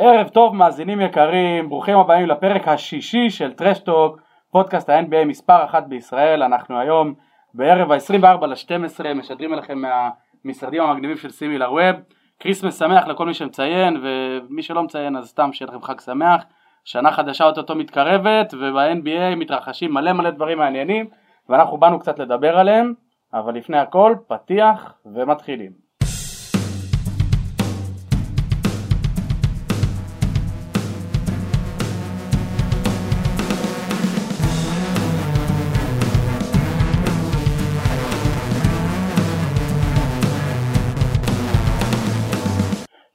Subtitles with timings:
[0.00, 4.20] ערב טוב מאזינים יקרים, ברוכים הבאים לפרק השישי של טראשטוק,
[4.50, 7.14] פודקאסט ה-NBA מספר אחת בישראל, אנחנו היום
[7.54, 11.96] בערב ה-24 ל-12 משדרים אליכם מהמשרדים המגניבים של סימי לרווב,
[12.40, 16.44] כריסמס שמח לכל מי שמציין ומי שלא מציין אז סתם שיהיה לכם חג שמח,
[16.84, 21.06] שנה חדשה אוטוטו מתקרבת וב-NBA מתרחשים מלא מלא דברים מעניינים
[21.48, 22.94] ואנחנו באנו קצת לדבר עליהם,
[23.34, 25.87] אבל לפני הכל פתיח ומתחילים.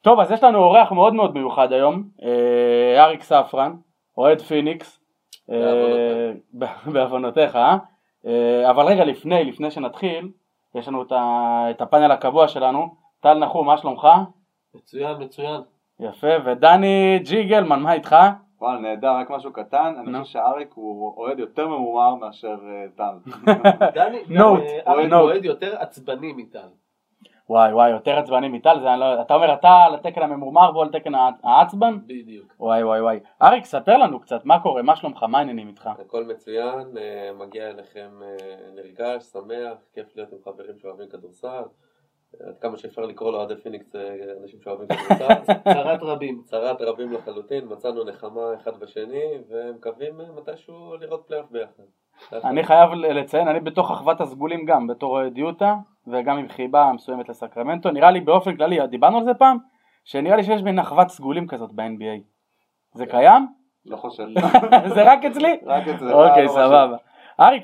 [0.04, 3.76] טוב אז יש לנו אורח מאוד מאוד מיוחד היום, אה, אריק ספרן,
[4.18, 5.00] אוהד פיניקס,
[5.52, 6.32] אה,
[6.84, 7.56] בעוונותיך,
[8.26, 10.32] אה, אבל רגע לפני, לפני שנתחיל,
[10.76, 11.04] יש לנו
[11.72, 14.08] את הפאנל הקבוע שלנו, טל נחום, מה שלומך?
[14.76, 15.62] מצוין, מצוין.
[16.00, 18.16] יפה, ודני ג'יגלמן, מה איתך?
[18.62, 22.58] וואלה, נהדר, רק משהו קטן, אני חושב שאריק הוא אוהד יותר ממומר מאשר
[22.96, 23.32] טל.
[23.96, 24.38] דני,
[24.88, 26.68] אריק אוהד יותר עצבני מטל.
[27.50, 30.90] וואי וואי, יותר עצבני מטל, זה, לא, אתה אומר אתה על התקן הממורמר והוא על
[30.92, 31.12] תקן
[31.44, 31.98] העצבן?
[32.06, 32.54] בדיוק.
[32.60, 33.20] וואי וואי וואי.
[33.42, 35.90] אריק, ספר לנו קצת, מה קורה, מה שלומך, מה העניינים איתך?
[36.00, 41.64] הכל מצוין, אה, מגיע אליכם אה, נרגש, שמח, כיף להיות עם חברים שאוהבים כדורסל.
[42.48, 44.02] עד כמה שאפשר לקרוא לאוהדי פיניקס אה,
[44.42, 45.54] אנשים שאוהבים כדורסל.
[45.74, 46.42] צרת רבים.
[46.46, 51.84] צרת רבים לחלוטין, מצאנו נחמה אחד בשני ומקווים מתישהו לראות פלייאוף ביחד.
[52.34, 55.76] אני חייב לציין, אני בתוך אחוות הסגולים גם, בתור אוהד יוטה,
[56.08, 59.58] וגם עם חיבה מסוימת לסקרמנטו, נראה לי באופן כללי, דיברנו על זה פעם,
[60.06, 62.22] שנראה לי שיש בין אחוות סגולים כזאת ב-NBA.
[62.94, 63.48] זה קיים?
[63.86, 64.28] לא חושב.
[64.96, 65.60] זה רק אצלי?
[65.66, 66.14] רק אצלי.
[66.14, 66.98] אוקיי, לא סבבה.
[67.40, 67.64] אריק,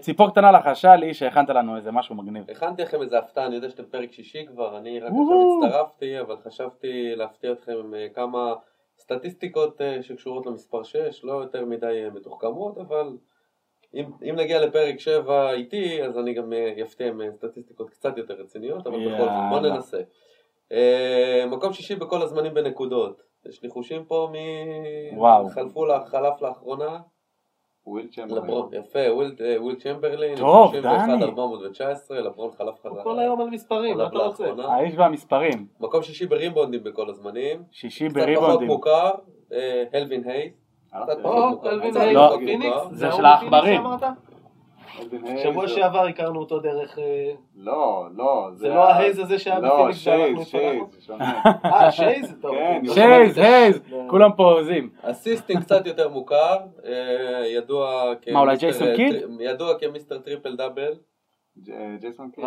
[0.00, 2.50] ציפור קטנה לחשה לי שהכנת לנו איזה משהו מגניב.
[2.50, 6.36] הכנתי לכם איזה הפתעה, אני יודע שאתם פרק שישי כבר, אני רק עכשיו הצטרפתי, אבל
[6.36, 8.54] חשבתי להפתיע אתכם עם אה, כמה
[8.98, 13.16] סטטיסטיקות אה, שקשורות למספר 6, לא יותר מדי אה, מתוחכמות, אבל
[13.94, 18.86] אם, אם נגיע לפרק 7 איתי, אז אני גם אפתיע עם סטטיסטיקות קצת יותר רציניות,
[18.86, 19.98] אבל בכל זאת, בוא ננסה.
[21.50, 23.22] מקום שישי בכל הזמנים בנקודות.
[23.48, 24.34] יש ניחושים פה מ...
[25.48, 26.98] חלפו, חלף לאחרונה.
[27.88, 28.64] ווילט צ'מברלין.
[28.72, 28.98] יפה,
[29.58, 30.36] ווילט צ'מברלין.
[30.36, 31.24] טוב, דני.
[31.24, 33.02] 419, לברון חלף חזרה.
[33.02, 34.44] כל היום על מספרים, מה אתה רוצה?
[34.58, 35.66] האיש והמספרים.
[35.80, 37.62] מקום שישי בריבונדים בכל הזמנים.
[37.72, 38.56] שישי בריבונדים.
[38.58, 39.10] קצת פחות מוכר,
[39.92, 40.52] אלווין הייז.
[40.92, 43.80] אלווין הייז, זה של העכברים.
[45.42, 46.98] שבוע שעבר הכרנו אותו דרך...
[46.98, 48.48] אה, לא, לא.
[48.54, 51.10] זה לא ההייז הזה שהיה לא, בפיניקס שייז, שייז,
[51.64, 52.34] אה, שייז?
[52.40, 52.54] טוב.
[52.54, 54.90] כן, שייז, הייז, כולם פה עוזים.
[55.02, 58.28] assisting קצת יותר מוכר, אה, ידוע כ...
[58.28, 59.14] מה, אולי ג'ייסון קיד?
[59.40, 60.92] ידוע כ Mister Triple Double.
[62.00, 62.44] ג'ייסון קיד.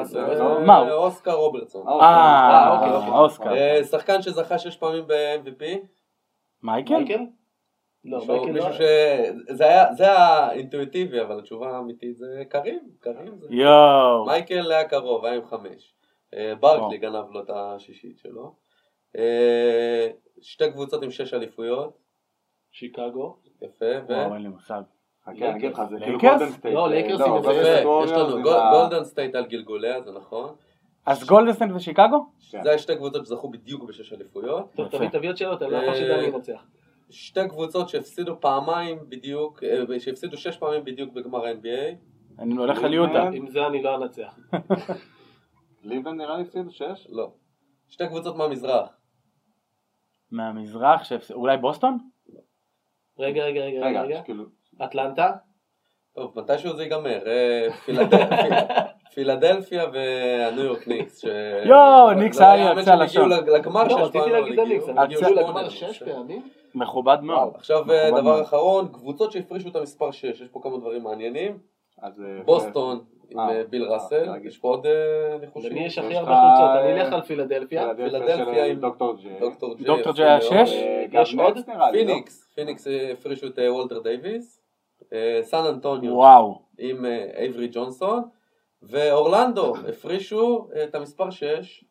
[0.66, 1.88] מה אוסקר רוברטסון.
[1.88, 3.12] אה, אוקיי, אוקיי.
[3.12, 3.84] אוסקר.
[3.91, 5.63] שחקן שזכה שש פעמים ב-MVP.
[6.63, 7.25] מייקל?
[8.06, 8.81] לא, מישהו ש...
[9.50, 13.47] זה היה, זה האינטואיטיבי, אבל התשובה האמיתית זה כרים, כרים זה.
[13.50, 14.25] יואו.
[14.25, 15.94] מייקל היה קרוב, היה עם חמש.
[16.34, 18.56] אה, ברקלי גנב לו את השישית שלו.
[19.17, 20.07] אה,
[20.41, 21.97] שתי קבוצות עם שש אליפויות.
[22.72, 23.38] שיקגו.
[23.61, 24.13] יפה, ו...
[24.13, 24.81] וואו, אין לי מושג.
[25.23, 26.75] חכה, אני אגיד לך, זה כאילו גולדן סטייט.
[26.75, 27.34] לא, לייקרס עם
[28.03, 30.56] יש לנו גולדן סטייט על גלגוליה, זה נכון.
[31.06, 32.25] אז גולדן סטייט ושיקגו?
[32.63, 34.66] זה שתי קבוצות שזכו בדיוק בשש אליפויות.
[34.75, 36.66] טוב, תביא תביא עוד שאלות, אני לא יכול שדני ינצח.
[37.11, 41.95] שתי קבוצות שהפסידו פעמיים בדיוק, אה, שהפסידו שש פעמים בדיוק בגמר ה-NBA.
[42.39, 43.23] אני הולך על יוטה.
[43.23, 44.39] עם זה אני לא אנצח.
[45.83, 47.07] ליבן נראה לי הפסידו שש?
[47.09, 47.31] לא.
[47.88, 48.89] שתי קבוצות מהמזרח.
[50.31, 51.01] מהמזרח,
[51.31, 51.97] אולי בוסטון?
[53.19, 54.22] רגע, רגע, רגע, רגע.
[54.83, 55.31] אטלנטה?
[56.16, 57.19] טוב, מתישהו זה ייגמר.
[57.27, 57.67] אה,
[59.13, 61.23] פילדלפיה והניו יורק ניקס.
[61.66, 63.29] יואו, ניקס היה לי קצה לשון.
[63.29, 64.03] לא, לגמר שש פעמים.
[64.03, 66.41] לא, רציתי להגיד הניקס, הם הגיעו לגמר שש פעמים.
[66.75, 67.51] מכובד מאוד.
[67.55, 67.83] עכשיו
[68.22, 71.57] דבר אחרון, קבוצות שהפרישו את המספר 6, יש פה כמה דברים מעניינים.
[72.03, 72.09] אה,
[72.45, 72.99] בוסטון
[73.29, 74.88] עם אה, אה, ביל ראסל, יש פה עוד
[75.41, 75.72] ניחושים.
[75.72, 76.83] למי יש הכי הרבה חולצות?
[76.83, 77.95] אני אלך על פילדלפיה.
[77.95, 79.39] פילדלפיה עם דוקטור ג'יי.
[79.85, 80.73] דוקטור ג'יי היה 6?
[81.11, 81.57] יש עוד?
[81.67, 81.91] לא?
[81.91, 84.60] פיניקס, פיניקס הפרישו את וולטר דייוויס.
[85.41, 86.22] סן אנטוניו
[86.78, 87.05] עם
[87.37, 88.23] אייברי ג'ונסון.
[88.84, 91.84] ואורלנדו הפרישו את המספר 6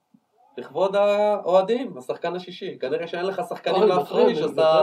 [0.58, 2.78] לכבוד האוהדים, השחקן השישי.
[2.78, 4.82] כנראה שאין לך שחקנים להפריש, אז אתה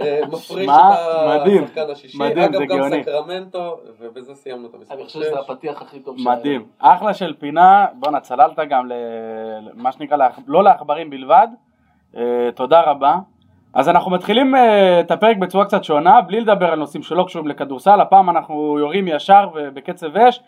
[0.00, 2.18] אה, מפריש את השחקן השישי.
[2.32, 4.98] אגב, גם סקרמנטו, ובזה סיימנו את המספר 6.
[4.98, 6.36] אני חושב שזה הפתיח הכי טוב שהיה.
[6.36, 6.66] מדהים.
[6.78, 11.48] אחלה של פינה, בואנה, צללת גם למה שנקרא, לא לעכברים בלבד.
[12.16, 13.16] אה, תודה רבה.
[13.74, 17.48] אז אנחנו מתחילים אה, את הפרק בצורה קצת שונה, בלי לדבר על נושאים שלא קשורים
[17.48, 20.40] לכדורסל, הפעם אנחנו יורים ישר ובקצב אש.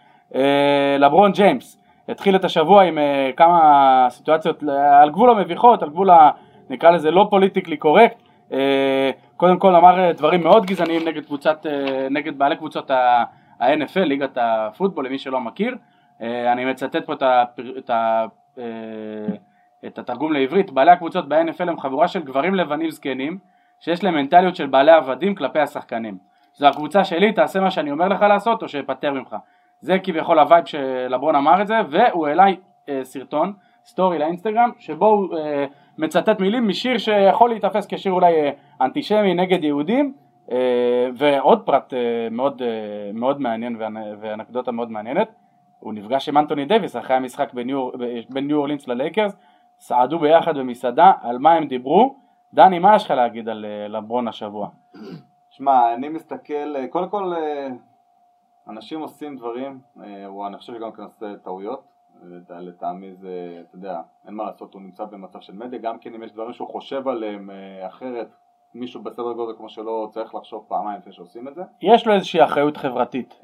[0.98, 1.82] לברון ג'יימס.
[2.08, 4.62] התחיל את השבוע עם uh, כמה סיטואציות
[5.02, 6.10] על גבול המביכות, על גבול
[6.70, 8.22] נקרא לזה לא politically correct,
[9.36, 11.66] קודם כל אמר דברים מאוד גזעניים נגד קבוצת,
[12.10, 15.76] נגד בעלי קבוצות ה-NFL, ליגת הפוטבול, למי שלא מכיר,
[16.20, 17.22] אני מצטט פה את,
[17.78, 17.90] את,
[19.86, 23.38] את התרגום לעברית, בעלי הקבוצות ב-NFL הם חבורה של גברים לבנים זקנים
[23.80, 26.18] שיש להם מנטליות של בעלי עבדים כלפי השחקנים.
[26.54, 29.36] זו הקבוצה שלי, תעשה מה שאני אומר לך לעשות או שאפטר ממך.
[29.80, 32.44] זה כביכול ה vibe שלברון אמר את זה, והוא העלה
[32.88, 33.52] אה, סרטון,
[33.84, 35.64] סטורי לאינסטגרם, שבו הוא אה,
[35.98, 38.50] מצטט מילים משיר שיכול להיתפס כשיר אולי אה,
[38.80, 40.12] אנטישמי נגד יהודים,
[40.52, 43.76] אה, ועוד פרט אה, מאוד, אה, מאוד מעניין
[44.20, 45.28] ואנקדוטה מאוד מעניינת,
[45.80, 47.54] הוא נפגש עם אנטוני דייוויס אחרי המשחק
[48.30, 49.36] בין ניו אורלינס ללייקרס,
[49.86, 52.16] סעדו ביחד במסעדה, על מה הם דיברו,
[52.54, 54.68] דני מה יש לך להגיד על אה, לברון השבוע?
[55.50, 57.68] שמע, אני מסתכל, אה, קודם כל אה,
[58.68, 59.80] אנשים עושים דברים,
[60.26, 61.82] או אני חושב שגם כן עושה טעויות,
[62.50, 66.22] לטעמי זה, אתה יודע, אין מה לעשות, הוא נמצא במצב של מדיה, גם כן אם
[66.22, 67.50] יש דברים שהוא חושב עליהם
[67.86, 68.28] אחרת,
[68.74, 71.62] מישהו בסדר גודל כמו שלא צריך לחשוב פעמיים לפני שעושים את זה.
[71.82, 73.40] יש לו איזושהי אחריות חברתית.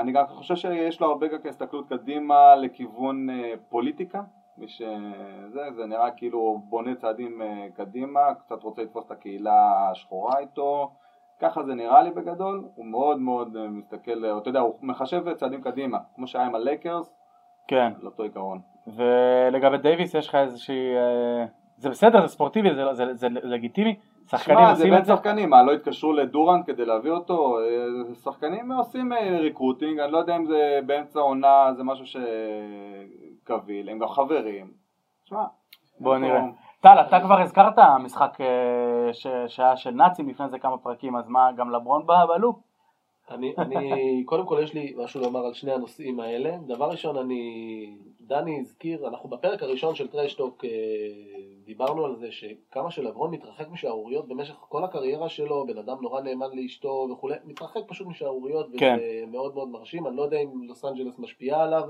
[0.00, 3.28] אני גם חושב שיש לו הרבה גם הסתכלות קדימה לכיוון
[3.68, 4.22] פוליטיקה,
[4.58, 10.38] מי שזה, זה נראה כאילו בונה צעדים אה, קדימה, קצת רוצה לתפוס את הקהילה השחורה
[10.38, 10.90] איתו,
[11.40, 15.34] ככה זה נראה לי בגדול, הוא מאוד מאוד אה, מסתכל, אה, אתה יודע, הוא מחשב
[15.34, 17.14] צעדים קדימה, כמו שהיה עם הלייקרס,
[17.68, 17.92] כן.
[18.00, 18.60] על אותו עיקרון.
[18.86, 20.94] ולגבי דייוויס יש לך איזושהי,
[21.76, 23.94] זה בסדר, זה ספורטיבי, זה, זה, זה לגיטימי,
[24.30, 25.16] שחקנים שמה, עושים את זה?
[25.16, 27.58] שחקנים, מה, לא התקשרו לדורנט כדי להביא אותו?
[28.24, 32.16] שחקנים עושים recruiting, אני לא יודע אם זה באמצע עונה, זה משהו ש...
[33.44, 34.72] קביל, הם גם חברים.
[35.24, 35.44] תשמע,
[36.00, 36.42] בוא נראה.
[36.80, 41.52] טל, אתה כבר הזכרת משחק אה, שהיה של נאצים לפני זה כמה פרקים, אז מה,
[41.56, 42.56] גם לברון בא ב loop?
[43.30, 46.56] אני, אני, קודם כל יש לי משהו לומר על שני הנושאים האלה.
[46.66, 50.70] דבר ראשון, אני, דני הזכיר, אנחנו בפרק הראשון של טראשטוק אה,
[51.64, 56.46] דיברנו על זה שכמה שלברון מתרחק משערוריות במשך כל הקריירה שלו, בן אדם נורא נאמן
[56.52, 58.98] לאשתו וכולי, מתרחק פשוט משערוריות, וזה כן.
[59.26, 60.06] מאוד מאוד מרשים.
[60.06, 61.88] אני לא יודע אם לוס אנג'לס משפיעה עליו.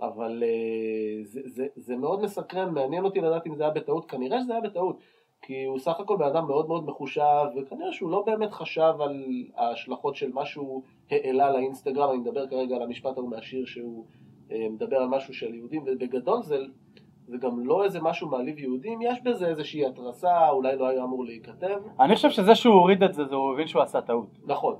[0.00, 4.40] אבל uh, זה, זה, זה מאוד מסקרן, מעניין אותי לדעת אם זה היה בטעות, כנראה
[4.40, 4.98] שזה היה בטעות,
[5.42, 9.24] כי הוא סך הכל בן אדם מאוד מאוד מחושב, וכנראה שהוא לא באמת חשב על
[9.56, 14.04] ההשלכות של מה שהוא העלה לאינסטגרם, אני מדבר כרגע על המשפט ההוא מהשיר שהוא
[14.48, 16.58] uh, מדבר על משהו של יהודים, ובגדול זה
[17.26, 21.24] זה גם לא איזה משהו מעליב יהודים, יש בזה איזושהי התרסה, אולי לא היה אמור
[21.24, 21.78] להיכתב.
[22.00, 24.26] אני חושב שזה שהוא הוריד את זה, זה הוא הבין שהוא עשה טעות.
[24.46, 24.74] נכון.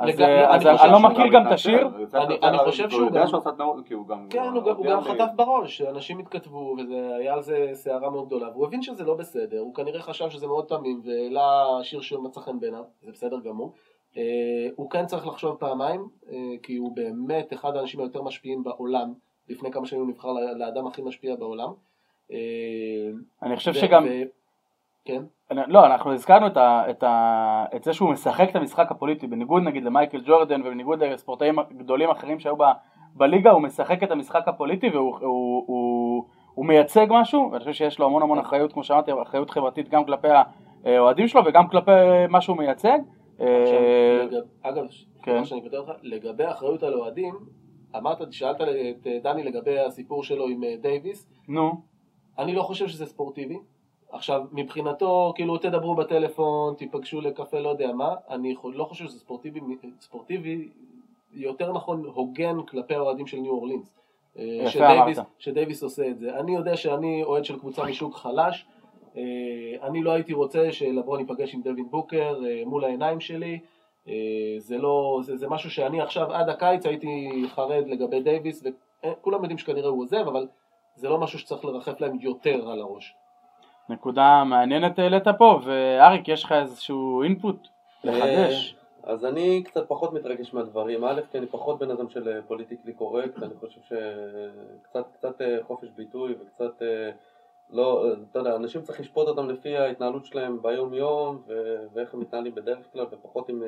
[0.00, 0.20] אז
[0.66, 1.88] אני לא מכיר גם את השיר.
[2.42, 3.10] אני חושב שהוא
[4.08, 4.26] גם...
[4.30, 8.82] כן, הוא גם חטף בראש, שאנשים התכתבו, והיה על זה סערה מאוד גדולה, והוא הבין
[8.82, 13.12] שזה לא בסדר, הוא כנראה חשב שזה מאוד תמים, והעלה שיר שמצא חן בעיניו, זה
[13.12, 13.72] בסדר גמור.
[14.16, 14.22] אה,
[14.76, 19.12] הוא כן צריך לחשוב פעמיים, אה, כי הוא באמת אחד האנשים היותר משפיעים בעולם.
[19.48, 21.68] לפני כמה שנים הוא נבחר לאדם הכי משפיע בעולם.
[22.32, 22.38] אה,
[23.42, 24.06] אני חושב שגם...
[25.04, 25.22] כן?
[25.50, 29.62] לא, אנחנו הזכרנו את, ה, את, ה, את זה שהוא משחק את המשחק הפוליטי, בניגוד
[29.62, 32.62] נגיד למייקל ג'ורדן ובניגוד לספורטאים גדולים אחרים שהיו ב,
[33.14, 36.24] בליגה, הוא משחק את המשחק הפוליטי והוא הוא, הוא,
[36.54, 40.04] הוא מייצג משהו, ואני חושב שיש לו המון המון אחריות, כמו שאמרתי, אחריות חברתית גם
[40.04, 40.28] כלפי
[40.84, 41.90] האוהדים שלו וגם כלפי
[42.28, 42.98] מה שהוא מייצג.
[43.40, 44.24] אה,
[44.62, 44.84] אגב,
[45.22, 45.42] כן.
[46.02, 47.34] לגבי אחריות על אוהדים,
[47.96, 51.26] אמרת, שאלת את אה, דני לגבי הסיפור שלו עם אה, דייוויס.
[51.48, 51.72] נו.
[52.38, 53.58] אני לא חושב שזה ספורטיבי.
[54.12, 59.60] עכשיו, מבחינתו, כאילו, תדברו בטלפון, תיפגשו לקפה, לא יודע מה, אני לא חושב שזה ספורטיבי,
[60.00, 60.68] ספורטיבי,
[61.32, 63.94] יותר נכון, הוגן כלפי האוהדים של ניו אורלינס.
[64.38, 66.38] אה, שדייוויס, שדייוויס עושה את זה.
[66.38, 68.66] אני יודע שאני אוהד של קבוצה משוק חלש,
[69.82, 73.58] אני לא הייתי רוצה שלברון ייפגש עם דווין בוקר מול העיניים שלי, אה,
[74.58, 79.58] זה לא, זה, זה משהו שאני עכשיו עד הקיץ הייתי חרד לגבי דייוויס וכולם יודעים
[79.58, 80.46] שכנראה הוא עוזב אבל
[80.94, 83.14] זה לא משהו שצריך לרחף להם יותר על הראש.
[83.88, 87.68] נקודה מעניינת העלית פה ואריק יש לך איזשהו input
[88.04, 88.76] לחדש?
[89.06, 92.92] אה, אז אני קצת פחות מתרגש מהדברים, א' כי אני פחות בן אדם של politically
[92.92, 96.82] correct, אני חושב שקצת קצת חופש ביטוי וקצת
[97.72, 101.42] לא, אתה יודע, אנשים צריך לשפוט אותם לפי ההתנהלות שלהם ביום יום
[101.94, 103.62] ואיך הם מתנהלים בדרך כלל ופחות עם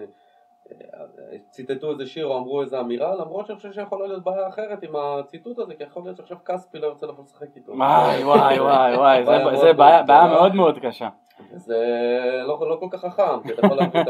[1.50, 4.96] ציטטו איזה שיר או אמרו איזה אמירה, למרות שאני חושב שיכולה להיות בעיה אחרת עם
[4.96, 7.73] הציטוט הזה, כי יכול להיות שעכשיו כספי לא יוצא לבוא לשחק איתו.
[7.73, 11.08] וואי וואי וואי וואי, זה בעיה מאוד מאוד קשה.
[11.54, 11.76] זה
[12.46, 14.00] לא, לא כל כך חכם, כי אתה יכול להביא,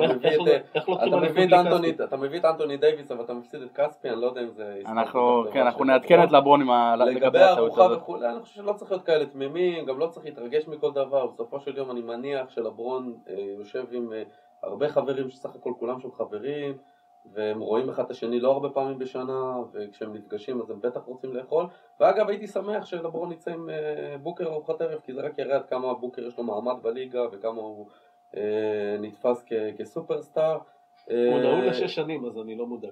[2.04, 4.81] אתה מביא את אנטוני דייוויס אבל אתה מפסיד את כספי, אני לא יודע אם זה...
[4.87, 6.61] אנחנו, כן, אנחנו נעדכן את לברון
[6.99, 10.93] לגבי הארוחה וכולי, אני חושב שלא צריך להיות כאלה תמימים, גם לא צריך להתרגש מכל
[10.93, 14.12] דבר, בסופו של יום אני מניח שלברון אה, יושב עם...
[14.12, 14.23] אה,
[14.64, 16.76] הרבה חברים שסך הכל כולם שם חברים,
[17.33, 21.35] והם רואים אחד את השני לא הרבה פעמים בשנה, וכשהם נפגשים אז הם בטח רוצים
[21.37, 21.66] לאכול.
[22.00, 25.66] ואגב, הייתי שמח שלברון יצא עם אה, בוקר ארוחת ערב, כי זה רק יראה עד
[25.66, 27.87] כמה בוקר יש לו מעמד בליגה, וכמה הוא
[28.37, 28.43] אה,
[29.00, 30.59] נתפס כ- כסופרסטאר.
[31.07, 32.90] הוא אה, נעול לשש שנים, אז אני לא מודאג.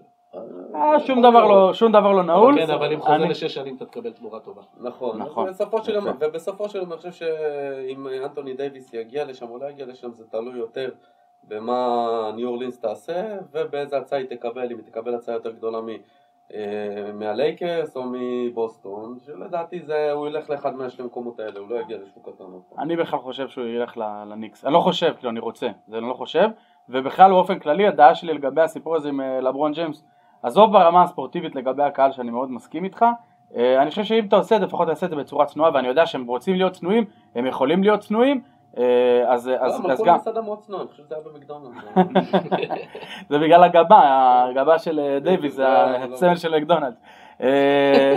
[0.75, 2.55] אה, שום דבר לא- שום דבר לא נעול.
[2.67, 4.63] כן, אבל אם אני- לשש שנים אתה תקבל תמורה טובה.
[4.81, 5.49] נכון, נכון.
[6.21, 10.25] ובסופו של יום אני חושב שאם אנטוני דייוויס יגיע לשם או לא יגיע לשם זה
[10.31, 10.91] תלוי יותר
[11.49, 15.89] במה ניו אורלינס תעשה ובאיזה הצעה היא תקבל, אם היא תקבל הצעה יותר גדולה מ...
[16.55, 21.99] אה, מהלייקרס או מבוסטון, שלדעתי זה, הוא ילך לאחד מהשני מקומות האלה, הוא לא יגיע
[21.99, 22.83] לשוק פעם.
[22.83, 23.97] אני בכלל חושב שהוא ילך
[24.27, 24.65] לניקס.
[24.65, 26.49] אני לא חושב, כאילו אני רוצה, זה אני לא חושב.
[26.89, 30.05] ובכלל באופן כללי הדעה שלי לגבי הסיפור הזה עם אה, לברון ג'יימס,
[30.43, 33.05] עזוב ברמה הספורטיבית לגבי הקהל שאני מאוד מסכים איתך,
[33.57, 35.89] אה, אני חושב שאם אתה עושה את זה לפחות תעשה את זה בצורה צנועה ואני
[35.89, 38.43] יודע שהם רוצים להיות צנועים, הם יכולים להיות צנועים,
[38.77, 41.77] אז, לא, אז, אז גם, למסעדה מאוד צנועה, אני חושב שזה היה במקדונלדס.
[43.31, 44.01] זה בגלל הגבה,
[44.51, 45.69] הגבה של אה, דייוויס, זה לא.
[46.15, 46.97] הסמל של מקדונלדס.
[47.43, 48.17] אה,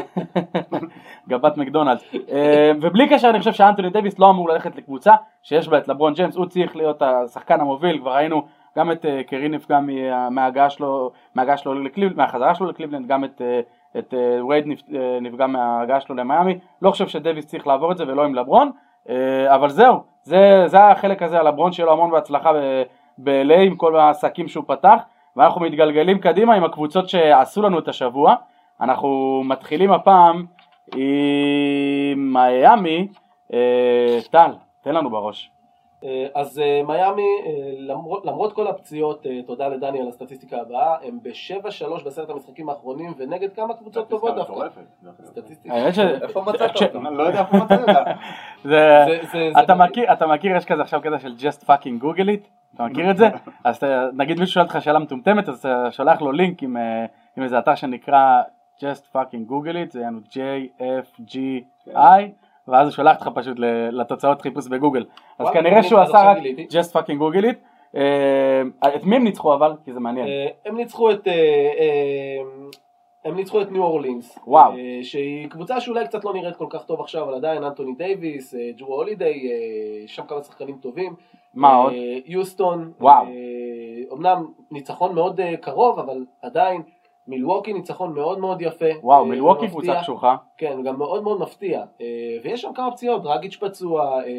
[1.30, 2.16] גבת מקדונלדס.
[2.32, 6.14] אה, ובלי קשר אני חושב שאנטוני דייוויס לא אמור ללכת לקבוצה שיש בה את לברון
[6.14, 8.42] ג'יימס, הוא צריך להיות השחקן המוביל, כבר ראינו
[8.78, 13.24] גם את אה, קרי נפגע מה- מההגעה שלו, מההגעה שלו לקליבלנד, מהחזרה שלו לקליבלנד, גם
[13.24, 13.60] את, אה,
[14.00, 17.98] את אה, וייד נפ- אה, נפגע מההגעה שלו למיאמי, לא חושב שדייוויס צריך לעבור את
[17.98, 18.72] זה ולא עם לברון,
[19.10, 22.52] אה, אבל זהו, זה, זה החלק הזה על לברון שיהיה לו המון בהצלחה
[23.18, 24.98] ב-LA עם כל העסקים שהוא פתח,
[25.36, 28.36] ואנחנו מתגלגלים קדימה עם הקבוצות שעשו לנו את השבוע,
[28.82, 30.46] אנחנו מתחילים הפעם
[30.96, 33.08] עם מיאמי,
[33.54, 34.52] אה, טל,
[34.82, 35.52] תן לנו בראש.
[36.06, 41.20] אה, אז אה, מיאמי, אה, למרות, למרות כל הפציעות, תודה לדני על הסטטיסטיקה הבאה, הם
[41.24, 44.52] ב-7-3 בעשרת המשחקים האחרונים, ונגד כמה קבוצות טובות דווקא.
[44.52, 44.82] מטורפת.
[45.24, 45.94] סטטיסטיקה.
[45.94, 46.00] ש...
[46.00, 46.96] איפה מצאת?
[46.96, 48.04] אני לא יודע איפה מצאת אותה.
[50.14, 53.30] אתה מכיר, יש כזה עכשיו קטע של just fucking google it, אתה מכיר את זה?
[53.64, 53.84] אז
[54.14, 56.78] נגיד מישהו שואל אותך שאלה מטומטמת, אז אתה שולח לו לינק עם,
[57.38, 58.42] עם איזה אתר שנקרא
[58.80, 61.96] just fucking google it, זה יענו J-F-G-I,
[62.68, 63.58] ואז הוא שולח אותך פשוט
[63.92, 65.06] לתוצאות חיפוש בגוגל.
[65.40, 66.38] אז כנראה שהוא עשה רק
[66.70, 67.76] just fucking google it.
[67.96, 68.62] אה,
[68.96, 69.74] את מי הם ניצחו אבל?
[69.86, 70.28] כי זה מעניין.
[70.28, 71.28] אה, הם ניצחו את...
[71.28, 72.42] אה,
[73.26, 74.74] הם ניצחו את ניו אורלינס, וואו.
[75.02, 78.96] שהיא קבוצה שאולי קצת לא נראית כל כך טוב עכשיו, אבל עדיין אנטוני דייוויס, ג'רו
[78.96, 79.50] הולידיי,
[80.08, 81.16] שם כמה שחקנים טובים.
[81.54, 81.94] מה עוד?
[82.26, 83.26] יוסטון, וואו.
[84.14, 86.82] אמנם ניצחון מאוד קרוב, אבל עדיין
[87.28, 88.86] מילווקי ניצחון מאוד מאוד יפה.
[89.02, 89.68] וואו, אה, מילווקי.
[89.68, 90.36] קבוצה קשוחה.
[90.58, 91.84] כן, גם מאוד מאוד מפתיע.
[92.02, 92.06] אה,
[92.44, 94.30] ויש שם כמה פציעות, דרגיץ' פצוע, אה,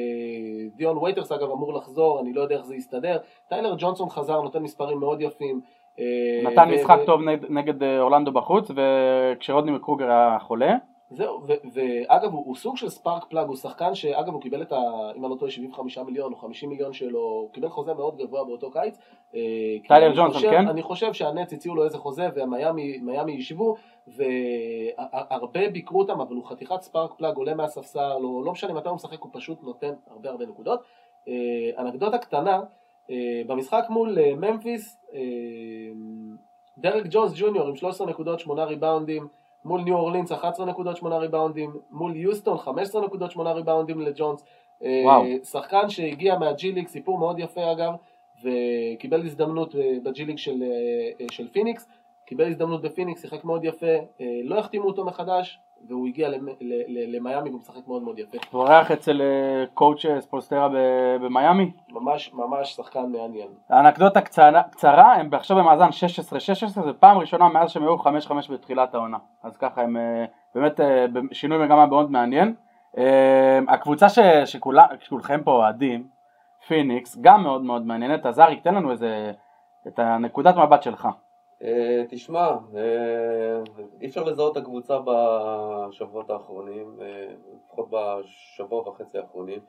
[0.76, 3.16] דיון וייטרס אגב אמור לחזור, אני לא יודע איך זה יסתדר.
[3.48, 5.60] טיילר ג'ונסון חזר, נותן מספרים מאוד יפים.
[6.44, 10.74] נתן משחק טוב נגד- אורלנדו בחוץ, וכשרודני מקגרודר היה חולה.
[11.10, 14.76] זהו, ואגב הוא, הוא סוג של spark plug, הוא שחקן שאגב הוא קיבל את ה...
[15.16, 18.44] אם אני לא טועה 75 מיליון או 50 מיליון שלו, הוא קיבל חוזה מאוד גבוה
[18.44, 18.98] באותו קיץ.
[19.34, 19.40] אה,
[19.88, 20.68] טיילר ג'ונסון, כן?
[20.68, 23.74] אני חושב שהנץ הציעו לו איזה חוזה והמיאמי מיאמי ישבו,
[24.06, 28.96] והרבה ביקרו אותם, אבל הוא חתיכת spark plug, עולה מהספסל, או לא משנה מתי הוא
[28.96, 30.80] משחק, הוא פשוט נותן הרבה הרבה נקודות.
[31.28, 31.34] אה,
[31.78, 32.60] אנקדוטה קטנה,
[33.10, 35.00] אה, במשחק מול ממפיס,
[36.78, 39.28] דרק ג'ונס ג'וניור עם 13 נקודות, 8 ריבאונדים,
[39.66, 44.44] מול ניו אורלינס 11 נקודות 8 ריבאונדים, מול יוסטון 15 נקודות 8 ריבאונדים לג'ונס.
[44.82, 45.24] אה, וואו.
[45.44, 47.92] שחקן שהגיע מהג'י ליג, סיפור מאוד יפה אגב,
[48.42, 51.88] וקיבל הזדמנות אה, בג'י ליג של, אה, של פיניקס,
[52.26, 53.96] קיבל הזדמנות בפיניקס, שיחק מאוד יפה,
[54.44, 55.58] לא החתימו אותו מחדש,
[55.88, 56.28] והוא הגיע
[56.88, 58.38] למיאמי והוא משחק מאוד מאוד יפה.
[58.50, 61.70] הוא אורח אצל אה, coach אה, ספולסטרה ב- במיאמי.
[61.90, 63.48] ממש ממש שחקן מעניין.
[63.70, 69.18] האנקדוטה קצרה, הם עכשיו במאזן 16-16, זה פעם ראשונה מאז שהם היו 5-5 בתחילת העונה.
[69.42, 72.54] אז ככה הם אה, באמת אה, שינוי מגמה מאוד מעניין.
[72.98, 76.08] אה, הקבוצה ש, שכולה, שכולכם פה אוהדים,
[76.66, 78.26] פיניקס, גם מאוד מאוד מעניינת.
[78.26, 79.32] אז אריק, תן לנו איזה,
[79.88, 81.08] את הנקודת מבט שלך.
[81.62, 83.62] אה, תשמע, אה,
[84.00, 87.26] אי אפשר לזהות את הקבוצה בשבועות האחרונים, אה,
[87.64, 89.60] לפחות בשבוע וחצי האחרונים.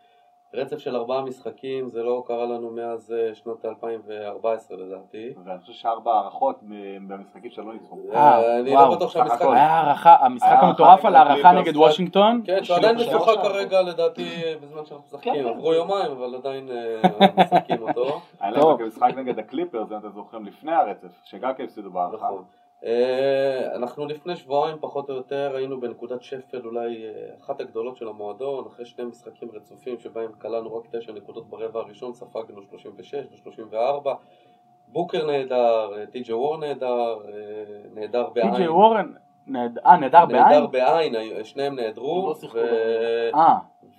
[0.54, 5.34] רצף של ארבעה משחקים, זה לא קרה לנו מאז אה, שנות 2014 לדעתי.
[5.46, 6.60] ואני חושב שארבע הערכות
[7.08, 8.00] במשחקים שלא ניצחו.
[8.14, 9.42] אה, אני וואו, לא בטוח שהמשחק...
[9.42, 12.42] היה הערכה, המשחק המטורף על הערכה נגד וושינגטון.
[12.46, 13.40] כן, שהוא עדיין שעות.
[13.42, 14.30] כרגע לדעתי
[14.62, 15.46] בזמן שאנחנו משחקים, כן.
[15.46, 18.22] עברו יומיים אבל עדיין אה, משחקים אותו.
[18.40, 18.52] היה.
[18.52, 22.30] להם משחק נגד הקליפרס, אם אתם זוכרים, לפני הרצף, שגם כן הפסידו בהערכה.
[22.84, 28.08] אה, אנחנו לפני שבועיים פחות או יותר היינו בנקודת שפל אולי אה, אחת הגדולות של
[28.08, 34.10] המועדון, אחרי שני משחקים רצופים שבהם כללנו רק תשע נקודות ברבע הראשון, ספגנו 36 ו-34.
[34.88, 37.18] בוקר נהדר, אה, טי.ג'י וור נהדר,
[37.94, 38.52] נהדר בעין.
[38.52, 39.14] טי.ג'יי וורן,
[39.86, 40.44] אה נהדר בעין?
[40.44, 42.28] נהדר בעין, שניהם נהדרו.
[42.28, 42.34] לא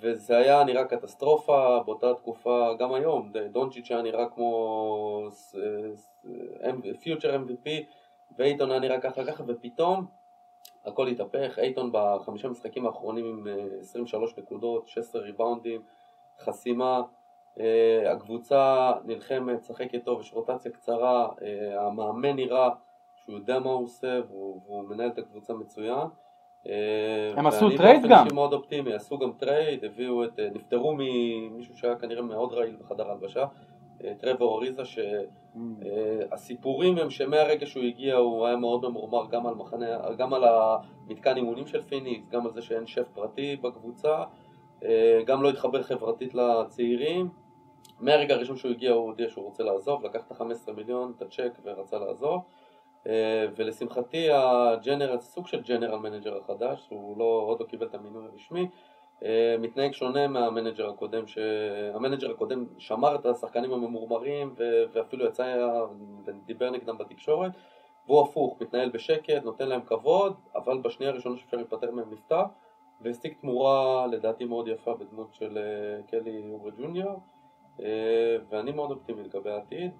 [0.00, 5.28] וזה היה נראה קטסטרופה באותה תקופה, גם היום, דונצ'יץ' היה נראה כמו
[7.00, 7.68] פיוטר MVP,
[8.38, 10.07] ואייטון היה נראה ככה ככה, ופתאום
[10.85, 13.47] הכל התהפך, אייטון בחמישה משחקים האחרונים עם
[13.80, 15.83] 23 נקודות, 16 ריבאונדים,
[16.38, 17.02] חסימה,
[17.58, 22.68] אה, הקבוצה נלחמת, משחקת טוב, יש רוטציה קצרה, אה, המאמן נראה
[23.16, 26.07] שהוא יודע מה הוא עושה והוא, והוא מנהל את הקבוצה מצוין.
[27.37, 28.18] הם עשו טרייד גם.
[28.18, 33.11] ואני מאוד אופטימי, עשו גם טרייד, הביאו את, נפטרו ממישהו שהיה כנראה מאוד רעיל בחדר
[33.11, 33.47] הלבשה,
[34.18, 34.82] טרוור אריזה,
[36.34, 41.36] שהסיפורים הם שמהרגע שהוא הגיע הוא היה מאוד ממורמר גם על, מחנה, גם על המתקן
[41.36, 44.24] אימונים של פיניקס, גם על זה שאין שף פרטי בקבוצה,
[45.26, 47.28] גם לא התחבר חברתית לצעירים.
[48.00, 51.58] מהרגע הראשון שהוא הגיע הוא הודיע שהוא רוצה לעזוב, לקח את ה-15 מיליון, את הצ'ק
[51.64, 52.42] ורצה לעזוב
[53.56, 58.24] ולשמחתי ה general, סוג של general manager החדש, הוא לא, עוד לא קיבל את המינוי
[58.24, 58.68] הרשמי,
[59.58, 64.54] מתנהג שונה מה manager הקודם, שה manager הקודם שמר את השחקנים הממורמרים
[64.92, 65.68] ואפילו יצא
[66.25, 67.52] ודיבר נגדם בתקשורת
[68.06, 72.42] והוא הפוך, מתנהל בשקט, נותן להם כבוד, אבל בשנייה הראשונה שאפשר להיפטר מהם נפטר
[73.00, 75.58] והשיג תמורה לדעתי מאוד יפה בדמות של
[76.10, 77.20] קלי אורי ג'וניור
[78.50, 79.90] ואני מאוד אופטימי לגבי העתיד.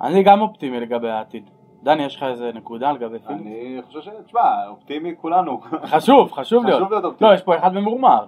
[0.00, 1.50] אני גם אופטימי לגבי העתיד.
[1.84, 3.46] דני, יש לך איזה נקודה לגבי פיניקס?
[3.46, 4.08] אני חושב ש...
[4.26, 5.60] תשמע, אופטימי כולנו.
[5.84, 6.78] חשוב, חשוב להיות.
[6.80, 7.30] חשוב להיות אופטימי.
[7.30, 8.26] לא, יש פה אחד ממורמר.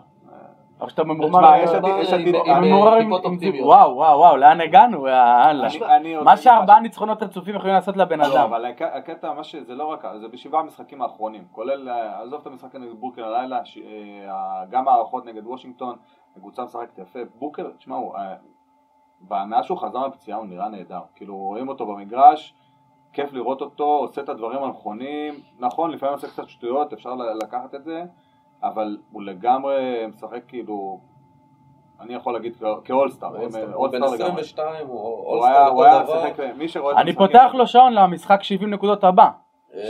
[0.80, 1.38] אבל שאתה ממורמר...
[1.40, 1.58] תשמע,
[2.00, 3.66] יש עתיד- אופטימיות.
[3.66, 5.06] וואו, וואו, וואו, לאן הגענו?
[5.08, 5.68] יאללה.
[5.68, 5.88] רוצה
[6.24, 6.80] מה שארבעה.
[6.80, 8.42] ניצחונות רצופים יכולים לעשות לבן לא, אדם.
[8.42, 9.56] אבל הק- הקטע, מה ש...
[9.56, 13.58] זה לא רק, זה בשבעה המשחקים האחרונים, כולל, אה, עזוב את המשחק נגד בוקר הלילה,
[13.58, 15.96] אה, גם הערכות נגד וושינגטון,
[16.36, 18.34] הקבוצה משחקת יפה, בוקר, תשמעו, אה,
[19.46, 22.54] מאז שהוא חזר מהפציעה הוא נראה נהדר, כאילו רואים אותו במגרש,
[23.16, 27.84] כיף לראות אותו, עושה את הדברים הנכונים, נכון, לפעמים עושה קצת שטויות, אפשר לקחת את
[27.84, 28.02] זה,
[28.62, 30.98] אבל הוא לגמרי משחק כאילו,
[32.00, 33.28] אני יכול להגיד כאולסטאר,
[33.74, 36.26] הוא בן 22, הוא היה- הוא אולסטאר היה.
[36.30, 39.28] משחק, מי שרואה את אני פותח לו שעון למשחק 70 נקודות הבא.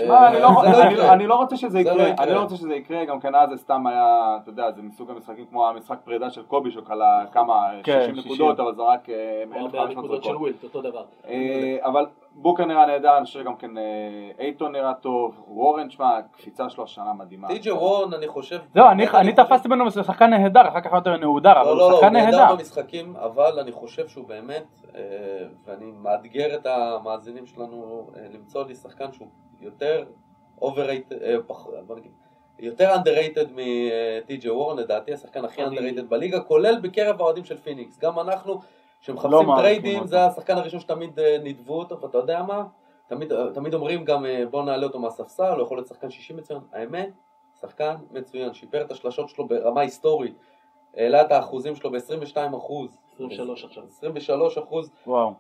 [0.05, 2.25] שמע, אני לא- זה לא אני- לא רוצה שזה זה לא יקרה.
[2.25, 5.11] אני לא רוצה שזה יקרה, גם כן אז זה סתם היה, אתה יודע, זה מסוג
[5.11, 8.33] המשחקים כמו המשחק פרידה של קובי, שהוא כלה כמה, כן, 60 60.
[8.33, 10.41] נקודות, אבל אה, הרבה 1,500 הנקודות של זרקות.
[10.41, 11.05] ווילט, אותו דבר.
[11.29, 12.07] אה, אבל
[12.39, 13.83] בוקר נראה נהדר, אני חושב גם כן אה,
[14.39, 17.49] אייטון נראה טוב, וורן, שמע, הקפיצה שלו השנה מדהימה.
[17.49, 18.59] טי.ג'י וורן, אני חושב...
[18.75, 21.79] זהו, אני- אני חושב- תפסתי ממנו שחקן נהדר, אחר כך יותר נהודר, אבל לא, הוא
[21.79, 22.55] לא, לא, הוא שחקן נהדר נהדר.
[22.57, 25.01] במשחקים, אבל אני חושב שהוא באמת, אה,
[25.65, 29.29] ואני מאתגר את המאזינים שלנו אה, למצוא לי שחקן שהוא
[29.61, 30.05] יותר
[31.87, 32.13] בוא נגיד,
[32.59, 37.99] יותר underrated מטי.ג'יי וורן, לדעתי השחקן הכי אני- underrated בליגה, כולל בקרב האוהדים של פיניקס.
[37.99, 38.59] גם אנחנו, לא
[39.07, 40.07] שמחפשים מעריכים טריידים.
[40.07, 42.65] זה השחקן הראשון שתמיד אה, נידבו אותו, ואתה יודע מה?
[43.07, 46.61] תמיד, תמיד אומרים גם אה, בוא נעלה אותו מהספסל, הוא יכול להיות שחקן שישי מצוין.
[46.73, 47.11] האמת,
[47.61, 50.35] שחקן מצוין, שיפר את השלשות שלו ברמה היסטורית,
[50.97, 52.99] העלה את האחוזים שלו ב-22 אחוז.
[53.17, 53.83] 23 עכשיו.
[53.89, 54.91] 23 אחוז.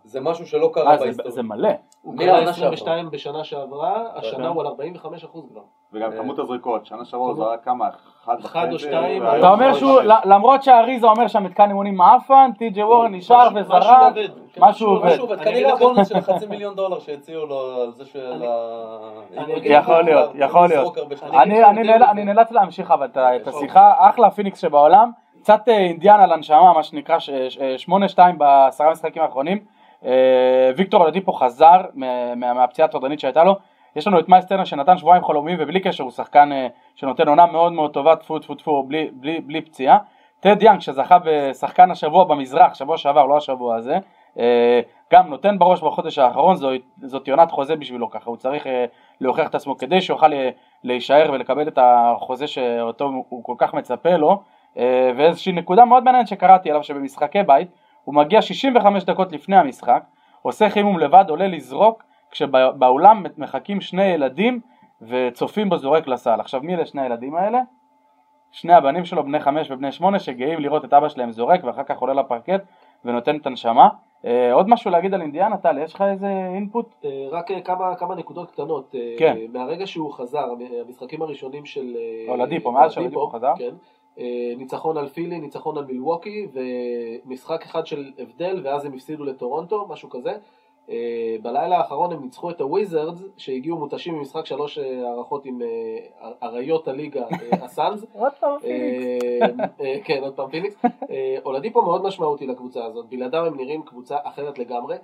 [0.05, 1.33] זה משהו שלא קרה אה, זה- בהיסטוריה.
[1.33, 1.69] זה מלא.
[2.03, 4.45] הוא העונה 22 בשנה שעברה, השנה כן.
[4.47, 5.61] הוא על 45 אחוז כבר.
[5.93, 7.89] וגם אה, כמות הזריקות, שנה שעברה הוא זרק כמה,
[8.41, 12.83] אחד או שתיים, והיום אתה אומר זה שהוא, למרות שאריזה אומר שהמתקן אימונים מעפן, טי.ג'י
[12.83, 13.83] וורן נשאר וזרק.
[14.09, 14.29] עובד.
[14.53, 15.07] כן, משהו עובד.
[15.07, 18.57] משהו, אגיד לך- הבונוס של חצי מיליון דולר שהציעו לו על זה של ה...
[19.65, 20.97] יכול להיות, יכול להיות.
[21.35, 25.11] אני- נאלץ, להמשיך אבל את יש השיחה, אחלה פיניקס שבעולם,
[25.47, 29.59] קצת אה, אינדיאנה על הנשמה, מה שנקרא, ש- ש- אה, שמונה שתיים בעשרה משחקים האחרונים,
[30.05, 33.57] אה, ויקטור אולדיפו חזר מה- מה- מהפציעה הטורדנית שהייתה לו,
[33.97, 36.51] יש לנו את מיילס טרנר שנתן שבועיים חלומיים ובלי קשר הוא שחקן
[36.95, 39.99] שנותן עונה מאוד מאוד טובה, טפו טפו טפו, בלי, בלי, בלי פציעה,
[40.41, 43.99] ת'אד יאנג שזכה בשחקן השבוע במזרח, שבוע שעבר, לא השבוע הזה,
[45.13, 46.71] גם נותן בראש בחודש האחרון, זו,
[47.03, 48.67] זאת יונת חוזה בשבילו ככה, הוא צריך
[49.21, 50.31] להוכיח את עצמו כדי שיוכל
[50.85, 54.43] להישאר ולקבל את החוזה שאותו הוא כל כך מצפה לו
[55.17, 57.69] ואיזושהי נקודה מאוד מעניינת שקראתי עליו שבמשחקי בית
[58.05, 60.03] הוא מגיע 65 דקות לפני המשחק
[60.43, 64.61] עושה חימום לבד עולה לזרוק כשבאולם מחכים שני ילדים
[65.03, 67.61] וצופים בו זורק לסל עכשיו מי אלה שני הילדים האלה?
[68.53, 71.99] שני הבנים שלו בני חמש ובני שמונה שגאים לראות את אבא שלהם זורק ואחר כך
[71.99, 72.61] עולה לפרקט
[73.05, 73.89] ונותן את הנשמה
[74.25, 76.95] אה, עוד משהו להגיד על אינדיאנה טל יש לך איזה אינפוט?
[77.05, 78.95] אה, רק אה, כמה, כמה נקודות קטנות.
[78.95, 79.37] אה, כן.
[79.53, 80.47] מהרגע שהוא חזר,
[80.87, 81.97] המשחקים הראשונים של...
[81.97, 83.53] אה, אולדיפו, מאז אולדיפו, שאולדיפו חזר.
[83.59, 83.75] כן.
[84.19, 89.87] אה, ניצחון על פילי, ניצחון על מילווקי, ומשחק אחד של הבדל, ואז הם הפסידו לטורונטו,
[89.89, 90.33] משהו כזה.
[90.91, 95.59] אה, בלילה האחרון הם ניצחו את הוויזרדס, שהגיעו מותשים ממשחק שלוש אה, הערכות עם
[96.43, 97.25] אריות הליגה,
[97.65, 98.07] הסאנז.
[98.13, 98.57] עוד פעם
[99.81, 100.77] אה, כן, עוד פעם פיניקס.
[100.85, 104.97] אה, אולדיפו מאוד משמעותי לקבוצה הזאת, בלעדיו הם נראים קבוצה אחרת לגמרי.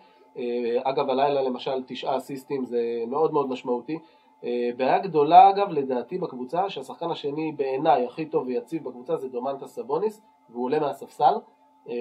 [0.84, 3.98] אגב, הלילה למשל תשעה אסיסטים זה מאוד מאוד משמעותי.
[4.44, 9.66] אה, בעיה גדולה אגב לדעתי בקבוצה שהשחקן השני בעיניי הכי טוב ויציב בקבוצה זה דומנטה
[9.66, 11.34] סבוניס והוא עולה מהספסל.
[11.88, 11.94] אה,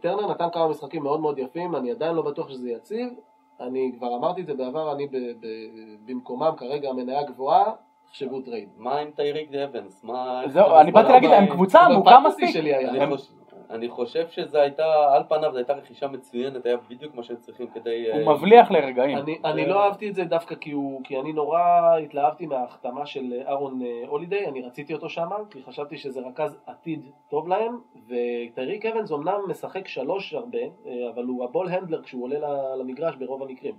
[0.00, 3.08] טרנר נתן כמה משחקים מאוד מאוד יפים, אני עדיין לא בטוח שזה יציב,
[3.60, 5.46] אני כבר אמרתי את זה בעבר, אני ב- ב-
[6.06, 7.72] במקומם כרגע המניה גבוהה,
[8.06, 8.68] תחשבו טרייד.
[8.76, 10.04] מה עם טייריק אבנס?
[10.04, 10.42] מה...
[10.46, 12.50] זהו, אני באתי להגיד, הם קבוצה עמוקה מספיק.
[13.70, 17.66] אני חושב- שזו הייתה, על פניו זו הייתה רכישה מצוינת, היה בדיוק מה שהם צריכים
[17.66, 18.12] כדי...
[18.12, 19.18] הוא אה, מבליח לרגעים.
[19.18, 21.60] אני, אני לא אהבתי את זה דווקא כי, הוא, כי אני נורא
[22.04, 27.06] התלהבתי מההחתמה של אהרון אה, הולידיי, אני רציתי אותו שם, כי חשבתי שזה רכז עתיד
[27.30, 27.78] טוב להם,
[28.08, 32.80] וטייריק אבנס אמנם משחק שלוש הרבה, אה, אבל הוא ה ball handler כשהוא עולה ל-
[32.80, 33.74] למגרש ברוב המקרים,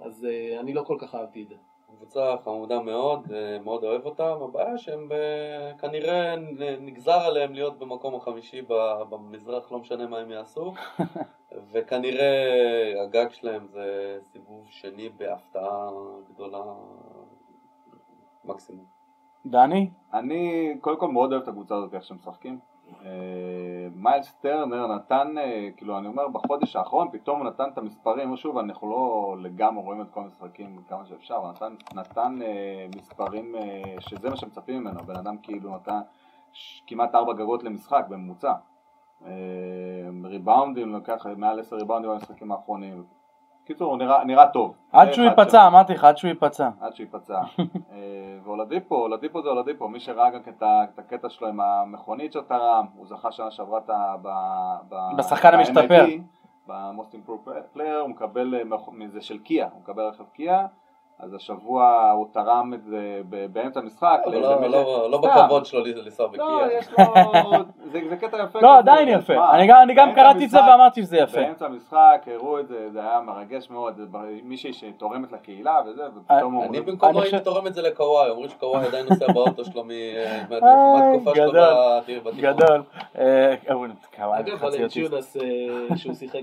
[0.00, 1.54] אז אה, אני לא כל כך אהבתי את זה.
[1.96, 7.78] קבוצה חמודה מאוד, אה, מאוד אוהב אותם, הבעיה שהם ב- כנראה נ- נגזר עליהם להיות
[7.78, 10.72] במקום החמישי ב- במזרח, לא משנה מה הם יעשו,
[11.72, 15.90] וכנראה הגג שלהם זה סיבוב שני בהפתעה
[16.28, 16.62] גדולה
[18.44, 18.84] מקסימום.
[19.46, 19.90] דני?
[20.12, 22.58] אני קודם כל מאוד אוהב את הקבוצה הזאת איך שהם משחקים.
[23.04, 28.36] אה, מיילס טרנר נתן, אה, כאילו אני אומר בחודש האחרון פתאום הוא נתן את המספרים,
[28.36, 33.54] שוב אנחנו לא לגמרי רואים את כל המשחקים כמה שאפשר, הוא נתן, נתן אה, מספרים
[33.98, 36.00] שזה מה שמצפים ממנו, הבן אדם כאילו נתן
[36.86, 38.52] כמעט ארבע גגות למשחק בממוצע.
[40.24, 43.04] ריבאונדים, לוקח מעל עשר ריבאונדים במשחקים האחרונים.
[43.64, 44.74] קיצור הוא נראה, נראה טוב.
[44.92, 46.68] עד שהוא ייפצע, אמרתי לך, עד שהוא ייפצע.
[46.80, 47.40] עד שייפצע.
[47.92, 52.86] אה, ואולדיפו, אולדיפו זה אולדיפו, מי שראה גם את הקטע שלו עם המכונית שהוא תרם,
[52.96, 54.14] הוא זכה שנה שעברה את ה...
[54.22, 56.06] ב- ב- בשחקן המשתפר.
[56.68, 60.66] Improved player, הוא מקבל אה, מזה של קיה, הוא מקבל רכב קיה,
[61.18, 63.20] אז השבוע הוא תרם את זה
[63.52, 64.20] באמצע המשחק.
[64.26, 65.28] לא- מישהו- לא לא סתם.
[65.28, 66.78] בכבוד שלו לנסוע לא, בקיה.
[66.78, 67.04] יש לו...
[68.08, 68.60] זה קטע יפה.
[68.60, 69.54] לא, עדיין יפה.
[69.54, 71.36] אני גם- אני גם באמצע קראתי את זה ואמרתי שזה יפה.
[71.40, 74.00] באמצע המשחק הראו את זה, זה היה מרגש מאוד,
[74.44, 76.84] מישהי שתורמת לקהילה וזה, ופתאום אומרים...
[76.86, 80.40] במקומו אני הייתי חושב- תורם את זה לקוואי, אומרים שקוואי עדיין נוסע באוטו שלו איי,
[80.50, 82.40] מהתקופה שלו גדול, ב- בתיכון.
[82.40, 82.82] גדול.
[83.18, 83.54] אה,
[84.18, 85.42] אגב, ולנצ'יונס אה,
[85.96, 86.40] שהוא שיחק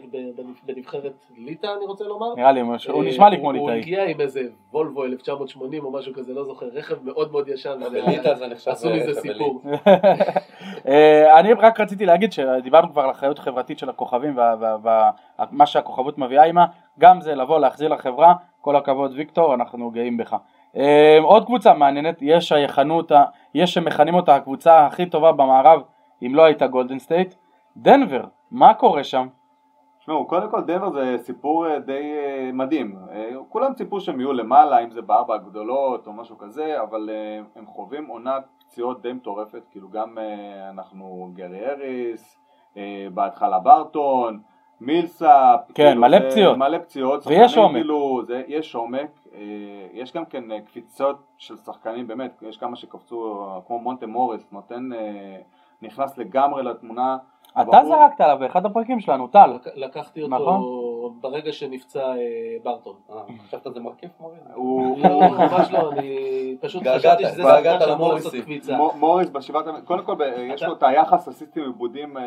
[0.65, 2.35] בנבחרת ליטא אני רוצה לומר.
[2.35, 3.81] נראה לי, הוא הוא אה, נשמע לי כמו הוא- הוא ליטאי.
[3.81, 4.41] הגיע עם איזה
[4.73, 7.79] וולבו 1980 או משהו כזה, לא זוכר, רכב מאוד מאוד ישן.
[7.91, 9.21] בליטא זה נחשב עשו מזה.
[9.21, 9.61] סיפור.
[10.87, 14.37] אה, אני רק רציתי להגיד שדיברנו כבר על אחריות חברתית של הכוכבים
[15.39, 16.65] ומה שהכוכבות מביאה עימה,
[16.99, 20.35] גם זה לבוא להחזיר לחברה, כל הכבוד ויקטור, אנחנו גאים בך.
[20.77, 25.81] אה, עוד קבוצה מעניינת, יש שיכנו אותה, יש שמכנים אותה הקבוצה הכי טובה במערב,
[26.21, 27.33] אם לא הייתה גולדן סטייט,
[27.77, 29.27] דנבר, מה קורה שם?
[30.01, 32.95] תשמעו, קודם כל דנבר זה סיפור אה, די אה, מדהים.
[33.11, 37.09] אה, כולם ציפו שהם יהיו למעלה, אם זה בארבע הגדולות או משהו כזה, אבל
[37.55, 40.17] הם חווים עונת פציעות די מטורפת, כאילו גם
[40.69, 42.37] אנחנו גרי האריס,
[43.13, 44.39] בהתחלה ברטון,
[44.81, 46.57] מילסאפ, כן, כאילו מלא זה פציעות.
[46.57, 47.75] מלא פציעות, ויש עומק.
[47.75, 49.27] כאילו, זה, יש עומק,
[49.93, 54.89] יש גם כן קפיצות של שחקנים, באמת, יש כמה שקפצו, כמו מונטה מוריס, נותן,
[55.81, 57.17] נכנס לגמרי לתמונה.
[57.61, 59.47] אתה זרקת עליו באחד הפרקים שלנו, טל.
[59.47, 60.61] לק- לקחתי נכון.
[61.09, 62.15] ברגע שנפצע אה,
[62.63, 62.95] ברטון.
[63.09, 63.15] אה,
[63.47, 64.39] חשבת זה מרכיב מוריס?
[64.53, 64.97] הוא...
[65.03, 66.17] לא, ממש לא, אני
[66.61, 68.33] פשוט חשבתי שזה שחקן שאמור לעשות.
[68.41, 68.77] קפיצה.
[68.77, 72.23] מו- מוריס בשבעת קודם כל יש לו את היחס אסיסטים עיבודים, אה,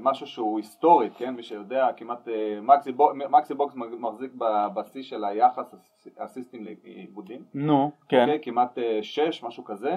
[0.00, 4.32] משהו שהוא היסטורי, כן, מי שיודע, כמעט אה, מקסי בו- מקסי בוקס מחזיק
[4.74, 8.22] בשיא של היחס אס- אסיסטים לעיבודים, נו, כן.
[8.22, 9.96] אוקיי, כמעט שש, משהו כזה,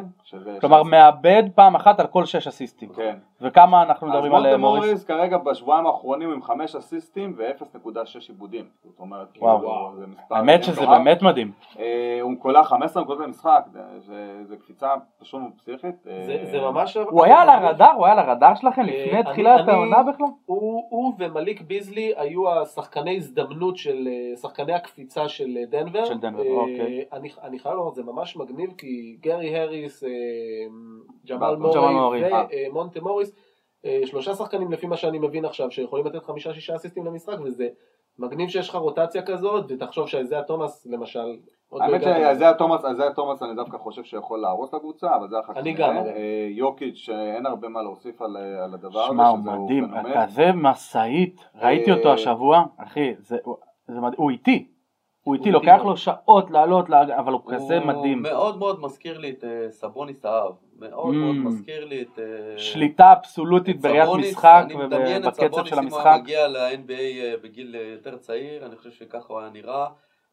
[0.61, 2.89] כלומר מאבד פעם אחת על כל שש אסיסטים.
[2.89, 4.83] כן, וכמה אנחנו אז מדברים על מוריס?
[4.85, 9.59] מוריס כרגע בשבועיים האחרונים עם חמש אסיסטים ו-0.6 עיבודים, זאת אומרת, וואו.
[9.59, 10.97] כאילו, זה מספר האמת שזה מטורף.
[10.97, 11.51] באמת מדהים.
[11.79, 13.25] אה, הוא קולע 15 נקודות
[13.99, 15.95] זה- זה קפיצה פשוט פסיכית.
[16.03, 16.97] זה אה, זה ממש...
[16.97, 17.91] הוא היה על הרדאר?
[17.91, 20.27] הוא היה על הרדאר שלכם אה, לפני אני- תחילת העונה בכלל?
[20.45, 26.05] הוא הוא ומליק ביזלי היו השחקני הזדמנות של אה, שחקני הקפיצה של אה, דנבר.
[26.05, 27.05] של דנבר, אה, אוקיי.
[27.13, 30.09] אני אני חייב לומר, זה ממש מגניב כי גרי הריס, אה,
[31.27, 31.79] ג'מאל מורי.
[32.69, 33.35] ומונטה מוריס,
[33.85, 37.67] אה, שלושה שחקנים לפי מה שאני מבין עכשיו שיכולים לתת חמישה שישה אסיסטים למשחק וזה
[38.19, 41.37] מגניב שיש לך רוטציה כזאת ותחשוב שאיזיה תומאס למשל
[41.71, 42.03] לא האמת.
[42.03, 45.59] שאיזיה תומאס, איזיה תומאס אני דווקא חושב שיכול להרוס לקבוצה, אבל זה אחר כך.
[45.59, 45.97] אני גם.
[45.97, 46.07] אבל.
[46.07, 49.91] אה, יוקיץ', אין הרבה מה להוסיף על על הדבר הזה, שמע, הוא מדהים.
[50.13, 53.37] כזה משאית, ראיתי אה, אותו השבוע, אחי, זה
[53.87, 54.67] זה מדהים, הוא איטי,
[55.23, 58.21] הוא הוא לוקח לו שעות לעלות, אבל הוא כזה הוא מדהים.
[58.21, 60.53] מאוד מאוד מזכיר לי את אה, סבוניס האב.
[60.79, 61.17] מאוד Mm.
[61.17, 62.19] מאוד מזכיר לי את...
[62.19, 66.19] אה, שליטה אבסולוטית בראיית משחק אני מדמיין את ובקצב סבוניס של אם הוא המשחק.
[66.21, 66.91] מגיע ל-NBA
[67.23, 69.87] אה, בגיל אה, יותר צעיר, אני חושב שככה הוא היה נראה.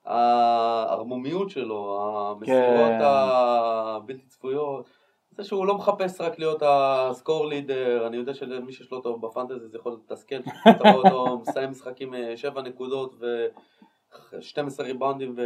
[0.04, 2.98] הערמומיות שלו, המסירות כן.
[3.02, 4.86] הבלתי צפויות,
[5.30, 9.68] זה שהוא לא מחפש רק להיות הסקור לידר, אני יודע שמי שיש לו אותו בפנטזי
[9.68, 15.36] זה יכול לתסכל, שאתה רואה אותו מסיים משחק עם 7 נקודות ו-12 ריבאונדים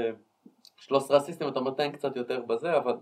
[0.76, 2.92] 13 אסיסטים, אתה נותן קצת יותר בזה, אבל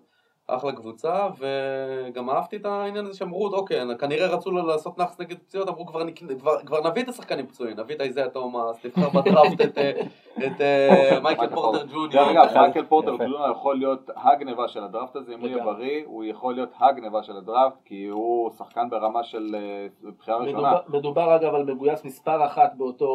[0.56, 5.68] אחלה קבוצה, וגם אהבתי את העניין הזה שאמרו, אוקיי, כנראה רצו לעשות נאחס נגד פציעות,
[5.68, 9.60] אמרו כבר, נק- כבר, כבר נביא את השחקנים פצועים, נביא את איזיה תומאס, נבחר בדראפט
[9.60, 10.00] את, אה,
[10.46, 12.30] את אה, מייקל פורטר דרך ג'וניור.
[12.30, 13.16] אגב, מייקל פורטר.
[13.16, 15.64] ג'וניור יכול להיות הגניבה של הדראפט הזה, אם הוא יהיה.
[15.64, 19.86] בריא, הוא יכול להיות הגניבה של הדראפט, כי הוא שחקן ברמה של אה,
[20.18, 20.72] בחירה ראשונה.
[20.88, 23.08] מדובר, אגב על מגויס מספר אחת באותו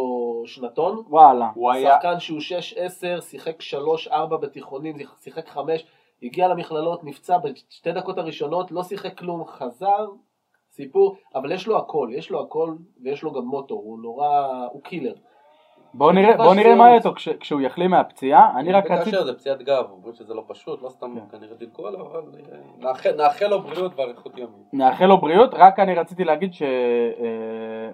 [0.45, 1.03] שנתון.
[1.09, 1.49] וואלה.
[1.95, 2.39] שחקן שהוא
[3.17, 3.55] 6-10, שיחק
[4.07, 5.85] 3-4 בתיכונים, שיחק 5,
[6.23, 10.07] הגיע למכללות, נפצע בשתי דקות הראשונות, לא שיחק כלום, חזר,
[10.71, 14.81] סיפור, אבל יש לו הכל, יש לו הכל ויש לו גם מוטו, הוא נורא, הוא
[14.81, 15.13] קילר.
[15.93, 18.51] בואו נראה, בתקווה בוא נראה מה יהיה איתו כש- כשהוא יחלים מהפציעה.
[18.55, 19.11] אני רק רציתי...
[19.11, 21.37] כאשר זה פציעת גב, אומרים שזה לא פשוט, לא סתם כן.
[21.37, 22.19] כנראה דילגו עליו, אבל
[22.51, 24.49] אה, נאחל- נאחל לו בריאות ואריכות ימים.
[24.73, 26.51] נאחל לו בריאות, רק אני רציתי להגיד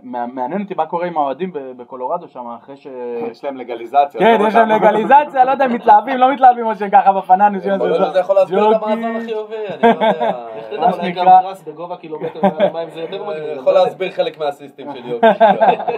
[0.03, 2.87] שמעניין אותי מה קורה עם האוהדים בקולורדו שם אחרי ש...
[3.31, 4.19] יש להם לגליזציה.
[4.21, 4.69] כן, לא יש להם.
[4.69, 7.55] לגליזציה, לא יודע אם מתלהבים, לא מתלהבים או שככה בפנן.
[7.55, 10.47] יושבים על יכול להסביר את המאזן החיובי, אני לא יודע.
[10.71, 13.43] איך מה גם שנקרא- פרס בגובה קילומטר מעל המים זה יותר מגניב.
[13.43, 13.83] אה, יכול לא.
[13.83, 15.27] להסביר חלק מהאסיסטים של יוקי.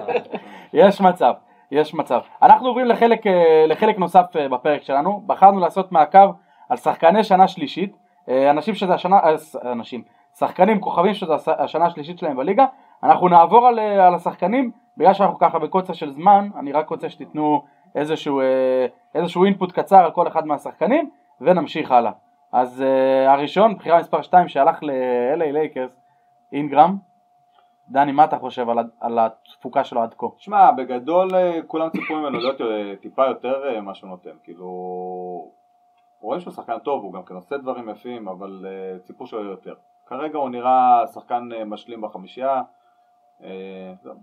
[0.74, 1.34] יש מצב,
[1.71, 2.19] יש מצב.
[2.41, 6.32] אנחנו עוברים לחלק, אה, לחלק נוסף אה, בפרק שלנו, בחרנו לעשות מעקב
[6.69, 7.95] על שחקני שנה שלישית,
[8.30, 9.19] אה, אנשים שזה השנה,
[9.71, 10.04] אנשים,
[10.38, 12.65] שחקנים, כוכבים שזה הש- השנה השלישית שלהם בליגה,
[13.04, 17.62] אנחנו נעבור על, על השחקנים, בגלל שאנחנו ככה בקוצר של זמן, אני רק רוצה שתיתנו
[17.95, 18.41] איזשהו,
[19.15, 21.10] איזשהו input קצר על כל אחד מהשחקנים,
[21.41, 22.12] ונמשיך הלאה.
[22.54, 22.84] אז
[23.28, 26.01] הראשון, בחירה מספר 2 שהלך ל-LA לייקרס,
[26.54, 26.97] אינגרם,
[27.89, 30.28] דני, מה אתה חושב על, על התפוקה שלו עד כה?
[30.38, 34.67] שמע, בגדול אה, כולם ציפו ממנו להיות אה, טיפה יותר אה, מה שהוא נותן, כאילו...
[36.21, 39.74] רואים שהוא שחקן טוב, הוא גם כן עושה דברים יפים, אבל אה, ציפו יהיה יותר.
[40.06, 42.62] כרגע הוא נראה שחקן אה, משלים בחמישייה,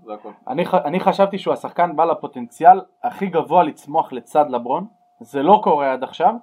[0.05, 0.31] זה הכל.
[0.49, 4.87] אני, אני חשבתי שהוא השחקן בעל הפוטנציאל הכי גבוה לצמוח לצד לברון,
[5.21, 6.35] זה לא קורה עד עכשיו,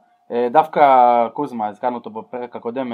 [0.51, 2.91] דווקא קוזמה, הזכרנו אותו בפרק הקודם,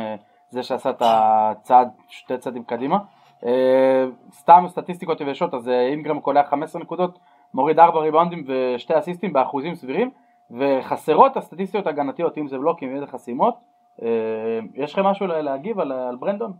[0.49, 2.97] זה שעשה את הצעד, שתי צעדים קדימה.
[3.45, 7.19] אה, סתם סטטיסטיקות יבשות, אז אה, אינגרם קולע 15 נקודות,
[7.54, 10.12] מוריד 4 ריבאונדים ושתי אסיסטים באחוזים סבירים,
[10.52, 13.56] וחסרות הסטטיסטיות ההגנתיות, אם זה בלוקים, אם זה חסימות.
[14.02, 14.08] אה,
[14.76, 16.54] יש לכם משהו לה- להגיב על ברנדון?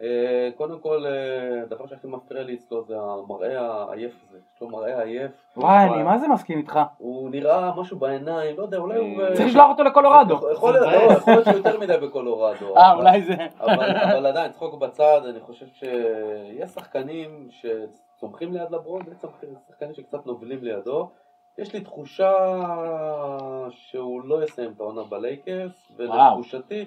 [0.00, 4.38] אה, קודם כל, אה, הדבר שהכי מפריע לי אצלו זה המראה העייף הזה.
[4.54, 5.30] יש לו מראה עייף.
[5.56, 6.80] וואי, אני מה זה מסכים איתך?
[6.98, 9.22] הוא נראה משהו בעיניים, לא יודע, אולי הוא...
[9.22, 10.52] אה, צריך לשלוח אותו לקולורדו.
[10.52, 12.76] יכול להיות, לא, יכול להיות שהוא יותר מדי בקולורדו.
[12.76, 13.34] אה, אולי זה...
[13.60, 19.18] אבל, עדיין, צחוק בצד, אני חושב שיש שחקנים שצומחים ליד לברון, ויש
[19.68, 21.10] שחקנים שקצת נובלים לידו.
[21.58, 22.32] יש לי תחושה
[23.70, 26.84] שהוא לא יסיים את העונה בלייקרס, ולתחושתי,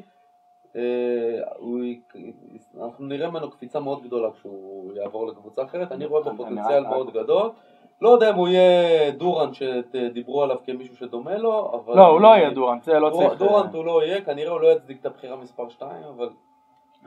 [2.83, 6.83] אנחנו נראה ממנו קפיצה מאוד גדולה כשהוא יעבור לקבוצה אחרת, אני רואה בו אני- פוטנציאל
[6.87, 7.49] מאוד גדול.
[8.01, 11.95] לא יודע אם הוא יהיה דורנט שדיברו עליו כמישהו שדומה לו, אבל...
[11.95, 13.39] לא, הוא לא יהיה דורנט, זה לא צריך...
[13.39, 16.29] דורנט הוא לא יהיה, כנראה הוא לא יצדיק את הבחירה מספר 2, אבל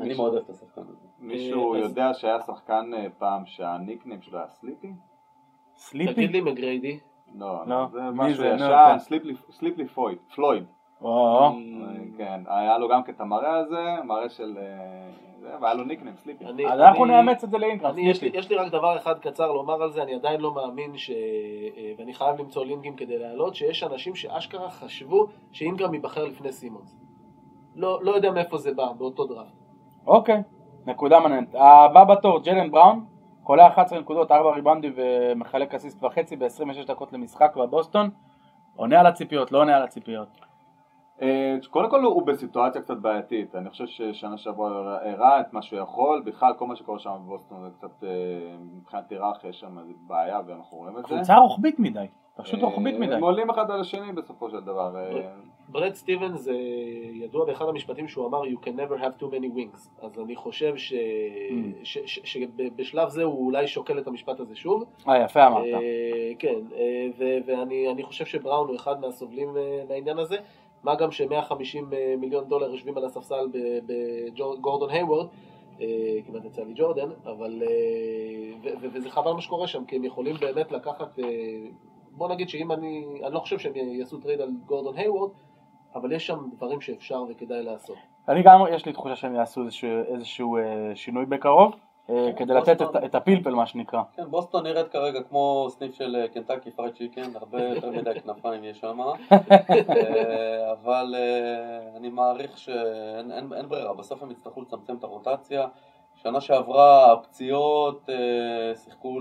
[0.01, 1.07] אני מאוד אוהב את השחקן הזה.
[1.19, 4.93] מישהו יודע שהיה שחקן אה, פעם שהניקניים שלו היה סליפי?
[5.77, 6.13] סליפי?
[6.15, 6.99] תגיד לי מגריידי.
[7.35, 7.87] לא, לא.
[7.93, 8.45] זה משהו?
[8.45, 8.99] נו, ישן, כן.
[8.99, 9.89] סליפי-
[10.35, 10.65] פלויד.
[11.03, 11.51] או,
[12.17, 14.59] כן, היה לו גם כן את המראה הזה, מראה של...
[14.61, 16.45] אה, זה, והיה לו nickname, סליפי.
[16.47, 17.91] אז אנחנו נאמץ את זה לאינגרם.
[17.91, 20.55] אני, יש, לי, יש לי רק דבר אחד קצר לומר על זה, אני עדיין לא
[20.55, 21.11] מאמין ש...
[21.11, 26.97] אה, ואני חייב למצוא לינקים כדי להעלות, שיש אנשים שאשכרה חשבו שאינגרם ייבחר לפני סימונס.
[27.75, 29.53] לא, לא יודע מאיפה זה בא, באותו דראפט.
[30.07, 30.43] אוקיי,
[30.87, 31.55] נקודה מעניינת.
[31.55, 33.05] הבא בתור, ג'לן בראון,
[33.43, 38.11] קולע 11 נקודות, 4 ריבנדים ומחלק אסיסט וחצי ב-26 דקות למשחק בבוסטון.
[38.77, 40.29] עונה על הציפיות, לא עונה על הציפיות.
[41.23, 45.79] אה, קודם כל הוא בסיטואציה קצת בעייתית, אני חושב ששנה שעברה הראה את מה שהוא
[45.79, 48.09] יכול, בכלל כל מה שקורה שם בבוסטון זה קצת, אה,
[48.77, 51.15] מבחינת היררכיה יש שם איזה בעיה ואנחנו רואים את זה.
[51.15, 53.15] קבוצה רוחבית מדי, פשוט אה, רוחבית מדי.
[53.15, 54.97] הם עולים אחד על השני בסופו של דבר.
[55.69, 56.55] ברד סטיבנס זה
[57.13, 60.77] ידוע באחד המשפטים שהוא אמר You can never have too many wings אז אני חושב
[60.77, 60.93] ש...
[60.93, 61.85] Mm.
[62.25, 65.65] שבשלב זה הוא אולי שוקל את המשפט הזה שוב אה, יפה אמרת.
[66.39, 66.59] כן,
[67.47, 69.49] ואני אני חושב שבראון הוא אחד מהסובלים
[69.89, 70.37] מהעניין הזה,
[70.89, 73.49] מה גם ש-150 מיליון דולר יושבים על הספסל
[73.87, 75.27] בגורדון היוורד,
[75.81, 75.87] אה,
[76.27, 80.73] כמעט יצא לי ג'ורדן, אבל, אה, וזה חבל מה שקורה שם, כי הם יכולים באמת
[80.73, 81.25] לקחת, אה,
[82.11, 85.31] בוא נגיד שאם אני, אני לא חושב שהם יעשו טרייד על גורדון היוורד,
[85.95, 87.97] אבל יש שם דברים שאפשר וכדאי לעשות.
[88.29, 91.79] אני גם, יש לי תחושה שהם יעשו איזשהו, איזשהו אה, שינוי בקרוב, אה,
[92.37, 94.03] כדי לתת את, הפלפל מה שנקרא.
[94.17, 98.65] כן, בוסטון נראית כרגע כמו סניף של אה, Kentucky Fried Chicken, הרבה יותר מדי כנפיים
[98.65, 99.01] יש שם,
[99.33, 105.67] אה, אבל אה, אני מעריך שאין אין, אין ברירה, בסוף הם יצטרכו לצמצם את הרוטציה.
[106.15, 109.19] שנה שעברה הפציעות אה, שיחקו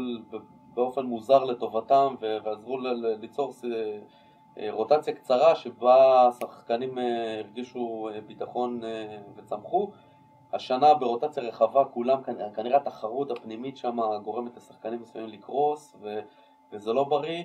[0.74, 2.78] באופן מוזר לטובתם ועזרו
[3.22, 4.00] ליצור אה,
[4.70, 9.92] רוטציה קצרה שבה השחקנים אה, הרגישו אה, ביטחון אה, וצמחו.
[10.54, 16.20] השנה ברוטציה רחבה כולם, כנ- כנראה התחרות הפנימית שם גורמת לשחקנים מסוימים לקרוס ו,
[16.74, 17.44] וזה לא בריא.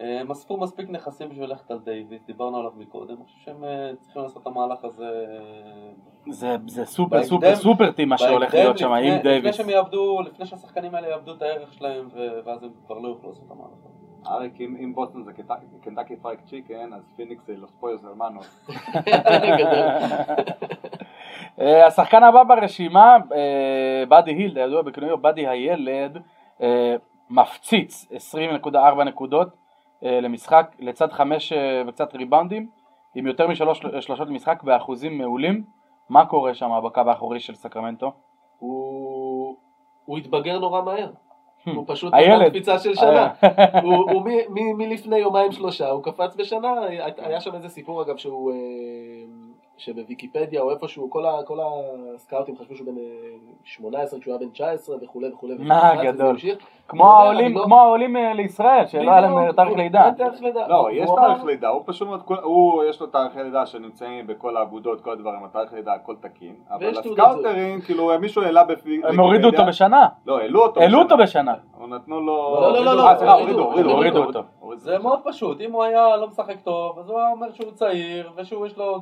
[0.00, 3.64] אה, הם אספו מספיק נכסים בשביל ללכת על דייוויס, דיברנו עליו מקודם, אני חושב שהם
[3.64, 5.92] אה, צריכים לעשות את המהלך הזה אה,
[6.32, 9.56] זה, זה סופר בהקדם- סופר super team מה שהולך להיות שם לפני- עם לפני דייוויס.
[9.56, 12.08] שהם יאבדו, לפני שהשחקנים האלה יאבדו את הערך שלהם
[12.44, 13.98] ואז הם כבר לא יוכלו לעשות את המהלך הזה.
[14.26, 15.32] אריק, אם אם בוסטון זה
[15.82, 18.66] Kentucky Fried Chicken, אז פיניקס זה Los Pollos Hermanos.
[21.60, 26.18] אה, השחקן הבא ברשימה, אה, באדי הילד, הידוע בכינויו באדי הילד,
[26.62, 26.94] אה,
[27.30, 29.48] מפציץ 20.4 נקודות
[30.02, 31.52] למשחק, לצד חמש
[31.86, 32.68] וקצת ריבאונדים,
[33.14, 35.64] עם יותר משלוש שלושות למשחק באחוזים מעולים.
[36.08, 38.12] מה קורה שם בקו האחורי של סקרמנטו?
[38.58, 39.56] הוא
[40.04, 41.10] הוא התבגר נורא מהר.
[41.74, 42.14] הוא פשוט.
[42.14, 43.28] נתן קפיצה של שנה.
[43.82, 44.22] הוא הוא
[44.78, 46.68] מלפני יומיים שלושה, הוא קפץ בשנה,
[47.18, 48.52] היה- שם איזה סיפור אגב שהוא,
[49.84, 51.58] שבוויקיפדיה או איפשהו, כל ה- כל
[52.14, 53.02] הסקאוטים חשבו שהוא בן אה,
[53.64, 55.54] 18 כשהוא היה בן 19 וכולי וכולי.
[55.58, 56.36] מה גדול.
[56.88, 60.10] כמו העולים, לא- כמו העולים אה, לישראל, שלא היה להם אה, תאריך לידה.
[60.16, 60.40] תאריך.
[60.68, 62.08] לא, יש תאריך לידה, הוא פשוט
[62.42, 66.98] הוא יש לו תאריכי לידה שנמצאים בכל האגודות, כל הדברים, התאריך לידה הכל תקין, אבל
[66.98, 70.06] הסקאוטרים, כאילו מישהו העלה בוויקיפדיה, הם הורידו אותו בשנה.
[70.26, 71.54] לא, העלו אותו העלו אותו בשנה.
[71.88, 74.42] נתנו לו, לא, לא, לא, לא, אה, הורידו, הורידו, אותו.
[74.76, 78.30] זה מאוד פשוט, אם הוא היה לא משחק טוב, אז הוא היה אומר שהוא צעיר,
[78.36, 79.00] ושהוא יש לו,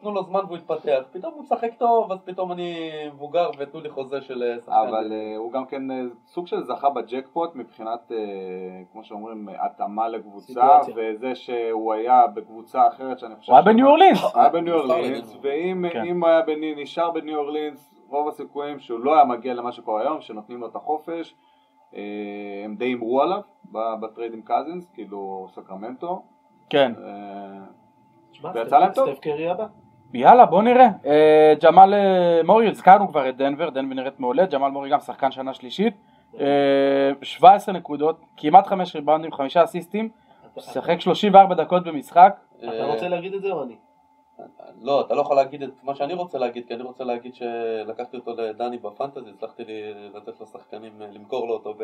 [0.00, 3.90] תנו לו זמן והוא יתפתח, פתאום הוא משחק טוב, אז פתאום אני מבוגר ותנו לי
[3.90, 4.72] חוזה של אה, שחקן.
[4.72, 8.12] אבל אה, הוא גם כן אה, סוג של זכה בג'קפוט מבחינת,
[8.92, 10.78] כמו שאומרים, התאמה לקבוצה.
[10.96, 13.52] וזה שהוא היה בקבוצה אחרת שאני חושב...
[13.52, 14.36] הוא היה בניו אורלינס.
[14.36, 16.04] היה בניו אורלינס, ואם כן.
[16.04, 20.02] אם הוא היה בני- נשאר בניו אורלינס, רוב הסיכויים שהוא לא היה מגיע למה שקורה
[20.02, 21.34] היום, שנותנים לו את החופש.
[22.64, 23.40] הם די הימרו עליו
[23.72, 26.22] בטרייד עם קזינס, כאילו סקרמנטו.
[26.70, 26.92] כן.
[28.54, 29.08] ויצא להם טוב.
[29.12, 29.66] סטף קרי הבא.
[30.14, 30.88] יאללה בוא נראה.
[31.06, 35.30] אה, ג'מאל אה, מורי, הזכרנו כבר את דנבר, דנבר נראית מעולה, ג'מאל מורי גם שחקן
[35.30, 35.94] שנה שלישית.
[36.40, 40.08] אה, 17 נקודות, כמעט 5 ריבאונדים, 5 אסיסטים,
[40.58, 42.36] שיחק 34 דקות במשחק.
[42.58, 43.76] אתה רוצה להגיד את זה או אני?
[44.82, 48.16] לא, אתה לא יכול להגיד את מה שאני רוצה להגיד, כי אני רוצה להגיד שלקחתי
[48.16, 49.64] אותו לדני בפנטזי, הצלחתי
[50.14, 51.74] לתת לו שחקנים, למכור לו אותו.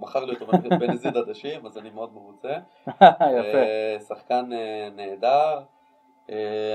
[0.00, 0.46] מכר לי אותו
[0.78, 2.52] בנזיד עדשים, אז אני מאוד מרוצה.
[3.38, 4.04] יפה.
[4.08, 4.50] שחקן
[4.96, 5.60] נהדר,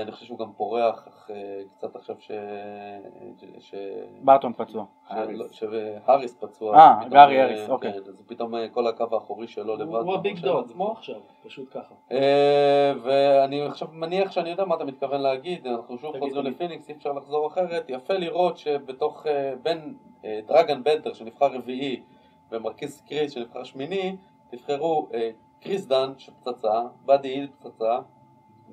[0.02, 2.30] אני חושב שהוא גם פורח אך, אה, קצת עכשיו ש...
[3.58, 3.74] ש...
[4.22, 4.84] ברטון פצוע.
[5.08, 5.38] האריס.
[5.38, 6.76] לא, שהאריס פצוע.
[6.76, 7.92] אה, גארי אה, האריס, אוקיי.
[7.92, 9.94] כן, אז פתאום אה, כל הקו האחורי שלו לבד.
[9.94, 10.92] הוא ה big חושב dog עצמו.
[10.92, 11.94] עכשיו, פשוט ככה.
[12.12, 16.46] אה, ואני עכשיו מניח שאני יודע מה אתה מתכוון להגיד, אנחנו שוב חוזרים.
[16.46, 22.02] לפיניקס, אי אפשר לחזור אחרת, יפה לראות שבתוך, אה, בין אה, דרגן בנדר שנבחר רביעי
[22.52, 24.16] ומרקיס קריס שנבחר שמיני,
[24.52, 27.98] נבחרו אה, קריס דן שפצצה, באדי הילד פצצה,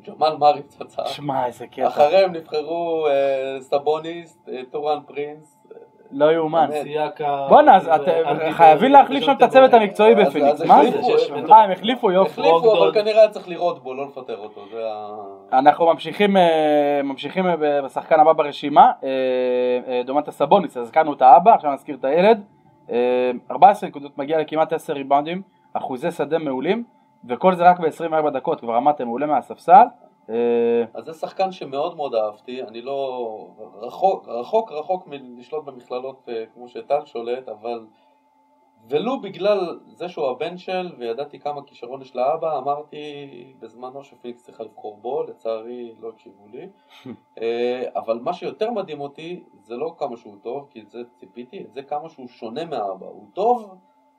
[0.08, 1.88] ג'מאל מורי פצצה, שמע איזה קטע.
[1.88, 5.62] אחריהם נבחרו אה, סבוניס, אה, טורן פרינס,
[6.12, 6.70] לא יאומן.
[7.50, 11.00] בואנה, אז אתם חייבים להחליף שם את הצוות המקצועי בפיניקס, מה זה?
[11.52, 12.32] אה, הם החליפו יופי.
[12.42, 12.94] החליפו אבל.
[12.94, 15.60] כנראה היה צריך לראות בו, לא לפטר אותו, זה ה...
[15.60, 19.10] אנחנו ממשיכים, אה, ממשיכים אה, בשחקן הבא ברשימה, אה,
[19.88, 22.44] אה, דומנטס סבוניס, אז הזכרנו את האבא, עכשיו נזכיר את הילד,
[22.92, 25.42] אה, 14 נקודות, מגיע לכמעט 10 ריבאונדים,
[25.74, 26.84] אחוזי שדה מעולים,
[27.30, 29.86] וכל זה רק ב-24 דקות, כבר אמרתם מעולה מהספסל,
[30.30, 33.48] אה, אז זה שחקן שמאוד מאוד אהבתי, אני לא...
[33.82, 37.86] רחוק רחוק, רחוק מלשלוט במכללות אה, כמו שטל שולט, אבל
[38.90, 42.98] ולו בגלל זה שהוא הבן של, וידעתי כמה כישרון יש לאבא, אמרתי
[43.60, 46.70] בזמנו שפיניקס צריכה לבחור בו, לצערי לא הקשיבו לי.
[47.42, 51.64] אה, אבל מה שיותר מדהים אותי, זה לא כמה שהוא טוב, כי את זה ציפיתי,
[51.64, 53.06] את זה כמה שהוא שונה מהאבא.
[53.06, 53.76] הוא טוב,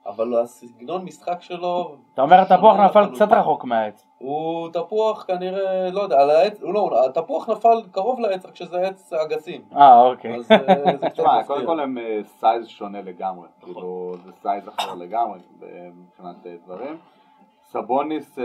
[0.07, 1.95] אבל הסגנון משחק שלו...
[2.13, 3.05] אתה אומר התפוח נפל.
[3.13, 4.07] קצת רחוק מהעץ.
[4.17, 8.81] הוא תפוח כנראה, לא יודע, על העץ, הוא לא, התפוח נפל קרוב לעץ, רק שזה
[8.81, 9.61] עץ אגסים.
[9.75, 10.35] אה, אוקיי.
[10.35, 11.43] אז אה, זה קצת תשמע, מפתיע.
[11.47, 16.55] קודם כל הם אה, size שונה לגמרי, כאילו זה size אחר לגמרי ב- מבחינת אה,
[16.65, 16.97] דברים.
[17.63, 18.43] סבוניס, אה,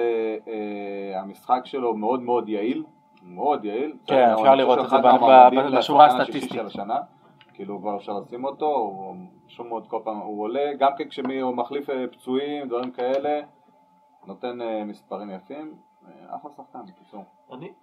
[0.48, 2.84] אה, המשחק שלו מאוד מאוד יעיל,
[3.22, 3.92] מאוד יעיל.
[4.06, 4.96] כן, אפשר לראות את זה
[5.78, 6.60] בשורה הסטטיסטית.
[7.58, 9.16] כאילו כבר אפשר לשים אותו, הוא
[9.48, 13.40] שום מאוד כל פעם הוא עולה, גם כן כשהוא מחליף אה, פצועים, דברים כאלה,
[14.26, 15.74] נותן אה, מספרים יפים,
[16.06, 17.24] אה, אחלה שחקן, בקיצור.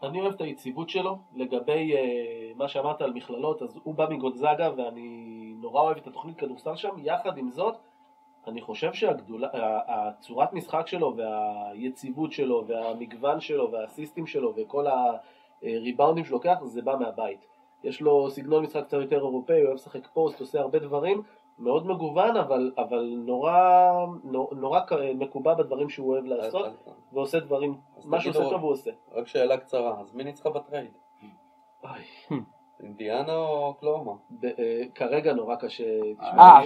[0.04, 1.94] אני, אוהב את היציבות שלו, לגבי
[2.56, 6.96] מה שאמרת על מכללות, אז הוא בא מגונזאגה ואני נורא אוהב את התוכנית כדורסל שם,
[6.98, 7.78] יחד עם זאת,
[8.48, 14.86] אני חושב שהצורת משחק שלו והיציבות שלו והמגוון שלו והאסיסטים שלו וכל
[15.64, 17.55] הריבאונדים שהוא לוקח, זה בא מהבית.
[17.86, 21.22] יש לו סגנון משחק קצת יותר אירופאי, הוא אוהב לשחק פוסט, עושה הרבה דברים,
[21.60, 23.54] מאוד מגוון, אבל, אבל נורא,
[24.24, 26.74] נור- נורא כ- מקובע בדברים שהוא אוהב לעשות, אז-
[27.14, 27.76] ועושה דברים,
[28.06, 28.92] מה שהוא עושה טוב הוא עושה.
[29.16, 30.92] רק שאלה קצרה, אז מי ניצחה בטרייד?
[32.84, 34.12] אינדיאנה או אוקלהומה?
[34.32, 35.84] ב- אה, כרגע נורא קשה.
[36.22, 36.64] אה,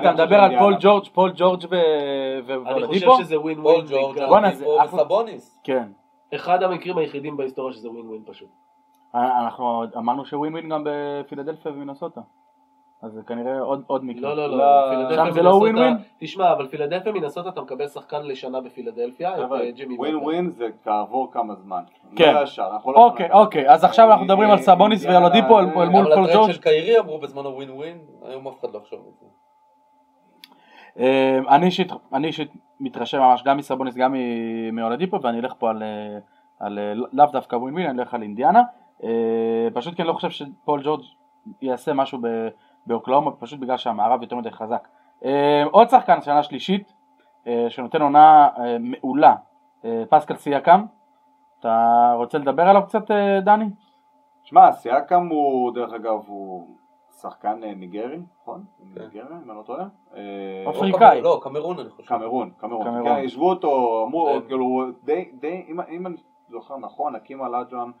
[0.00, 0.58] אתה מדבר על.
[0.58, 3.06] פול ג'ורג', פול ג'ורג' ו- ו- אני חושב?
[3.20, 3.86] שזה win פול win.
[3.88, 4.18] ג'ורג'.
[4.28, 5.02] בואנה, זה אולדיפו אחלה.
[5.02, 5.60] וסבוניס.
[5.64, 5.88] כן.
[6.34, 8.48] אחד המקרים היחידים בהיסטוריה שזה ווין ווין פשוט.
[9.14, 12.20] אה, אנחנו אמרנו שווין ווין גם בפילדלפיה ומינסוטה.
[13.02, 14.34] אז זה כנראה עוד עוד מקרה.
[14.34, 15.14] לא, לא, לא, לא.
[15.16, 15.96] שם זה לא ווין ווין?
[16.18, 20.16] תשמע, אבל פילדלפיה מינסוטה אתה מקבל שחקן לשנה בפילדלפיה, חבר'ה, אה, ווין.
[20.16, 21.82] ווין זה כעבור כמה זמן.
[22.16, 22.34] כן.
[22.34, 22.40] לא
[22.86, 26.12] לא אוקיי, אוקיי, אז עכשיו אנחנו מדברים על סבוניס אינדיאנה ואולדיפו אל מול אבל פול
[26.12, 26.52] הטרייד ג'ורג'.
[26.52, 29.26] של קיירי אמרו בזמנו ווין ווין, היום אף אחד לא יחשוב על זה.
[30.98, 31.38] אה,
[32.12, 34.14] אני אישית מתרשם ממש גם מסבוניס גם
[34.72, 36.18] מאולדיפו ואני אלך פה על, אה,
[36.60, 38.62] על אה, לאו דווקא ווין ווין, אני אלך על אינדיאנה.
[39.04, 39.08] אה,
[39.74, 41.02] פשוט כי אני לא חושב שפול ג'ורג'
[41.62, 42.48] יעשה משהו ב-
[42.86, 44.88] באוקלאומה פשוט בגלל שהמערב יותר מדי חזק.
[45.24, 46.92] אה, עוד שחקן שנה שלישית
[47.46, 48.48] אה, שנותן עונה
[48.80, 49.34] מעולה,
[50.10, 50.84] פסקל סייקם.
[51.60, 53.10] אתה רוצה לדבר עליו קצת
[53.44, 53.64] דני?
[54.44, 56.66] שמע, סייקם הוא, דרך אגב, הוא
[57.20, 58.64] שחקן ניגרי, נכון?
[58.94, 59.00] כן.
[59.02, 59.84] ניגרי, אם אני לא טועה.
[60.70, 61.22] אפריקאי.
[61.22, 62.08] לא, קמרון אני חושב.
[62.08, 62.84] קמרון, קמרון.
[62.86, 63.04] קמרון.
[63.04, 64.46] כן, השוו אותו, אמרו, כן.
[64.46, 66.16] כאילו, די, די, אם- אם אני
[66.50, 67.92] זוכר נכון, הקים אלג'ואן אה,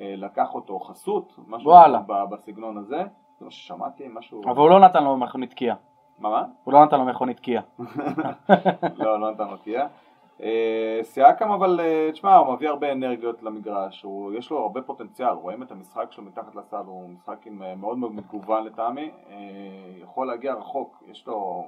[0.00, 2.00] לקח אותו חסות, משהו וואלה.
[2.30, 3.02] בסגנון הזה.
[3.38, 4.42] זה מה ששמעתי, משהו...
[4.44, 5.74] אבל הוא לא נתן לו מכונית קיה.
[6.18, 6.44] מה, מה?
[6.64, 7.60] הוא לא נתן לו מכונית קיה.
[8.96, 9.86] לא, לא נתן לו תהיה.
[10.42, 15.28] אה, סייקם אבל, אה, תשמע, הוא מביא הרבה אנרגיות למגרש, הוא, יש לו הרבה פוטנציאל,
[15.28, 19.36] רואים את המשחק שלו מתחת לסל, הוא משחק עם אה, מאוד מאוד מגוון לטעמי, אה,
[20.02, 21.66] יכול להגיע רחוק, יש לו,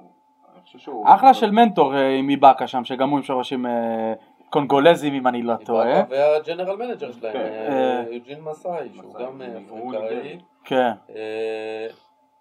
[0.53, 1.05] אני חושב שהוא...
[1.07, 4.13] אחלה של מנטור אה, עם איבאקה שם, שגם הוא עם שורשים אה,
[4.49, 6.03] קונגולזים אם אני לא טועה.
[6.09, 7.39] וה general manager שלהם, כן.
[7.39, 10.15] אה, אה, יוג'ירי מסאי, שהוא גם אה, אפריקאי.
[10.15, 10.39] ניגרי.
[10.63, 10.91] כן.
[11.15, 11.87] אה,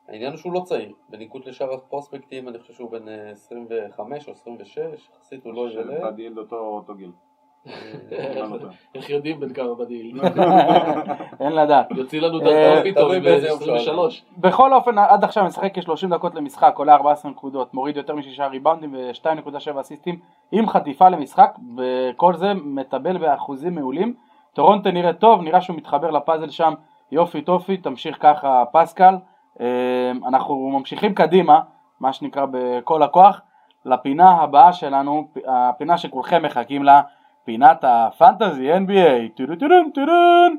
[0.09, 4.33] העניין הוא שהוא לא צעיר, בניגוד לשאר הפרוספקטים אני חושב שהוא בן אה, 25 או
[4.33, 4.79] 26,
[5.17, 6.39] יחסית הוא לא ילד.
[6.39, 7.11] אותו אותו גיל.
[8.95, 10.21] איך יודעים בן כמה בדיוק?
[11.41, 11.87] אין לדעת.
[11.91, 14.39] יוציא לנו אה, דרכון פתאום באיזה יום ב-23.
[14.39, 18.95] בכל אופן עד עכשיו משחק כ-30 דקות למשחק, קולע 14 נקודות, מוריד יותר משישה ריבאונדים
[18.95, 20.19] ו-2.7 אסיסטים
[20.53, 24.15] עם חטיפה למשחק, וכל זה מתובל באחוזים מעולים.
[24.53, 26.75] טורונטו נראה טוב, נראה שהוא מתחבר לפאזל שם,
[27.13, 29.15] יופי טופי, תמשיך ככה פסקל.
[29.61, 29.67] אה,
[30.27, 31.61] אנחנו ממשיכים קדימה,
[32.01, 33.41] מה שנקרא בכל הכוח,
[33.85, 37.01] לפינה הבאה שלנו, הפינה שכולכם מחכים לה,
[37.49, 39.55] פינת ה fantasy NBA, טודו
[39.95, 40.57] טודון.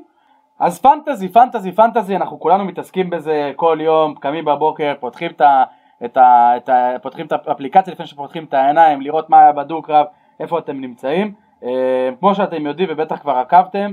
[0.58, 5.64] אז פנטזי, פנטזי, פנטזי, אנחנו כולנו מתעסקים בזה כל יום, קמים בבוקר, פותחים את ה...
[6.04, 10.06] את ה, את ה, פותחים את האפליקציה לפני שפותחים את העיניים, לראות מה היה בדו-קרב,
[10.40, 11.32] איפה אתם נמצאים.
[11.64, 13.92] אה, כמו שאתם יודעים ובטח כבר עקבתם,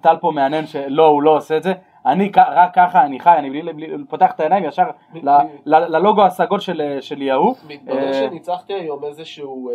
[0.00, 1.72] טל פה מהנהן שלא, הוא לא עושה את זה.
[2.06, 4.82] אני רק ככה, אני חי, אני בלי, בלי פותח את העיניים ישר
[5.14, 5.28] ל-
[5.66, 7.54] ל- ללוגו הסגול של, של יהוא.
[7.68, 9.70] מתברר אה, שניצחתי היום איזשהו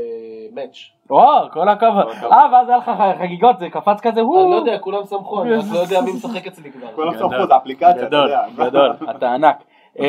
[0.53, 0.78] מאץ'.
[1.09, 1.21] או,
[1.51, 2.07] כל הכבוד.
[2.32, 4.49] אה, ואז היה לך חגיגות, זה קפץ כזה, אני וואו.
[4.51, 6.88] לא יודע, כולם שמחו, אני רק לא יודע מי משחק אצלי כבר.
[6.95, 7.30] כולם גדול.
[7.30, 8.45] סמכות, האפליקציה, אתה גדול, יודע.
[8.55, 9.63] גדול, אתה ענק.
[9.99, 10.03] אמ,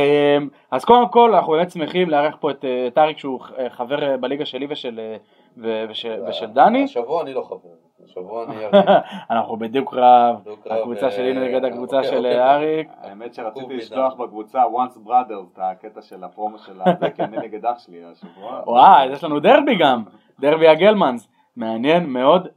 [0.71, 4.11] אז קודם כל אנחנו באמת שמחים לארח פה את אה, את אריק שהוא אה, חבר
[4.11, 5.17] אה, בליגה שלי ושל, אה,
[5.59, 6.85] ו- ושל ושל דני.
[6.85, 7.57] השבוע אני לא חבר,
[8.11, 8.87] השבוע אני אריק.
[9.31, 10.37] אנחנו בדיוק רב,
[10.71, 12.43] הקבוצה אה, שלי נגד הקבוצה אוקיי, של אוקיי.
[12.55, 12.89] אריק.
[13.03, 14.15] האמת שרציתי לשלוח.
[14.15, 18.61] בקבוצה once brothers את הקטע של הפרומו של הזה, כי אני נגד אח שלי השבוע.
[18.67, 20.03] וואי, יש לנו דרבי גם,
[20.41, 21.29] דרבי הגלמנס.
[21.57, 22.49] מעניין מאוד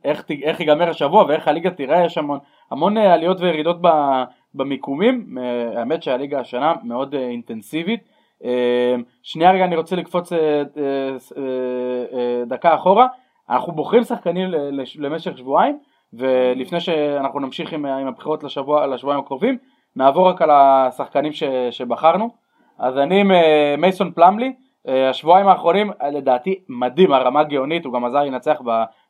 [0.43, 2.18] איך ייגמר השבוע ואיך הליגה תיראה, יש
[2.72, 4.24] המון- אה, עליות וירידות ב-
[4.54, 8.04] במיקומים, אה, האמת שהליגה השנה מאוד אינטנסיבית.
[9.24, 10.34] שנייה רגע אני רוצה לקפוץ
[12.47, 13.08] דקה אחורה,
[13.50, 14.52] אנחנו בוחרים שחקנים
[15.00, 15.80] למשך שבועיים
[16.14, 19.58] ולפני שאנחנו נמשיך עם, עם הבחירות לשבוע, לשבועיים הקרובים
[19.95, 22.30] נעבור רק על השחקנים ש, שבחרנו.
[22.80, 24.54] אז אני עם אה, מייסון פלמלי.
[24.88, 28.62] אה, השבועיים האחרונים אה, לדעתי מדהים הרמה גאונית הוא גם עזר לנצח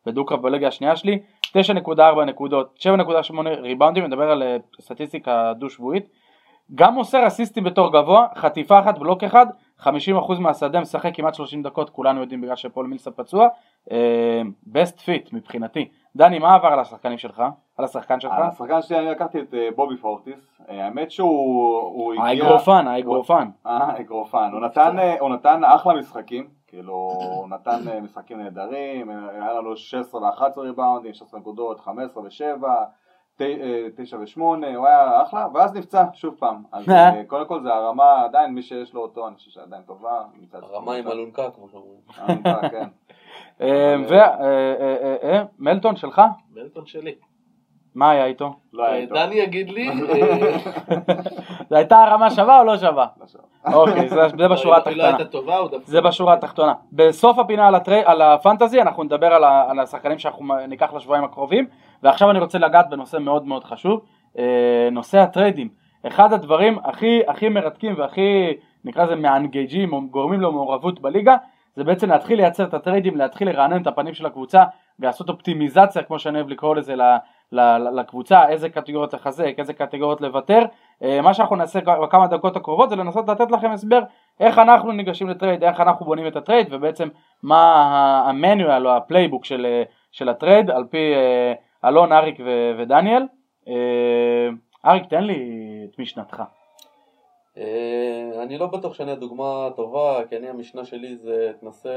[0.06, 1.20] בדו-קרב בליגה השנייה שלי.
[1.58, 2.80] 9.4 נקודות
[3.32, 4.44] 7.8 ריבאונדים מדבר על
[4.82, 6.06] סטטיסטיקה דו שבועית
[6.76, 9.46] גם מוסר אסיסטים בתור גבוה, חטיפה אחת, בלוק אחד,
[9.82, 9.88] 50%
[10.40, 13.48] מהשדה משחק כמעט 30 דקות, כולנו יודעים בגלל שפול מילסאפ פצוע,
[14.68, 15.88] best fit מבחינתי.
[16.16, 17.44] דני, מה עבר על השחקנים שלך?
[17.78, 18.34] על השחקן שלך?
[18.34, 22.26] השחקן שלי אני לקחתי את אה, בובי פורטיס, אה, האמת שהוא הוא הגיע...
[22.26, 23.48] האגרופן, האגרופן.
[23.68, 24.50] אה, אגרופן,
[25.20, 30.22] הוא נתן, אה, אחלה משחקים, כאילו הוא נתן אה, משחקים נהדרים, אה, היה לנו 16
[30.22, 32.64] ו-11 ריבאונדים, 16 נקודות, 15 ו-7,
[33.96, 34.42] 9 ו-8,
[34.76, 38.62] הוא היה אחלה, ואז נפצע שוב פעם, אז אה, קודם כל זה הרמה, עדיין מי
[38.62, 40.24] שיש לו אותו, אני חושב שעדיין טובה,
[40.54, 42.00] הרמה עם אלונקה כמו שאומרים.
[42.30, 42.88] אלונקה, כן.
[45.60, 46.22] ומלטון שלך?
[46.54, 47.16] מלטון שלי.
[47.96, 48.54] מה היה איתו?
[48.74, 49.16] לא היה אה, איתו.
[49.16, 50.58] דני יגיד לי, אה,
[51.70, 53.08] זו הייתה הרמה שווה או לא שווה?
[53.66, 53.74] לא.
[53.74, 55.78] אוקיי, זה זה בשורה לא התחתונה.
[55.86, 56.74] זה בשורה התחתונה.
[56.92, 57.68] בסוף הפינה
[58.06, 61.68] על, הפנטזי אנחנו נדבר על, השחקנים שאנחנו ניקח לשבועיים הקרובים
[62.04, 64.02] ועכשיו אני רוצה לגעת בנושא מאוד מאוד חשוב,
[64.38, 65.70] אה, נושא הטריידים.
[66.08, 68.54] אחד הדברים הכי, הכי מרתקים והכי
[68.86, 71.36] נקרא לזה מאנגייג'ים או גורמים למעורבות בליגה
[71.76, 74.64] זה בעצם להתחיל לייצר את הטריידים, להתחיל לרענן את הפנים של הקבוצה
[75.00, 76.96] ולעשות אופטימיזציה כמו שאני אוהב לקרוא לזה
[77.52, 80.66] לקבוצה, איזה קטגוריות לחזק, איזה קטגוריות לוותר.
[81.04, 84.00] אה, מה שאנחנו נעשה בכמה דקות הקרובות זה לנסות לתת לכם הסבר
[84.39, 87.08] איך אנחנו ניגשים לטרייד, איך אנחנו בונים את הטרייד ובעצם
[87.43, 91.54] מה ה manual או ה playbook של, אה, של הטרייד על פי אה,
[91.89, 92.39] אלון, אריק
[92.78, 93.24] ודניאל.
[94.86, 96.43] אריק תן לי את משנתך.
[97.58, 101.89] אה, אני לא בטוח שאני הדוגמה הטובה, כי אני המשנה שלי זה תנסה,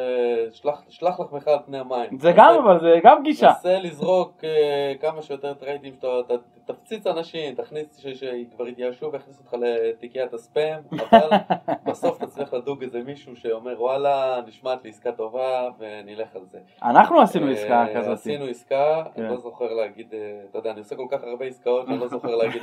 [0.53, 2.19] שלח, שלח לחמך על פני המים.
[2.19, 3.53] זה גם אבל זה גם גישה.
[3.53, 6.35] תנסה לזרוק אה, כמה שיותר טריידים, שאתה
[6.65, 11.29] תפציץ אנשים, תכניס, שכבר יתייאשו ויכניס אותך לתיקיית הספאם, אבל
[11.87, 16.59] בסוף תצליח לדוג איזה מישהו שאומר וואלה, נשמעת לי עסקה טובה ונלך על זה.
[16.83, 18.13] אנחנו עשינו עסקה אה, כזאת.
[18.13, 19.23] עשינו עסקה, כן.
[19.23, 22.09] אני לא זוכר להגיד, אה, אתה יודע, אני עושה כל כך הרבה עסקאות, אני לא
[22.09, 22.63] זוכר להגיד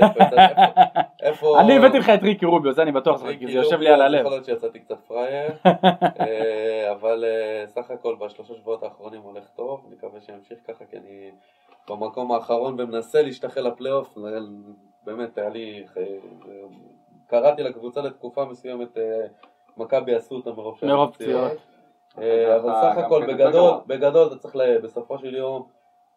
[1.22, 1.56] איפה.
[1.62, 4.20] אני הבאתי לך את ריקי רוביו, זה אני בטוח, כי זה יושב לי על הלב.
[4.20, 5.52] יכול להיות שיצאתי קצת פראייר,
[6.22, 7.24] אה, אבל
[7.66, 11.32] סך הכל בשלושה שבועות האחרונים הולך טוב, אני מקווה שימשיך ככה, כי אני
[11.90, 14.18] במקום האחרון ומנסה להשתחל לפלייאוף,
[15.04, 16.18] באמת היה לי, אה,
[17.28, 19.26] קראתי לקבוצה לתקופה מסוימת אה,
[19.78, 21.52] מכבי עשו אותה מרוב מרוב פציעות.
[22.18, 23.52] אה, אבל סך הכל כן בגדול.
[23.88, 25.68] בגדול אתה צריך, ל- בסופו של יום,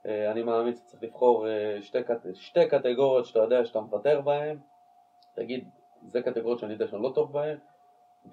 [0.05, 1.47] אני מאמין שצריך לבחור
[1.81, 4.59] שתי קט- שתי קטגוריות שאתה יודע שאתה מוותר בהן,
[5.35, 5.69] תגיד,
[6.07, 7.59] זה קטגוריות שאני יודע שאני לא טוב בהן,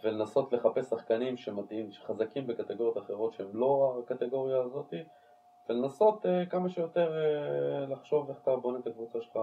[0.04, 4.94] ולנסות לחפש שחקנים שמתאים, שחזקים בקטגוריות אחרות שהם לא הקטגוריה הזאת,
[5.70, 9.40] ולנסות אה, כמה שיותר אה, לחשוב איך אתה בונה את הקבוצה שלך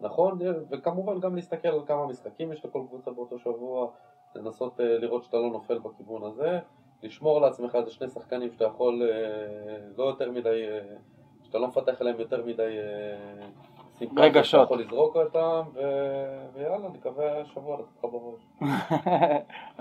[0.00, 3.90] נכון, אה, וכמובן גם להסתכל על כמה משחקים יש לכל קבוצה באותו שבוע,
[4.34, 6.58] לנסות אה, לראות שאתה לא נופל בכיוון הזה,
[7.02, 10.96] לשמור לעצמך איזה שני שחקנים שאתה יכול אה, לא יותר מדי, אה,
[11.42, 12.76] שאתה לא מפתח עליהם יותר מדי
[13.92, 14.44] סימפטיה, רגשות.
[14.44, 15.80] שאתה יכול לזרוק אותם, ו...
[16.54, 18.40] ויאללה, נקווה השבוע לתת לך בראש.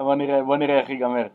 [0.06, 1.28] בוא נראה, בוא נראה איך ייגמר.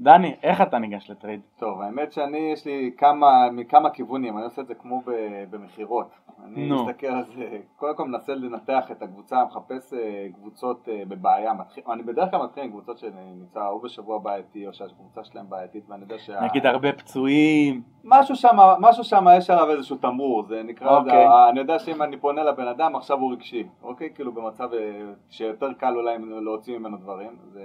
[0.00, 1.40] דני, איך אתה ניגש לטרייד?
[1.58, 5.02] טוב, האמת שאני, יש לי כמה, מכמה כיוונים, אני עושה את זה כמו
[5.50, 6.08] במכירות.
[6.44, 6.86] אני נו.
[6.86, 11.84] מסתכל על זה, קודם כל מנסה לנתח את הקבוצה, מחפש אה, קבוצות אה, בבעיה, מתחיל,
[11.92, 16.02] אני בדרך כלל מתחיל עם קבוצות שנמצא או בשבוע בעייתי או שהקבוצה שלהם בעייתית ואני
[16.02, 16.40] יודע שה...
[16.44, 17.82] נגיד הרבה פצועים.
[18.04, 21.12] משהו שם, משהו שם יש עליו איזשהו תמרור, זה נקרא, אוקיי.
[21.12, 24.10] זה, אני יודע שאם אני פונה לבן אדם עכשיו הוא רגשי, אוקיי?
[24.14, 27.64] כאילו במצב אה, שיותר קל אולי להוציא ממנו דברים, זה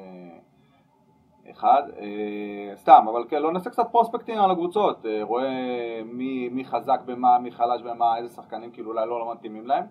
[1.52, 6.66] אחד, אה, סתם, אבל כן, לא נעשה קצת פרוספקטים על הקבוצות, אה, רואה מי, מי
[6.66, 9.86] חזק במה, מי חלש במה, איזה שחקנים כאילו אולי לא, לא מתאימים להם.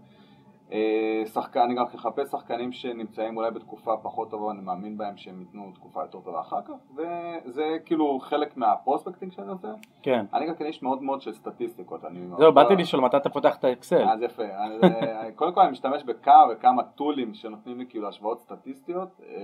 [0.72, 5.40] אה, שחקן, אני גם מחפש שחקנים שנמצאים אולי בתקופה פחות טובה, אני מאמין בהם שהם
[5.40, 9.68] ייתנו תקופה יותר טובה אחר כך, וזה כאילו חלק מהפרוספקטינג שאני עושה.
[10.02, 10.24] כן.
[10.34, 12.04] אני גם כן איש מאוד מאוד של סטטיסטיקות.
[12.04, 14.08] אני זהו, באתי לשאול מתי אתה פותח את האקסל.
[14.08, 14.42] אז יפה.
[14.42, 19.34] אז, אה, קודם כל אני משתמש בכמה וכמה טולים שנותנים לי כאילו השוואות סטטיסטיות, אה,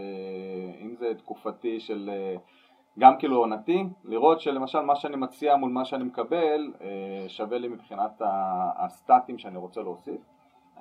[0.80, 2.10] אם זה תקופתי של
[2.98, 6.72] גם כאילו עונתי, לראות שלמשל מה שאני מציע מול מה שאני מקבל
[7.28, 8.22] שווה לי מבחינת
[8.76, 10.20] הסטטים שאני רוצה להוסיף.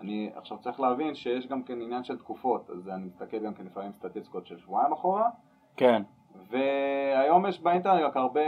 [0.02, 3.66] אני עכשיו צריך להבין שיש גם כן עניין של תקופות, אז אני מסתכל גם כן
[3.66, 5.30] לפעמים סטטיסטיקות של שבועיים אחורה,
[5.76, 6.04] כן.
[6.50, 8.42] והיום יש באינטרנט רק הרבה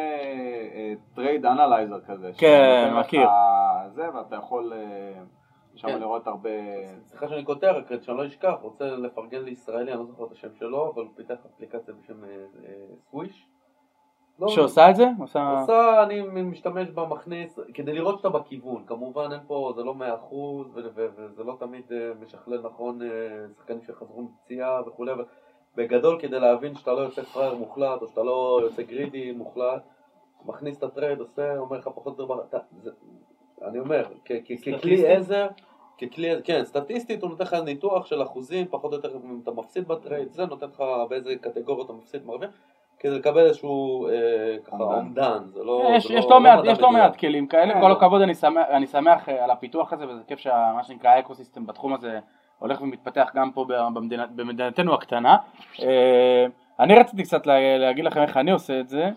[1.16, 2.32] trade analyzer כזה.
[2.38, 3.30] כן, מכיר.
[3.94, 5.22] זה, ואתה יכול אה,
[5.76, 6.00] שם כן.
[6.00, 6.50] לראות הרבה...
[7.06, 10.56] סליחה שאני קוטע, רק שאני לא אשכח, רוצה לפרגן לישראלי, אני לא זוכר את השם
[10.60, 12.30] שלו, אבל הוא פיתח אפליקציה בשם אה,
[12.66, 12.74] אה,
[13.12, 13.48] סוויש.
[14.40, 15.08] לא, שעושה את זה?
[15.20, 15.60] עושה...
[15.60, 18.84] עושה, אני משתמש בה, מכניס, כדי לראות שאתה בכיוון.
[18.88, 23.08] כמובן אין פה, זה לא מאה אחוז, וזה לא תמיד אה, משכלל נכון אה,
[23.58, 25.12] שחקנים שחזרו מפציעה וכולי,
[25.76, 29.84] בגדול כדי להבין שאתה לא יוצא פראייר מוחלט, או שאתה לא יוצא greedy מוחלט,
[30.46, 32.58] מכניס את הטרייד, עושה, אומר לך פחות או יותר,
[33.62, 35.08] אני אומר, ככלי?
[35.08, 35.48] עזר,
[35.98, 39.88] ככלי, כן, סטטיסטית הוא נותן לך ניתוח של אחוזים, פחות או יותר אם אתה מפסיד
[39.88, 42.50] בטרייד, זה נותן לך באיזה קטגוריות אתה מפסיד מרוויח,
[43.00, 44.14] כדי לקבל איזשהו אה,
[44.68, 45.38] ככה אומדן.
[45.46, 45.84] זה לא...
[45.96, 46.92] יש, יש לא- לא מעט, יש לא.
[46.92, 47.82] מעט כלים כאלה, כן.
[47.82, 48.36] כל הכבוד אני
[48.86, 52.20] שמח, אה, על הפיתוח הזה וזה כיף שמה שנקרא ה ecosystem בתחום הזה
[52.60, 53.66] הולך ומתפתח גם פה
[54.36, 55.38] במדינתנו הקטנה.
[55.82, 56.46] אה,
[56.80, 59.10] אני רציתי קצת לה- להגיד לכם איך אני עושה את זה,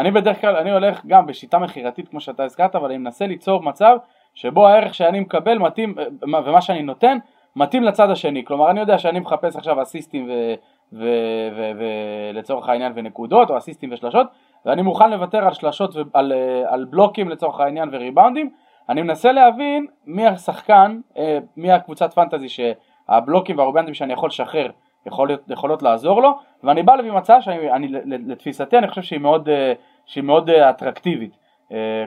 [0.00, 3.62] אני בדרך כלל, אני הולך גם בשיטה מכירתית כמו שאתה הזכרת, אבל אני מנסה ליצור
[3.62, 3.96] מצב
[4.34, 5.94] שבו הערך שאני מקבל מתאים,
[6.26, 7.18] מה- ומה שאני נותן,
[7.56, 10.54] מתאים לצד השני, כלומר אני יודע שאני מחפש עכשיו אסיסטים ו-
[10.92, 14.26] ולצורך העניין ונקודות או אסיסטים ושלשות
[14.66, 18.50] ואני מוכן לוותר על שלשות ועל אה, על בלוקים לצורך העניין וריבאונדים
[18.88, 24.70] אני מנסה להבין מי השחקן, אה, מי הקבוצת פנטזי שהבלוקים והרוביאנטים שאני יכול לשחרר
[25.06, 27.88] יכול להיות, יכולות לעזור לו, ואני בא אליו עם הצעה שאני,
[28.26, 29.72] לתפיסתי אני חושב שהיא מאוד, אה,
[30.06, 31.36] שהיא מאוד אטרקטיבית.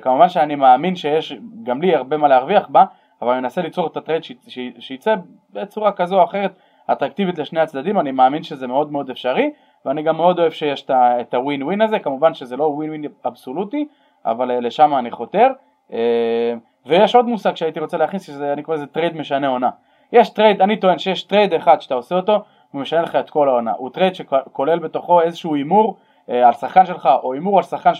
[0.02, 2.86] כמובן שאני מאמין שיש גם לי הרבה מה להרוויח בה,
[3.22, 4.24] אבל אני מנסה ליצור את הטרייד
[4.80, 5.16] שייצא
[5.50, 6.52] בצורה כזו או אחרת
[6.92, 9.52] אטרקטיבית לשני הצדדים, אני מאמין שזה מאוד מאוד אפשרי,
[9.86, 13.88] ואני גם מאוד אוהב שיש את הווין ווין הזה, כמובן שזה לא ווין ווין אבסולוטי,
[14.26, 15.48] אבל לשם אני חותר.
[16.86, 19.70] ויש עוד מושג שהייתי רוצה להכניס, שזה אני קורא לזה טרייד משנה עונה.
[20.12, 23.50] יש טרייד, אני טוען שיש טרייד אחד שאתה עושה אותו, הוא משנה לך את כל
[23.50, 23.72] העונה.
[23.78, 25.98] הוא טרייד שכולל בתוכו איזשהו הימור
[26.30, 27.92] אה, על שחקן שלך, או הימור על שחקן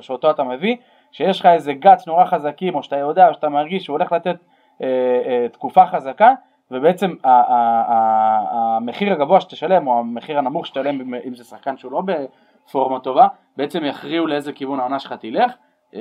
[0.00, 0.76] שאותו אתה מביא,
[1.12, 4.36] שיש לך איזה guts נורא חזקים, או שאתה יודע, או שאתה מרגיש שהוא הולך לתת
[4.82, 4.86] אה,
[5.26, 6.32] אה, תקופה חזקה,
[6.70, 7.14] ובעצם
[8.50, 13.84] המחיר הגבוה שתשלם, או המחיר הנמוך שתשלם, אם זה שחקן שהוא לא בפורמה טובה, בעצם
[13.84, 15.52] יכריעו לאיזה כיוון העונה שלך תלך.
[15.94, 16.00] אה,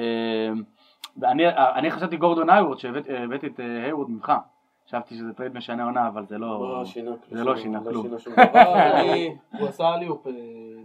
[1.18, 4.34] ואני אני חשבתי גורדון היוורד שהבאתי את אה, היוורד ממך,
[4.88, 6.80] חשבתי שזה טרייד משנה עונה אבל זה לא,
[7.32, 8.08] לא שינה לא כלום.
[8.08, 9.36] דבר, אני...
[9.60, 10.28] הוא עשה אליופ.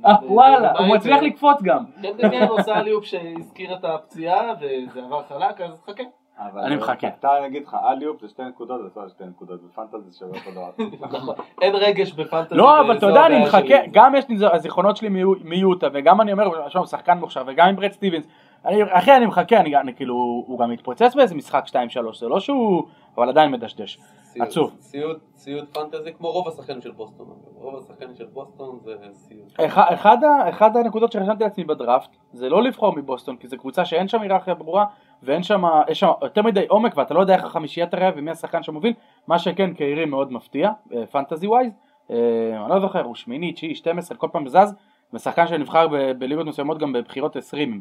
[0.07, 1.85] אה וואלה, הוא מצליח לקפוץ גם.
[2.03, 6.03] כן, כן, כן, הוא עשה אליופ שהזכיר את הפציעה וזה עבר חלק, אז חכה.
[6.41, 7.09] אני מחכה.
[7.09, 10.39] אתה אני אגיד לך, אליופ זה שתי נקודות, זה לא שתי נקודות, בפנטזי זה שווה
[10.39, 10.87] אותו דבר.
[11.19, 11.35] נכון.
[11.63, 12.55] אין רגש בפנטזי.
[12.55, 13.75] לא אבל אתה יודע אני מחכה.
[13.93, 17.77] גם יש לי הזיכרונות שלי מיו- מיוטה וגם אני אומר, הוא שחקן מוכשר וגם עם
[17.77, 18.27] ברד סטיבנס,
[18.65, 20.15] אני- אחי אני מחכה, אני אני כאילו,
[20.47, 21.75] הוא גם מתפוצץ באיזה משחק 2-3,
[22.21, 22.83] זה לא שהוא,
[23.17, 23.99] אבל עדיין מדשדש.
[24.33, 24.77] סיוט- עצוב.
[24.81, 27.27] סיוט, סיוט פנטזי כמו רוב השחקנים של בוסטון.
[27.55, 29.61] רוב השחקנים של בוסטון זה סיוט.
[29.67, 30.17] אחד, אחד,
[30.49, 34.55] אחד הנקודות שרשמתי לעצמי בדראפט זה לא לבחור מבוסטון כי זו קבוצה שאין שם היררכיה
[34.55, 34.85] ברורה
[35.23, 38.63] ואין שם, יש שם יותר מדי עומק ואתה לא יודע איך החמישייה תראה ומי השחקן
[38.63, 38.93] שמוביל
[39.27, 40.71] מה שכן קיירי מאוד מפתיע,
[41.11, 41.73] fantasy wise,
[42.11, 42.17] אני
[42.71, 44.75] לא זוכר, הוא שמיני, תשיעי, 12, כל פעם זז
[45.15, 45.87] ושחקן שנבחר
[46.19, 47.79] בליגות מסוימות גם בבחירות 20 אה,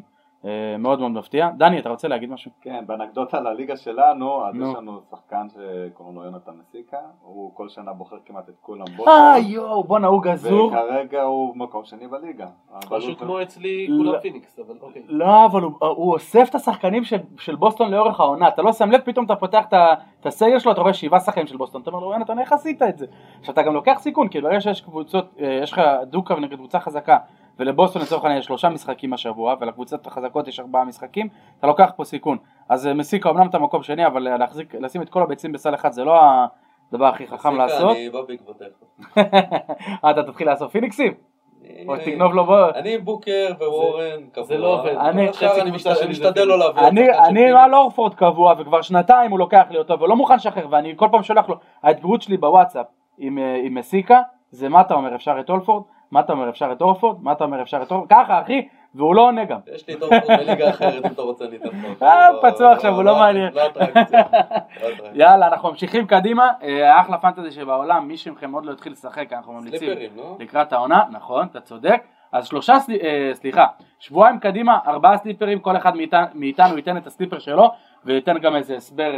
[0.78, 1.50] מאוד מאוד מפתיע.
[1.56, 2.50] דני אתה רוצה להגיד משהו?
[2.60, 4.70] כן, באנקדוטה לליגה שלנו, אז נו.
[4.70, 9.08] יש לנו שחקן שקוראים לו יונתן מסיקה, הוא כל שנה בוחר כמעט את כולם בוסטון,
[9.08, 12.46] אה יואו בואנה הוא גזור וכרגע הוא מקום שני בליגה.
[12.90, 13.88] משהו כמו אצלי.
[13.98, 15.02] כולם פיניקס, אבל אוקיי.
[15.08, 19.00] לא, אבל הוא, אוסף את השחקנים של, של בוסטון לאורך העונה, אתה לא שם לב,
[19.00, 19.64] פתאום אתה פותח
[20.20, 22.82] את הסגל שלו, אתה רואה שבעה שחקנים של בוסטון, אתה אומר לו, יונתן, איך עשית
[22.82, 23.06] את זה?
[23.40, 26.80] עכשיו, אתה גם לוקח סיכון, כי ברגע שיש קבוצות, אה, יש לך דו-קו נגד קבוצה
[26.80, 27.16] חזקה,
[27.58, 31.28] ולבוסטון לצורך העניין יש שלושה משחקים השבוע, ולקבוצות החזקות יש ארבעה משחקים,
[31.58, 32.38] אתה לוקח פה סיכון.
[32.68, 35.74] אז אה, מסיקה אמנם אתה מקום שני, אבל אה, להחזיק, לשים את כל הביצים בסל
[35.74, 36.20] אחד זה לא
[36.92, 37.96] הדבר הכי חכם מסיקה, לעשות.
[37.96, 38.68] אני בא בעקבותיך.
[40.04, 41.12] אה, אתה תתחיל לאסוף פיניקסים?
[41.88, 42.70] או אני- תגנוב לו בוא.
[42.74, 44.44] אני בוקר ווורן קבוע.
[44.46, 44.94] זה לא עובד.
[44.96, 45.28] אני-
[46.10, 46.82] משתדל לא להביא.
[46.88, 47.06] אני.
[47.52, 51.22] עם אורפורד קבוע וכבר שנתיים הוא לוקח לי אותו ולא מוכן לשחרר ואני כל פעם
[51.22, 52.86] שולח לו ההתגרות שלי בוואטסאפ
[53.18, 55.82] עם, עם מסיקה זה מה אתה אומר אפשר את אולפורד
[56.12, 59.14] מה אתה אומר אפשר את אורפורד מה אתה אומר אפשר את אורפורד ככה אחי והוא
[59.14, 61.62] לא עונה גם יש לי את אורפורד בליגה אחרת אם אתה רוצה לך.
[62.02, 63.52] אה, לא- פצוע עכשיו, הוא לא מעניין.
[63.52, 63.62] לא.
[63.62, 64.22] לא אטרקציה.
[65.14, 69.52] יאללה אנחנו ממשיכים קדימה אה, אחלה פנטזי שבעולם מי שמכם עוד לא התחיל לשחק אנחנו
[69.52, 70.36] ממליצים לא?
[70.38, 72.02] לקראת העונה נכון אתה צודק
[72.32, 73.66] אז שלושה אה, סליחה
[73.98, 75.92] שבועיים קדימה ארבעה סליפרים כל אחד
[76.34, 77.70] מאיתנו, ייתן את הסליפר שלו
[78.04, 79.12] וייתן גם איזה הסבר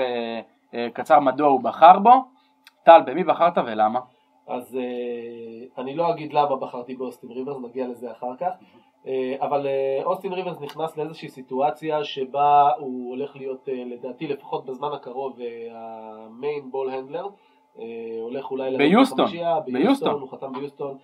[0.92, 2.24] קצר מדוע הוא בחר בו
[2.84, 4.00] טל במי בחרת ולמה?
[4.46, 8.52] אז אה, אני לא אגיד למה בחרתי באוסטין ריברס, נגיע לזה אחר כך.
[9.06, 14.88] אה, אבל אה, אוסטין ריברס נכנס לאיזושהי סיטואציה שבה הוא הולך להיות, לדעתי לפחות בזמן
[14.92, 15.38] הקרוב,
[15.70, 17.26] המיין בול הנדלר.
[18.20, 18.76] הולך אולי...
[18.76, 19.26] ביוסטון,
[19.66, 20.20] ביוסטון.
[20.20, 20.98] הוא חתם ביוסטון.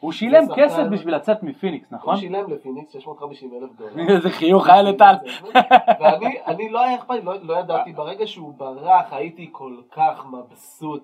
[0.00, 2.14] הוא שילם כסף בשביל לצאת מפיניקס נכון?
[2.14, 4.08] הוא שילם לפיניקס 650 אלף דולר.
[4.16, 5.14] איזה חיוך היה לטל
[6.00, 11.02] ואני אני לא היה אכפת לא, לא ידעתי, ברגע שהוא ברח הייתי כל כך מבסוט.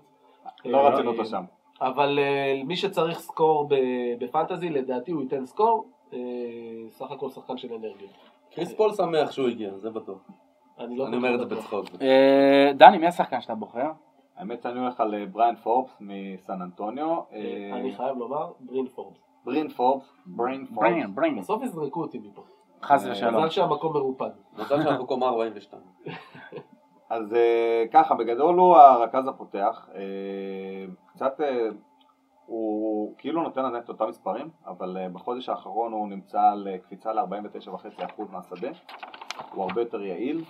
[0.65, 1.45] לא אה, רצינו אותו שם.
[1.81, 3.75] אבל אה, מי שצריך score ב-
[4.25, 6.19] בפנטזי, לדעתי הוא ייתן score, אה,
[6.89, 8.11] סך הכל שחקן של אנרגיות.
[8.55, 10.19] קריס פול שמח שהוא הגיע, זה בטוח.
[10.79, 11.57] אני לא אני אומר את זה.
[11.57, 11.85] בצחוק.
[12.75, 13.91] דני מי השחקן שאתה בוחר?
[14.37, 17.17] האמת שאני הולך על בריין פורבס מסן אנטוניו.
[17.73, 19.19] אני חייב לומר, ברין פורבס.
[19.45, 20.91] ברין פורבס, ברין פורבס.
[20.91, 22.43] ברין ברין בסוף יזרקו אותי מפה.
[22.83, 24.31] חס ושלום מזל שהמקום מרופד.
[24.59, 25.83] מזל שאנחנו קומה 42.
[27.09, 30.01] אז אה, ככה, בגדול הוא הרכז הפותח, אה,
[31.07, 31.69] קצת, אה,
[32.47, 38.23] הוא כאילו נותן עדיין את אותם מספרים, אבל בחודש האחרון הוא נמצא על קפיצה ל-49.5%
[38.33, 38.69] מהשדה,
[39.55, 40.45] הוא הרבה יותר יעיל,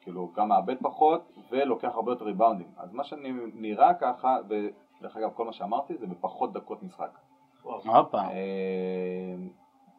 [0.00, 5.44] כאילו גם מאבד פחות ולוקח הרבה יותר ריבאונדים, אז מה שנראה ככה, ודרך אגב כל
[5.44, 7.18] מה שאמרתי זה בפחות דקות משחק.
[7.62, 8.18] הופה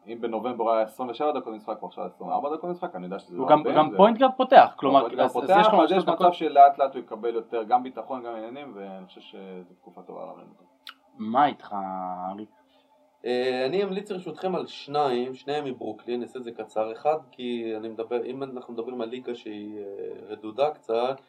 [0.06, 3.46] אם בנובמבר היה 27 דקות משחק, הוא עכשיו 24 דקות משחק, אני יודע שזה לא
[3.50, 7.34] הרבה, גם point guard פותח כלומר אז- פותח, יש אז מצב שלאט לאט הוא יקבל
[7.34, 10.64] יותר גם ביטחון גם עניינים ואני חושב שזו תקופה טובה להרים אותו.
[11.18, 11.74] מה איתך
[12.32, 12.48] אריק?
[13.24, 16.92] אה, אני אמליץ ברשותכם על שניים, שניהם מברוקלין, נעשה את זה קצר.
[16.92, 19.84] אחד, כי אני מדבר, אם אנחנו מדברים על ליגה שהיא אה,
[20.28, 21.20] רדודה קצת,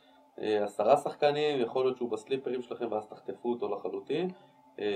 [0.41, 4.29] אה, עשרה שחקנים, יכול להיות שהוא בסליפרים שלכם ואז תחטפו אותו לחלוטין.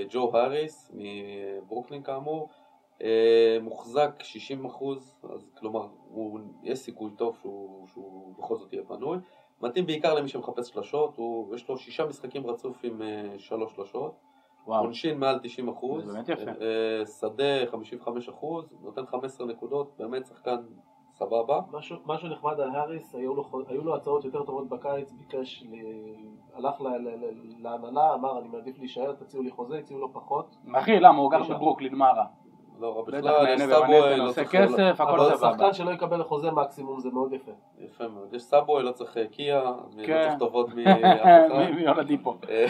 [0.10, 2.50] ג'ו האריס מברוקלין כאמור,
[3.62, 9.18] מוחזק 60 אחוז, אז כלומר, הוא, יש סיכוי טוב שהוא, שהוא בכל זאת יהיה פנוי.
[9.62, 14.16] מתאים בעיקר למי שמחפש שלשות, הוא, יש לו שישה משחקים רצוף עם אה, שלוש שלשות.
[14.66, 16.52] עונשין מעל 90 אחוז, זה באמת יפה.
[16.52, 20.58] אה, שדה 55 אחוז, נותן 15 נקודות, באמת שחקן
[21.14, 21.60] סבבה.
[21.72, 25.76] משהו, משהו נחמד על האריס, היו לו, היו לו הצעות יותר טובות בקיץ, ביקש, ל...
[26.54, 26.82] הלך
[27.60, 30.56] להנהלה, אמר אני מעדיף להישאר, תציעו לי חוזה, הציעו לו פחות.
[30.76, 31.18] אחי, למה?
[31.18, 31.44] הוא גר.
[31.44, 32.26] בברוקלין, מה רע?
[32.80, 34.52] לא רע בטח בכלל, subway, לא צריך...
[34.52, 35.52] כסף, הכל אבל סבבה.
[35.52, 37.52] שחקן שלא יקבל לחוזה מקסימום זה מאוד יפה.
[37.80, 40.28] יפה מאוד, יש subway, לא צריך אה, קיה, אני לא כן.
[40.28, 41.48] צריך טובות מאף אחד.
[41.76, 42.36] מי הולדים פה?
[42.50, 42.66] אה,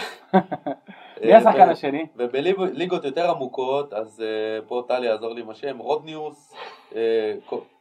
[1.23, 2.05] מי אה, השחקן השני?
[2.15, 6.55] ובליגות יותר עמוקות, אז אה, פה טלי יעזור לי עם השם, רודניוס,
[6.95, 7.33] אה,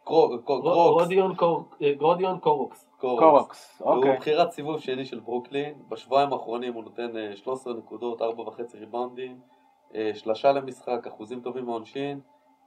[0.05, 1.35] קרוקס, רודיון
[1.83, 2.87] אה, רודיון קורוקס.
[3.01, 4.17] קורוקס, הוא אוקיי.
[4.17, 8.25] בחירת סיבוב שני של ברוקלין, בשבועיים האחרונים הוא נותן אה, 13 נקודות, 4.5
[8.75, 9.56] ריבאונדים, אה,
[10.15, 12.21] שלשה למשחק, אחוזים טובים מהעונשין.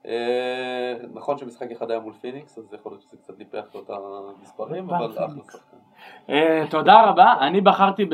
[0.05, 3.89] אה, נכון שמשחק אחד היה מול פיניקס, אז יכול להיות שזה קצת ניפח לו את
[3.89, 5.77] המספרים, אבל אחלה שחקן.
[6.29, 8.05] אה, תודה רבה, אני בחרתי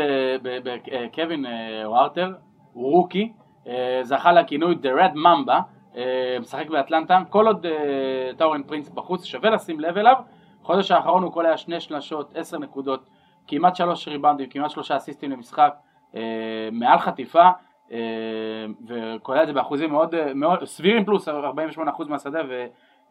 [0.44, 1.46] בקווין
[1.86, 2.34] ווארטר,
[2.74, 3.34] הוא רוקי,
[3.68, 5.54] אה, זכה לכינוי The Red Mamba,
[5.98, 10.16] אה, משחק באטלנטה, כל עוד אה, טאורן פרינס בחוץ, שווה לשים לב אליו,
[10.64, 13.10] חודש האחרון הוא קולע שני שלשות, עשר נקודות,
[13.48, 15.76] כמעט שלוש ריבאונדים, כמעט שלושה אסיסטים למשחק,
[16.16, 17.52] אה, מעל חטיפה, אה,
[18.88, 21.32] וקולע את זה באחוזים מאוד, אה, מאוד סבירים פלוס 48%
[22.10, 22.40] מהשדה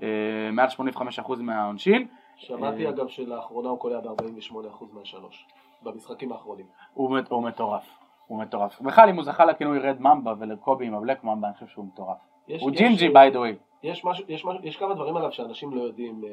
[0.01, 2.07] ומעל 85% מהעונשין.
[2.37, 2.91] שמעתי אה.
[2.91, 4.55] אגב שלאחרונה הוא קולע ב-48%
[4.93, 5.47] מהשלוש.
[5.83, 6.67] במשחקים האחרונים.
[6.95, 7.85] הוא, הוא מטורף,
[8.27, 8.81] הוא מטורף.
[8.81, 11.85] בכלל אם הוא זכה לכינוי Red Mamba ולקובי עם ה Black Mamba, אני חושב שהוא
[11.85, 12.17] מטורף.
[12.49, 13.55] יש- הוא ג'ינג'י by the way.
[13.83, 16.23] יש, משהו, יש, משהו, יש כמה דברים עליו שאנשים לא יודעים.
[16.25, 16.31] אה,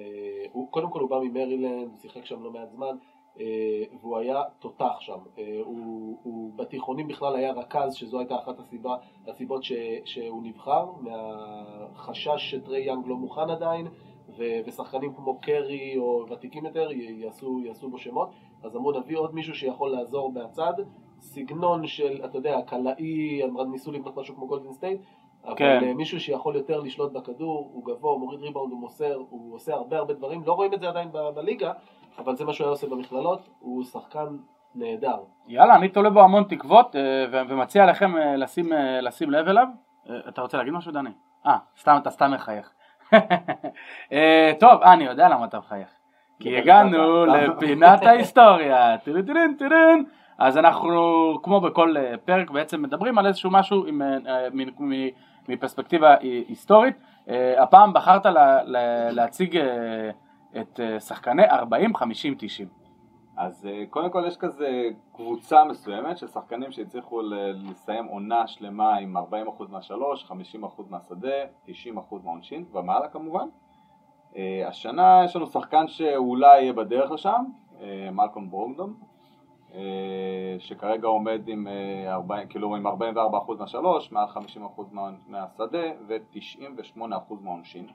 [0.52, 2.94] הוא, קודם כל הוא בא ממרילנד, שיחק שם לא מעט זמן, אה,
[4.02, 5.18] והוא היה תותח שם.
[5.38, 8.96] אה, הוא, הוא בתיכונים בכלל היה רכז, שזו הייתה אחת הסיבה,
[9.28, 9.72] הסיבות ש,
[10.06, 13.88] שהוא נבחר, מהחשש שטרי יאנג לא מוכן עדיין,
[14.38, 18.30] ו, ושחקנים כמו קרי או ותיקים יותר יעשו, יעשו בו שמות.
[18.64, 20.74] אז אמרו נביא עוד מישהו שיכול לעזור מהצד.
[21.20, 25.02] סגנון של, אתה יודע, קלעי, ניסו לבנות משהו כמו גולדן סטייט,
[25.46, 25.80] אבל כן.
[25.84, 29.74] אה, מישהו שיכול יותר לשלוט בכדור, הוא גבוה, הוא מוריד ריבאונד, הוא מוסר, הוא עושה
[29.74, 31.74] הרבה הרבה דברים, לא רואים את זה עדיין ב- בליגה,
[32.18, 34.26] אבל זה מה שהוא היה עושה במכללות, הוא שחקן
[34.76, 35.18] נהדר.
[35.48, 37.02] יאללה, אני תולה בו המון תקוות אה,
[37.48, 39.68] ומציע לכם אה, לשים, אה, לשים לב אליו.
[40.30, 41.10] אתה רוצה להגיד משהו דני?
[41.48, 42.72] אה, סתם, אתה סתם מחייך.
[44.60, 45.88] טוב, אני יודע למה אתה מחייך.
[46.40, 48.96] כי הגענו לפינת ההיסטוריה.
[50.38, 51.96] אז אנחנו, כמו בכל
[52.26, 54.02] פרק, בעצם מדברים על איזשהו משהו עם,
[54.54, 55.08] מ- מ-
[55.50, 56.16] מפרספקטיבה
[56.48, 56.96] היסטורית.
[57.58, 59.60] הפעם בחרת לה- לה- להציג
[60.62, 62.68] את אה, שחקני 40, 50, 90.
[63.38, 64.84] אז אה, קודם כל יש כזה
[65.14, 67.22] קבוצה מסוימת של שחקנים שהצליחו
[67.54, 69.22] לסיים עונה שלמה עם 40%
[69.70, 70.34] מהשלוש, 50%
[70.90, 71.30] מהשדה,
[71.68, 71.72] 90%
[72.24, 73.48] מהעונשין, ומעלה כמובן.
[74.38, 77.44] אה, השנה יש לנו שחקן שאולי יהיה בדרך לשם,
[78.12, 78.94] מלקום ברוקדון,
[79.74, 79.80] אה,
[80.60, 87.02] שכרגע עומד עם, אה, 40, כאילו עם 44% מהשלוש, מעל 50% מה- מהשדה ו-98%
[87.42, 87.88] מהעונשין.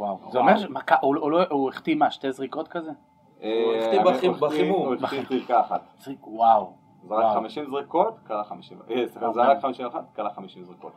[0.00, 0.18] וואו.
[0.32, 2.90] זה אומר, שמה, כ- הוא, הוא, לא- הוא החטיא מה, שתי זריקות כזה?
[2.90, 4.86] הוא אה, החטיא הוא החטיא- בחימום.
[4.86, 5.82] הוא החטיא זריקה אחת.
[5.98, 6.72] זריק, וואו.
[7.04, 7.34] זרק וואו.
[7.34, 9.44] 50 זריקות, קלע 50, אה, סליחה, אוקיי.
[9.44, 10.92] זרק 51, קלע 50 זריקות.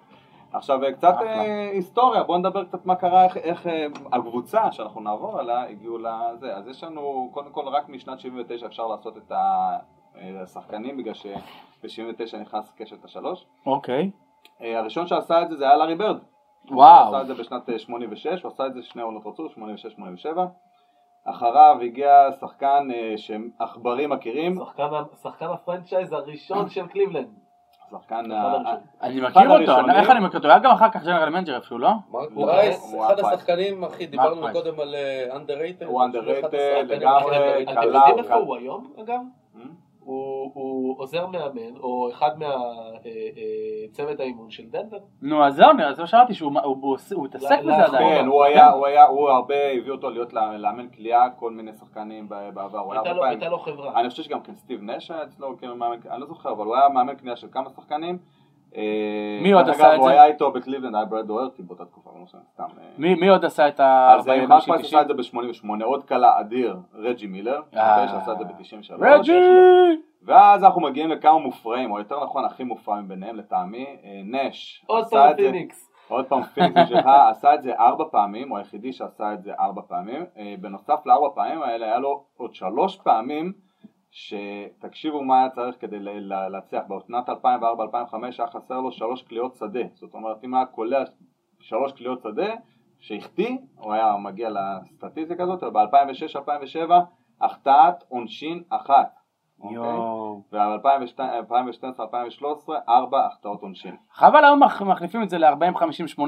[0.54, 1.16] עכשיו אה, קצת.
[1.22, 5.98] אה, היסטוריה, בואו נדבר קצת מה קרה, איך, איך אה, הקבוצה שאנחנו נעבור עליה הגיעו
[5.98, 6.56] לזה.
[6.58, 9.32] אז יש לנו, קודם כל רק משנת 79 אפשר לעשות את
[10.44, 13.46] השחקנים, בגלל שב-79 נכנס קשת השלוש.
[13.66, 14.12] אוקיי.
[14.62, 16.18] אה, הראשון שעשה את זה זה היה לארי ברד.
[16.72, 17.08] וואו.
[17.08, 19.60] הוא עשה את זה בשנת אה, 86, הוא עשה את זה שני עונות רצוף, 86-87.
[21.26, 24.90] אחריו הגיע שחקן אה, שעכברים מכירים, שחקן,
[25.24, 27.28] שחקן ה franchise הראשון של קליבלנד.
[27.92, 28.32] שחקן...
[28.32, 28.76] ה-.
[29.02, 29.92] אני מכיר אותו.
[29.96, 30.48] איך אני מכיר אותו?
[30.48, 31.90] היה גם אחר כך general manager איפשהו, לא?
[32.12, 33.20] מרק הוא פרייס, הוא אחד.
[33.20, 34.48] השחקנים, אחי, דיברנו.
[34.52, 35.86] קודם על אה, underrated.
[35.86, 37.64] הוא השחקנים לגמרי.
[37.64, 38.34] אתם יודעים איפה.
[38.34, 39.20] הוא היום, אגב?
[40.06, 44.98] הוא, הוא עוזר מאמן, או אחד מהצוות האימון של דנבר.
[45.22, 47.86] נו, אז זהו, אז זהו שאלתי שהוא הוא- הוא עושה- הוא התעסק לא, בזה לא,
[47.98, 48.20] עדיין.
[48.22, 51.74] כן, הוא היה, הוא היה, הוא הרבה הביא אותו להיות לה- לאמן קליעה, כל מיני
[51.74, 54.00] שחקנים ב- בעבר, הוא הייתה לו, לו חברה.
[54.00, 56.90] אני חושב שגם כן סטיב נש היה אצלו, מאמן, אני לא זוכר, אבל הוא היה
[56.90, 58.18] מאמן קליעה של כמה שחקנים.
[58.76, 60.12] אה, מי עוד עשה את הוא זה?
[60.14, 62.64] היה איתו בקליבלנד, היה ברד דוארטי באותה תקופה, לא משנה, סתם.
[62.64, 62.88] אה.
[62.98, 65.84] מי מי עוד עשה את אז אה, ה-40, מרק 50, פרייס עשה את זה ב-88,
[65.84, 68.04] עוד קלע אדיר, רג'י מילר, אה.
[68.04, 68.94] אוקיי, שעשה את זה ב-93.
[69.00, 69.34] רג'י!
[70.26, 73.86] ואז אנחנו מגיעים לכמה מופרעים, או יותר נכון הכי מופרעים ביניהם לטעמי,
[74.26, 74.86] נש.
[74.88, 75.90] עוד פעם פיניקס.
[76.08, 79.82] עוד פעם, פיניקס שלך עשה את זה ארבע פעמים, הוא היחידי שעשה את זה ארבע
[79.88, 80.26] פעמים.
[80.60, 83.54] בנוסף לארבע פעמים האלה, היה לו עוד שלוש פעמים,
[84.14, 86.00] שתקשיבו מה היה צריך כדי
[86.50, 86.84] להצליח.
[86.88, 87.34] בעונת 2004-2005
[88.38, 89.84] היה חסר לו שלוש קליעות שדה.
[89.94, 91.04] זאת אומרת, אם היה קולע
[91.64, 92.54] שלוש קליעות שדה,
[93.00, 96.92] שהחטיא, הוא היה מגיע לסטטיסטיקה הזאת, וב-2006-2007,
[97.42, 99.23] החטאת עונשין אחת.
[99.60, 99.76] אוקיי?
[99.76, 100.42] יואו.
[100.54, 101.20] וב-2012-2013,
[102.90, 103.96] ארבע החטאות עונשין.
[104.12, 106.22] חבל היום מח- מחליפים את זה ל-40-50-89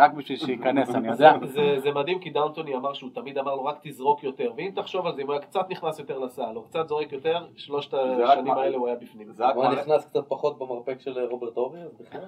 [0.00, 1.32] רק בשביל שייכנס, אני יודע.
[1.44, 5.06] זה, זה מדהים כי דאונטוני אמר שהוא תמיד אמר לו רק תזרוק יותר ואם תחשוב
[5.06, 8.52] על זה אם הוא היה קצת נכנס יותר לסל או קצת זורק יותר שלושת השנים
[8.54, 9.28] האלה הוא היה בפנים.
[9.54, 12.20] הוא נכנס קצת פחות במרפק של רוברט אורי, אז בכלל.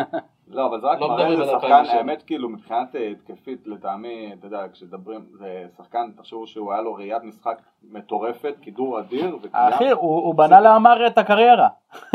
[0.48, 1.96] לא, אבל זה רק לא מראה איזה שחקן, 2007.
[1.98, 6.94] האמת כאילו מבחינת אה, התקפית לטעמי, אתה יודע, כשדברים, זה שחקן, תחשבו שהוא היה לו
[6.94, 9.36] ראיית משחק מטורפת, כידור אדיר.
[9.52, 11.68] אחי, הוא בנה לאמר את הקריירה.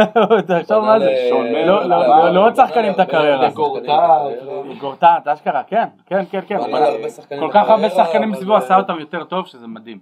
[0.48, 1.16] תחשוב מה זה.
[1.30, 3.50] שונה, לא, לא, אבל- לא עוד שחקנים את הקריירה.
[4.80, 6.60] גורטת, אשכרה, כן, כן, כן, כן.
[7.10, 10.00] שחקנים כל כך הרבה שחקנים מסביבו עשה אה, אותם יותר טוב, שזה מדהים.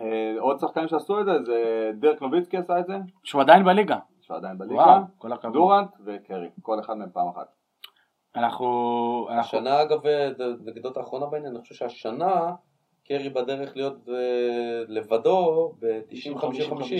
[0.00, 3.96] אה, עוד שחקנים שעשו את זה, זה דרק נוביצקי עשה את זה, שהוא עדיין בליגה.
[4.58, 5.52] בליגה, וואו, כל הכבוד.
[5.52, 7.46] דורנט וקרי, כל אחד מהם פעם אחת.
[8.36, 9.28] אנחנו...
[9.30, 10.28] השנה אגב, אה,
[10.66, 12.52] נקודות האחרונה בעניין, אני חושב שהשנה
[13.08, 14.14] קרי בדרך להיות אה,
[14.88, 16.94] לבדו ב-90-50-50.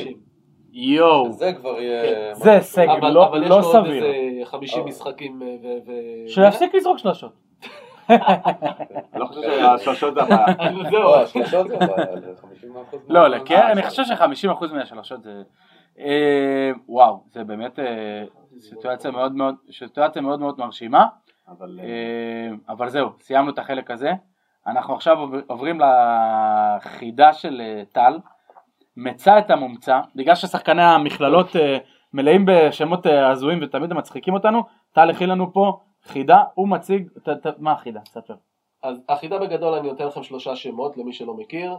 [0.72, 1.32] יואו.
[1.32, 2.34] זה כבר יהיה...
[2.34, 4.04] זה הישג אבל, לא אבל יש לא לו עוד סביר.
[4.04, 4.86] איזה 50 אה.
[4.86, 5.66] משחקים אה, ו...
[5.86, 7.32] ו- שיפסיק לזרוק שלושות.
[9.16, 10.46] לא חושב שהשלשות זה הבעיה.
[10.90, 11.00] זהו.
[11.00, 12.32] לא, השלושות זה הבעיה, זה
[12.92, 12.96] 50%.
[13.09, 13.26] לא,
[13.72, 15.42] אני חושב ש-50% מהשלושות זה...
[15.98, 17.78] אה, וואו, זה באמת
[18.59, 21.07] סיטואציה מאוד מאוד, סיטואציה מאוד מאוד מרשימה.
[22.68, 24.11] אבל זהו, סיימנו את החלק הזה.
[24.66, 28.18] אנחנו עכשיו עובר- עוברים לחידה של אה, טל.
[28.96, 31.78] מצא את המומצא, בגלל ששחקני המכללות אה,
[32.12, 34.62] מלאים בשמות אה, הזויים ותמיד הם מצחיקים אותנו,
[34.92, 38.00] טל הכין לנו פה חידה, הוא מציג, ת, ת, מה החידה?
[38.08, 38.34] ספר.
[38.82, 41.76] אז החידה בגדול אני נותן לכם שלושה שמות למי שלא מכיר.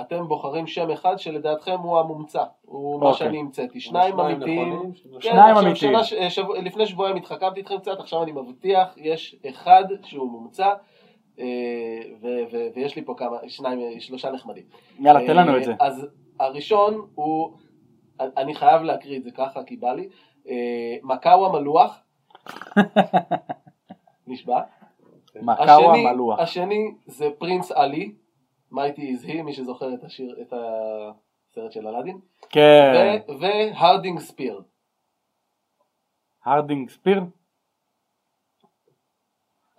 [0.00, 2.42] אתם בוחרים שם אחד שלדעתכם הוא המומצא.
[2.62, 3.18] הוא מה אוקיי.
[3.18, 3.80] שאני המצאתי.
[3.80, 4.92] שניים אמיתיים.
[5.20, 5.94] כן, שניים אמיתיים.
[6.28, 10.72] שבוע- לפני שבועיים התחכמתי איתכם קצת, עכשיו אני מבטיח, יש אחד שהוא מומצא,
[12.20, 14.64] ו- ו- ויש לי פה כמה, שניים, אה, שלושה נחמדים.
[14.98, 15.70] יאללה, תן לנו את זה.
[15.72, 16.06] אה, אז
[16.40, 17.56] הראשון הוא,
[18.20, 20.08] אני חייב להקריא את זה ככה כי בא לי,
[20.48, 20.54] אה,
[21.02, 22.00] מקאו המלוח,
[24.26, 24.60] נשבע.
[25.42, 26.38] מקאו השני- המלוח.
[26.40, 28.12] השני זה פרינס עלי,
[28.72, 32.18] mighty is he, מי שזוכר את השיר, את הסרט של אלאדין,
[32.50, 34.62] כן, והרדינג ספיר.
[36.44, 37.22] הרדינג ספיר.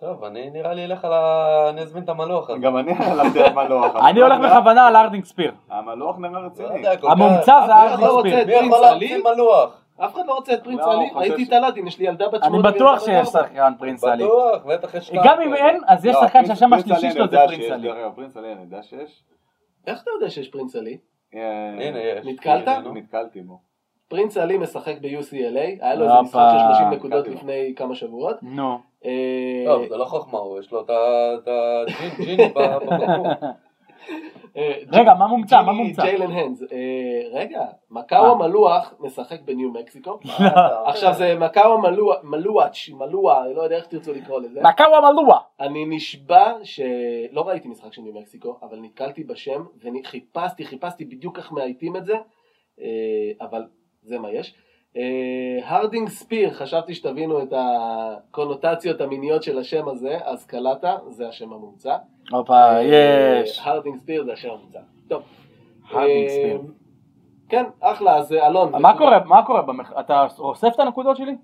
[0.02, 1.66] טוב, אני נראה לי אלך על ה...
[1.70, 2.58] אני אזמין את המלוח הזה.
[2.58, 3.96] גם אני הלכתי על מלוח.
[3.96, 5.52] אני הולך בכוונה על הרדינג ספיר.
[5.70, 6.82] המלוח נראה לא רציני.
[7.00, 8.46] כל המומצא זה הרדינג לא ספיר.
[8.46, 9.18] מי יכול להמציא?
[9.18, 9.82] מלוח?
[9.96, 12.34] אף אחד לא רוצה את פרינס לא, עלי, ראיתי את אלאדין, יש לי ילדה בת
[12.34, 12.70] אני שמונה.
[12.70, 13.28] בטוח וילדה בת שיש.
[13.28, 14.24] שחקן פרינס עלי.
[14.24, 17.36] בטוח, בטח יש גם אם אין, אז יש לא, שחקן שהשם השלישי שלו אני זה
[17.46, 17.88] פרינס עלי.
[18.14, 19.24] פרינס עלי אני יודע שיש.
[19.86, 20.98] איך אתה יודע שיש פרינס עלי?
[21.34, 22.26] אה, הנה, יש.
[22.26, 22.68] נתקלת?
[22.68, 23.58] הנה, נתקלתי בו.
[24.12, 26.20] פרינס עלי משחק ב-UCLA, היה לו איזה.
[26.22, 27.28] משחק של 30 נקודות.
[27.28, 28.36] לפני כמה שבועות.
[28.42, 28.78] נו.
[29.04, 30.90] אה, טוב, זה לא חוכמה, יש לו את
[31.46, 33.26] הג'יני בבחור.
[34.56, 35.62] אה, רגע, מה מומצא?
[35.62, 36.02] מה מומצא?
[36.02, 36.62] ג'יילן הנדס.
[36.62, 36.68] אה,
[37.32, 38.32] רגע, מקאו.
[38.32, 40.18] המלוח משחק בניו מקסיקו.
[40.86, 41.78] עכשיו זה מקאו
[42.22, 44.60] מלואץ', מלוע, לא יודע איך תרצו לקרוא לזה.
[44.62, 45.38] מקאו המלוע.
[45.60, 51.52] אני נשבע שלא ראיתי משחק של ניו מקסיקו, אבל נתקלתי בשם וחיפשתי, חיפשתי בדיוק איך
[51.52, 52.14] מאייתים את זה,
[53.40, 53.62] אבל
[54.02, 54.54] זה מה יש.
[54.96, 61.52] אה, הרדינג ספיר, חשבתי שתבינו את הקונוטציות המיניות של השם הזה, אז קלטה, זה השם
[61.52, 61.96] המומצא.
[62.30, 63.60] הופה, אה, יש.
[63.64, 64.78] הרדינג ספיר זה השם המומצא.
[65.08, 65.22] טוב.
[65.90, 66.60] הרדינג אה, ספיר.
[67.48, 68.82] כן, אחלה, אז אלון.
[68.82, 69.62] מה קורה, מה קורה,
[70.00, 71.36] אתה אוסף את הנקודות שלי?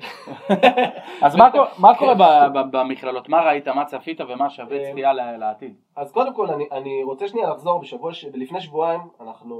[1.22, 1.36] אז
[1.78, 3.28] מה קורה- ב- במכללות?
[3.28, 5.74] מה ראית, מה צפית ומה שווה אה, צפייה לעתיד?
[5.96, 8.10] אז קודם כל אני, רוצה שנייה לחזור בשבוע.
[8.34, 9.54] לפני שבועיים אנחנו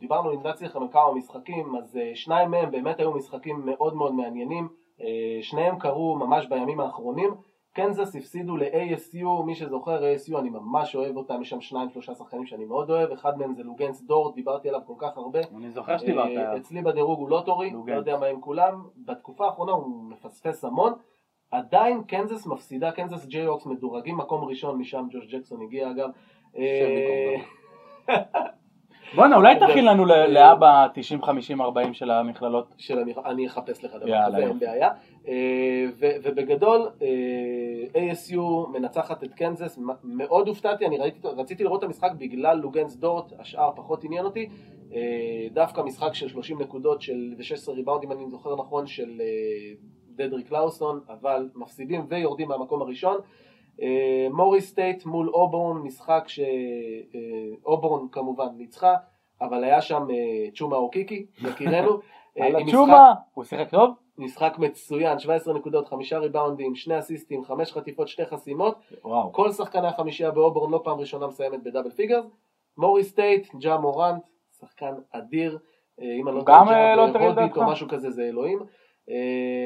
[0.00, 4.14] דיברנו, המלצתי לכם על כמה משחקים, אז אה, שניים מהם באמת היו משחקים מאוד מאוד
[4.14, 5.02] מעניינים, אה,
[5.42, 7.30] שניהם קרו ממש בימים האחרונים,
[7.76, 12.46] קנזס הפסידו ל-ASU, מי שזוכר ASU אני ממש אוהב אותם, יש שם שניים שלושה שחקנים
[12.46, 15.98] שאני מאוד אוהב, אחד מהם זה לוגנס דורט, דיברתי עליו כל כך הרבה, אני זוכר
[15.98, 16.56] שדיברת אה, עליו.
[16.56, 17.72] אצלי בדירוג הוא לא טורי.
[17.86, 20.92] לא יודע מה עם כולם, בתקופה האחרונה הוא מפספס המון,
[21.50, 26.10] עדיין קנזס מפסידה, קנזס ג'יי-אוקס מדורגים מקום ראשון, משם ג'וש ג'קסון הגיע אגב.
[29.14, 30.86] בואנה, אולי תכין לנו לאבא
[31.22, 32.74] 90-50-40 של המכללות.
[32.78, 33.18] של המכ...
[33.24, 34.58] אני אחפש לך דבר כזה, אין.
[34.58, 34.90] בעיה.
[35.28, 42.10] אה, ו- ובגדול, אה, ASU מנצחת את קנזס, מאוד הופתעתי, אני רציתי לראות את המשחק
[42.18, 44.48] בגלל לוגנץ דורט, השאר פחות עניין אותי.
[44.94, 49.26] אה, דווקא משחק של 30 נקודות של, ו-16 ריבאונדים, אני זוכר נכון, של אה,
[50.16, 53.16] דדריק לאוסון, אבל מפסידים ויורדים מהמקום הראשון.
[53.82, 56.24] אה, מורי סטייט מול אובורן, משחק
[57.62, 58.94] שאובורן כמובן ניצחה,
[59.40, 61.90] אבל היה שם אה, צ'ומה אוקיקי, יקירנו.
[62.40, 63.94] אה, על הצ'ומה, הוא שיחק טוב?
[64.18, 68.78] משחק מצוין, 17 נקודות, חמישה ריבאונדים, שני אסיסטים, חמש חטיפות, שתי חסימות.
[69.04, 69.32] וואו.
[69.32, 72.24] כל שחקני החמישייה באובורן לא פעם ראשונה מסיימת ב double figures.
[72.78, 74.22] מורי סטייט, ג'ה מורנט,
[74.60, 75.58] שחקן אדיר.
[76.00, 77.56] אה, אם אני לא טועה, אה, ג'ה לא הודית דעתך?
[77.56, 78.58] או משהו כזה זה אלוהים.
[79.10, 79.14] אה,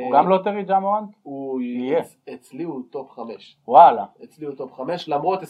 [0.05, 1.09] הוא גם lottery ג'ה מורנט?
[1.23, 2.01] הוא יהיה.
[2.01, 3.57] אצ- אצלי הוא top חמש.
[3.69, 4.05] וואלה.
[4.25, 5.49] אצלי הוא top 5, למרות 22%,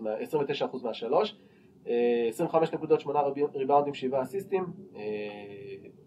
[0.00, 1.36] מה- 29% מהשלוש.
[1.88, 4.64] אה, 25 נקודות, 8 ריב- ריבאונדים, 7 אסיסטים.
[4.96, 5.02] אה,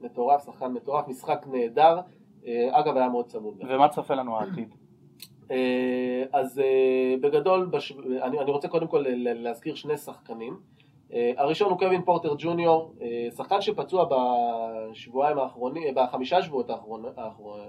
[0.01, 1.99] מטורף, שחקן מטורף, משחק נהדר.
[2.47, 3.57] אה, אגב, היה מאוד צמוד.
[3.69, 4.75] ומה צופה לנו העתיד?
[5.51, 7.69] אה, אז אה, בגדול.
[8.21, 10.57] אני, רוצה קודם כל להזכיר שני שחקנים.
[11.13, 13.07] אה, הראשון הוא קווין פורטר ג'וניור, אה,
[13.37, 14.05] שחקן שפצוע
[14.91, 16.69] בשבועיים האחרונים, אה, בחמישה שבועות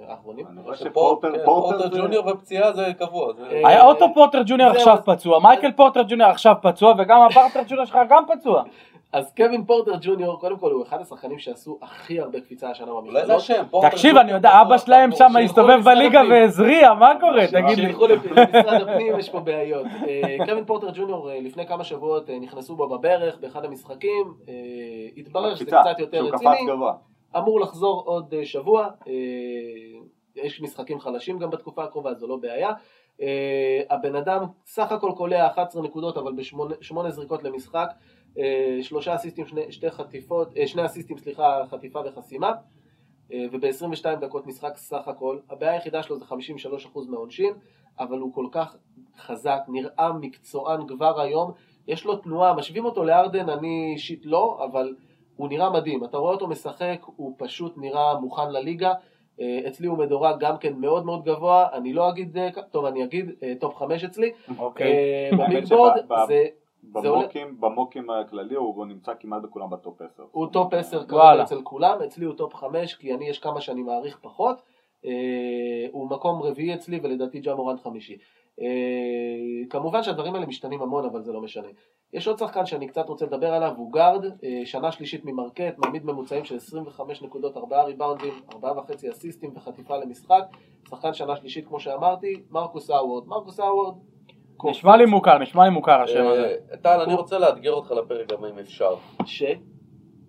[0.09, 0.47] האחרונים.
[0.47, 3.33] אני רואה שפורטר שפורטר פורטר ג'וניור ופציעה זה קבוע.
[3.65, 7.99] היה אוטו פורטר ג'וניור עכשיו פצוע, מייקל פורטר ג'וניור עכשיו פצוע, וגם הפורטר ג'וניור שלך
[8.09, 8.63] גם פצוע.
[9.13, 13.43] אז קווין פורטר ג'וניור, קודם כל הוא אחד השחקנים שעשו הכי הרבה קפיצה השנה במכללות.
[13.91, 15.37] תקשיב, אני יודע, אבא שלהם שם.
[15.45, 16.23] הסתובב בליגה.
[16.31, 17.47] והזריע, מה קורה?
[17.47, 17.87] תגיד לי.
[17.87, 19.87] שילכו למשרד הפנים, יש פה בעיות.
[20.09, 24.35] אה, קווין פורטר ג'וניור אה, לפני כמה שבועות אה, נכנסו בו בברך באחד המשחקים,
[25.17, 26.61] התברר שזה קצת יותר רציני.
[27.37, 28.89] אמור לחזור עוד שבוע,
[30.37, 32.71] יש משחקים חלשים גם בתקופה הקרובה, זו לא בעיה.
[33.91, 36.33] הבן אדם סך הכל קולע 11 נקודות, אבל
[36.81, 37.89] בשמונה זריקות למשחק,
[38.83, 42.53] שלושה אסיסטים, שני, שתי חטיפות, אה, שני אסיסטים, סליחה, חטיפה וחסימה.
[43.33, 45.39] אה, וב-22 דקות משחק סך הכל.
[45.51, 47.53] הבעיה היחידה שלו זה 53% מהעונשין,
[47.99, 48.77] אבל הוא כל כך
[49.19, 51.51] חזק, נראה מקצוען כבר היום.
[51.89, 54.95] יש לו תנועה, משווים אותו לארדן, אני אישית לא, אבל
[55.37, 56.05] הוא נראה מדהים.
[56.05, 58.93] אתה רואה אותו משחק, הוא פשוט נראה מוכן לליגה.
[59.41, 63.05] אה, אצלי הוא מדורג גם כן מאוד מאוד גבוה, אני לא אגיד, אה, טוב אני
[63.05, 64.31] אגיד אה, top 5 אצלי.
[64.59, 64.93] אוקיי.
[64.93, 66.45] אה, ב big board שב- זה,
[66.83, 70.23] ב mock ים, ב mock ים הכללי הוא נמצא כמעט בכולם ב top 10.
[70.33, 71.43] הוא top 10 כרגע וואלה.
[71.43, 74.63] אצל כולם, אצלי הוא top 5 כי אני יש כמה שאני מעריך פחות.
[75.05, 78.17] אה, הוא מקום רביעי אצלי ולדעתי ג'ה מורנט חמישי.
[78.61, 78.67] אה,
[79.71, 81.69] כמובן שהדברים האלה משתנים המון אבל זה לא משנה.
[82.13, 86.05] יש עוד שחקן שאני קצת רוצה לדבר עליו, הוא guard, אה, שנה שלישית ממרקט, מעמיד
[86.05, 90.43] ממוצעים של 25 נקודות, 4 ריבאונדים, 4.5 אסיסטים וחטיפה למשחק.
[90.89, 93.27] שחקן שנה שלישית כמו שאמרתי, מרקוס האוורד.
[93.27, 93.95] מרקוס האוורד,
[94.65, 96.57] נשמע לי מוכר, נשמע לי מוכר השם הזה.
[96.73, 98.95] אה, טל, אני רוצה לאתגר אותך לפרק הבא אם אפשר.
[99.25, 99.43] ש...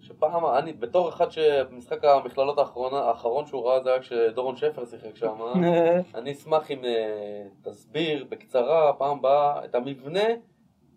[0.01, 5.35] שפעם, אני בתור אחד שבמשחק המכללות האחרון שהוא ראה זה היה כשדורון שפר שיחק שם,
[6.15, 10.29] אני אשמח אם אה, תסביר בקצרה פעם הבאה את המבנה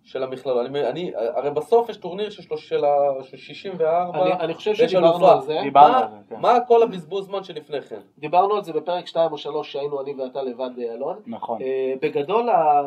[0.07, 0.67] של המכללות.
[0.67, 2.81] אני, אני, הרי בסוף יש טורניר של, שלוש- של,
[3.23, 5.27] של 64, אני, אני חושב שדיברנו.
[5.29, 5.59] על זה.
[5.63, 6.41] דיברנו מה- על זה, כן.
[6.41, 8.01] מה כל הבזבוז זמן שלפני כן?
[8.19, 11.17] דיברנו על זה בפרק 2 או 3 שהיינו אני ואתה לבד אה, אלון.
[11.27, 11.63] נכון.
[11.63, 12.83] אה, בגדול ה-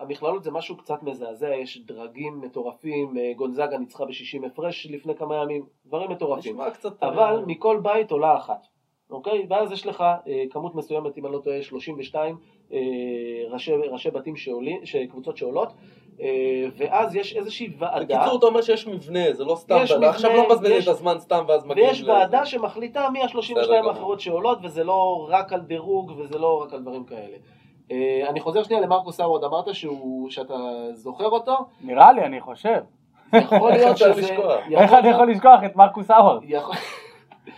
[0.00, 5.36] המכללות זה משהו קצת מזעזע, יש דרגים מטורפים, אה, גונזאגה ניצחה ב-60 הפרש לפני כמה
[5.36, 6.60] ימים, דברים מטורפים.
[6.60, 6.66] אה,
[7.08, 8.66] אבל מכל בית עולה אחת,
[9.10, 9.46] אוקיי?
[9.50, 12.36] ואז יש לך אה, כמות מסוימת, אם אני לא טועה, 32
[12.72, 12.78] אה,
[13.50, 15.68] ראשי, ראשי בתים שעולים, קבוצות שעולות,
[16.76, 18.18] ואז יש איזושהי ועדה.
[18.18, 20.88] בקיצור, אתה אומר שיש מבנה, זה לא סתם, יש מבנה, עכשיו לא מבזבז יש- את
[20.88, 22.02] הזמן סתם ואז מגיעים ויש.
[22.02, 23.90] ועדה שמחליטה מי בסדר ה-32 גמור.
[23.90, 27.36] האחרות שעולות, וזה לא רק על דירוג, וזה לא רק על דברים כאלה.
[27.90, 30.54] אה, אני חוזר שנייה למרקוס האוורד, אמרת שהוא, שאתה
[30.92, 32.80] זוכר אותו, נראה לי, אני חושב.
[33.34, 34.36] יכול להיות שזה...
[34.70, 36.42] איך אני יכול לשכוח את מרקוס האוורד?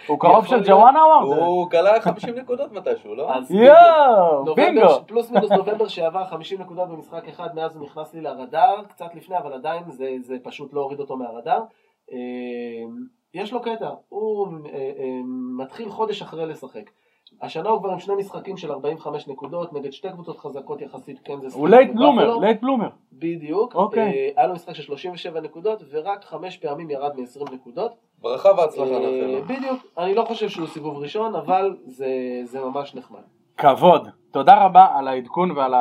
[0.07, 0.63] הוא קרוב של.
[0.67, 1.39] ג'וואן האוורד?
[1.39, 3.35] הוא קלע 50 נקודות מתישהו, לא?
[3.35, 5.07] אז יואו, נובמבר- בינגו.
[5.07, 9.39] פלוס מינוס נובמבר שעבר 50 נקודות במשחק אחד, מאז הוא נכנס לי לרדאר, קצת לפני,
[9.39, 11.61] אבל עדיין זה, זה פשוט לא הוריד אותו מהרדאר.
[12.13, 12.17] אה,
[13.35, 15.21] יש לו קטע, הוא אה, אה,
[15.59, 16.91] מתחיל חודש אחרי לשחק.
[17.43, 21.55] השנה הוא כבר עם שני משחקים של 45 נקודות נגד שתי קבוצות חזקות יחסית, קנזס.
[21.55, 21.91] הוא late.
[21.95, 22.89] bloomer, late bloomer.
[23.13, 23.75] בדיוק.
[23.75, 24.03] אוקיי.
[24.03, 27.93] אה, היה לו משחק של 37 נקודות, ורק חמש פעמים ירד מ-20 נקודות.
[28.23, 29.45] ברכה והצלחה אה, נאחל לו.
[29.45, 29.87] בדיוק.
[29.99, 32.09] אני לא חושב שהוא סיבוב ראשון, אבל זה,
[32.45, 33.21] זה ממש נחמד.
[33.57, 34.09] כבוד.
[34.31, 35.75] תודה רבה על העדכון ועל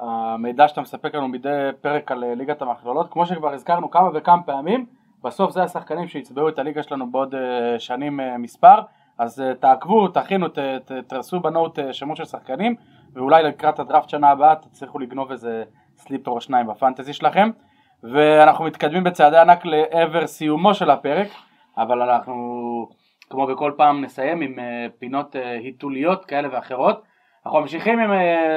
[0.00, 3.12] המידע שאתה מספק לנו מדי פרק על אה, ליגת המכללות.
[3.12, 4.86] כמו שכבר הזכרנו כמה וכמה פעמים,
[5.24, 8.74] בסוף זה השחקנים שיצבעו את הליגה שלנו בעוד אה, שנים אה, מספר.
[9.18, 12.74] אז אה, תעקבו, תכינו, ת- ת- תרסו בנוט אה, שמות של שחקנים,
[13.14, 15.64] ואולי לקראת הדראפט שנה הבאה תצליחו לגנוב איזה
[15.96, 17.50] סליפר או שניים בפנטזי שלכם.
[18.02, 21.28] ואנחנו מתקדמים בצעדי ענק לעבר סיומו של הפרק,
[21.78, 22.34] אבל אנחנו
[23.30, 27.02] כמו בכל פעם נסיים עם אה, פינות היתוליות כאלה ואחרות.
[27.46, 28.10] אנחנו ממשיכים עם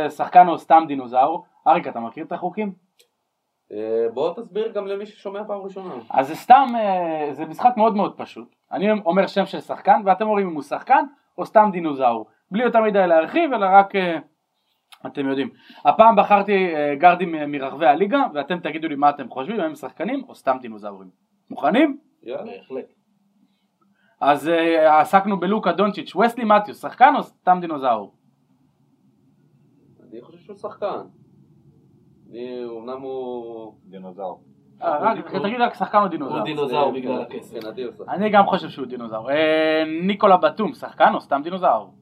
[0.10, 1.46] שחקן או סתם דינוזאור.
[1.68, 2.89] אריק, אתה מכיר את החוקים?
[3.72, 5.94] אה, בוא תסביר גם למי ששומע פעם ראשונה.
[6.10, 8.56] אז זה סתם, אה, זה משחק מאוד מאוד פשוט.
[8.72, 11.06] אני אומר שם של שחקן ואתם אומרים אם הוא שחקן
[11.38, 12.28] או סתם דינוזאור.
[12.52, 14.18] בלי יותר מדי להרחיב, אלא רק אה,
[15.08, 15.50] אתם יודעים.
[15.86, 20.24] הפעם בחרתי גארדים אה, מרחבי הליגה, ואתם תגידו לי מה אתם חושבים, האם הם שחקנים
[20.28, 21.10] או סתם דינוזאורים.
[21.50, 21.98] מוכנים?
[22.24, 22.52] יאללה.
[22.52, 22.94] בהחלט.
[24.22, 24.52] אז
[24.86, 28.14] עסקנו בלוקה דונצ'יץ', וסלי מתיוס, שחקן או סתם דינוזאור?
[30.12, 31.19] אני חושב שהוא שחקן.
[32.30, 33.74] אני, אמנם הוא...
[33.86, 34.44] דינוזאור.
[34.82, 36.38] אה, רק- תגיד רק שחקן או דינוזאור.
[36.38, 37.56] הוא דינוזאור בגלל הכסף.
[37.56, 38.12] מבחינתי הוא שחקן.
[38.12, 39.32] אני גם חושב שהוא דינוזאור.
[39.32, 41.94] אה, ניקולה בטום, שחקן או סתם דינוזאור?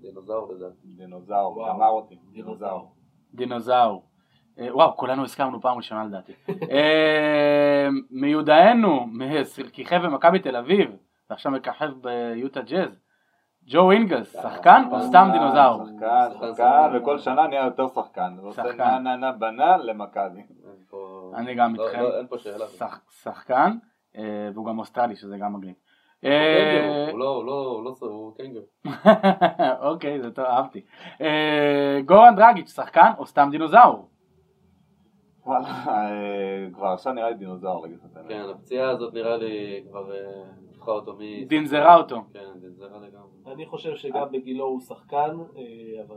[0.00, 0.88] דינוזאור לדעתי.
[0.96, 1.68] דינוזאור.
[1.68, 2.18] גמר אותי.
[2.32, 2.92] דינוזאור.
[3.34, 4.02] דינוזאור.
[4.58, 6.32] אה, וואו, כולנו הסכמנו פעם ראשונה לדעתי.
[6.70, 10.90] אה, מיודענו, מסירקיכי ומכבי תל אביב,
[11.30, 13.00] ועכשיו מככב ביוטה ג'אז,
[13.70, 15.84] ג'ו אינגלס, שחקן או סתם דינוזאור?
[15.84, 16.90] שחקן, שחקן.
[16.94, 18.36] וכל שנה נהיה יותר שחקן.
[18.52, 18.76] שחקן.
[18.78, 20.42] נה נה נה בנה למכבי.
[21.34, 22.00] אני גם לא- איתכם.
[22.02, 22.66] לא, אין פה שאלה.
[22.66, 23.72] שח- שחקן,
[24.16, 25.74] אה, והוא גם אוסטרלי, שזה גם מגניב.
[26.22, 28.60] הוא אה, קנגרו, הוא לא, הוא לא, הוא לא, הוא קנגר.
[29.90, 30.80] אוקיי, זה טוב, אהבתי.
[31.20, 34.08] אה, גורן דרגיץ', שחקן או סתם דינוזאור?
[35.46, 38.28] וואלה, אה, כבר עכשיו נראה לי דינוזאור להגיד לך את האמת.
[38.28, 40.10] כן, הפציעה הזאת נראה לי כבר
[40.88, 41.44] אה, הפכה אותו מ...
[41.48, 42.22] דינזרה אותו.
[42.32, 43.52] כן, דינזרה לגמרי.
[43.54, 45.16] אני חושב שגם בגילו הוא שחקן,
[45.56, 46.16] אה, אבל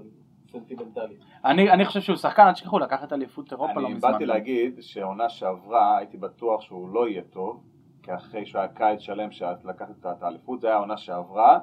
[0.51, 1.15] סנטימנטלי.
[1.45, 4.11] אני אני חושב שהוא שחקן, אל תשכחו, לקח את אליפות אירופה לא אני מזמן.
[4.11, 7.63] באתי להגיד שעונה שעברה הייתי בטוח שהוא לא יהיה טוב,
[8.03, 11.59] כי אחרי שהוא היה קיץ שלם שלקח את האליפות, זה היה העונה שעברה,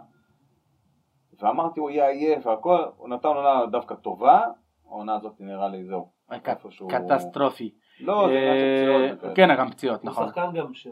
[1.43, 4.43] ואמרתי הוא יהיה עייף והכל, הוא נתן עונה דווקא טובה,
[4.89, 6.11] העונה הזאת נראה לי זהו.
[6.43, 7.75] ק- איפשהו- קטסטרופי.
[8.01, 9.35] לא, זה עניין של אה, פציעות וכאלה.
[9.35, 10.27] כן, גם פציעות, הוא נכון.
[10.29, 10.91] שחקן גם של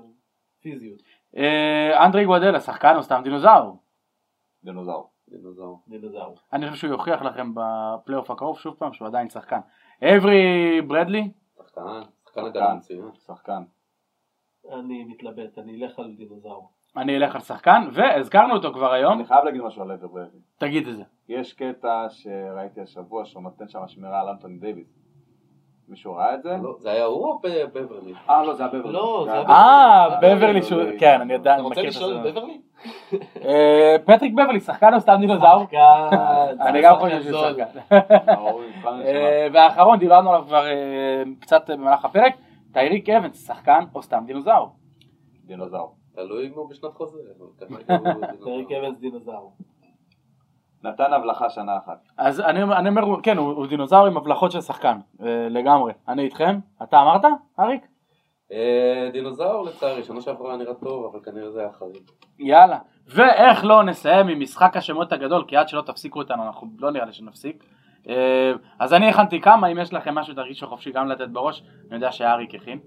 [0.63, 1.03] פיזיות.
[1.37, 3.77] אה, אנדרי גואדלה, שחקן או סתם דינוזאור?
[4.65, 5.11] דינוזאור.
[5.29, 5.81] דינוזאור.
[5.89, 6.37] דינוזאור.
[6.53, 9.61] אני חושב שהוא יוכיח לכם בפלייאוף הקרוב שוב פעם שהוא עדיין שחקן.
[10.03, 12.03] אברי ברדלי, שחקן,
[12.35, 12.79] שחקן
[13.27, 13.63] שחקן.
[14.73, 16.71] אני מתלבט, אני אלך על דינוזאור.
[16.97, 20.41] אני אלך על שחקן, והזכרנו אותו כבר היום, אני חייב להגיד משהו על עבר ברדלי.
[20.59, 21.03] תגיד את זה.
[21.29, 24.96] יש קטע שראיתי השבוע שהוא נותן שם שמירה על אנטוני דייוויס.
[25.89, 26.57] מישהו ראה את זה?
[26.63, 28.13] לא, זה היה הוא או ב- בברלי?
[28.31, 28.93] אה לא זה היה בברלי.
[28.93, 30.35] לא, זה היה אה, בברלי.
[30.37, 32.29] בברלי שהוא, כן, אני יודע, אתה אני רוצה מכיר את לשאול זה.
[32.29, 32.61] את בברלי?
[33.45, 35.65] אה, פטריק בברלי, שחקן או סתם דינוזאור?
[35.65, 36.17] שחקן.
[36.69, 37.41] אני גם חושב שהוא.
[37.41, 37.97] שחקן.
[38.79, 39.03] נשמה.
[39.07, 40.73] אה, והאחרון, דיברנו עליו כבר אה,
[41.41, 42.33] קצת במהלך הפרק,
[42.73, 44.69] טייריק אבנס, שחקן או סתם דינוזאור?
[45.45, 45.95] דינוזאור.
[46.15, 47.19] תלוי אם הוא בשנת חוזה.
[47.89, 48.27] דינוזאור.
[48.45, 49.53] פרק אבנס דינוזאור.
[50.85, 52.09] נתן הבלחה שנה אחת.
[52.19, 55.93] אז אני אני אומר, כן, הוא הוא דינוזאור עם הבלחות של שחקן, אה, לגמרי.
[56.09, 56.59] אני איתכם?
[56.83, 57.23] אתה אמרת,
[57.61, 57.87] אריק?
[58.53, 62.11] אה, דינוזאור לצערי, שנה שעברה נראה טוב, אבל כנראה זה היה חריג.
[62.39, 62.79] יאללה.
[63.09, 67.07] ואיך לא נסיים עם משחק השמות הגדול, כי עד שלא תפסיקו אותנו, אנחנו לא נראה
[67.07, 67.65] לי שנפסיק.
[68.09, 71.95] אה, אז אני הכנתי כמה, אם יש לכם משהו תרגישו חופשי גם לתת בראש, אני
[71.95, 72.79] יודע שאריק הכין.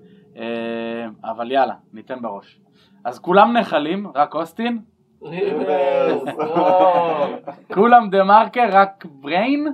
[1.24, 2.60] אבל יאללה, ניתן בראש.
[3.06, 4.82] אז כולם נחלים, רק אוסטין,
[5.24, 6.24] ריברס.
[6.38, 7.26] לא.
[7.76, 9.68] כולם דה מרקר, רק בריין,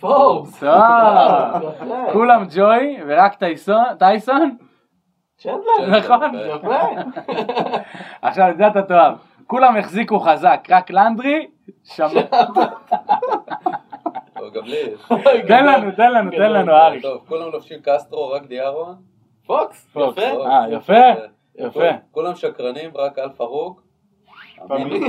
[0.00, 0.64] פורבס.
[2.12, 3.84] כולם ג'וי, ורק טייסון,
[5.36, 5.86] צ'נדלר.
[5.98, 6.20] נכון.
[8.22, 9.14] עכשיו את זה אתה תאהב.
[9.46, 11.46] כולם החזיקו חזק, רק לנדרי,
[11.84, 12.08] שמט.
[14.54, 14.82] גם לי.
[15.48, 17.02] תן לנו, תן לנו, תן לנו, אריק.
[17.02, 18.94] טוב, כולם לובשים קסטרו, רק דיארון.
[19.46, 19.86] פוקס.
[19.92, 20.18] פוקס.
[20.22, 20.46] יפה.
[20.46, 20.92] אה, יפה,
[21.58, 21.70] יפה.
[21.72, 23.82] כולם- כולם שקרנים, רק אל פרוק.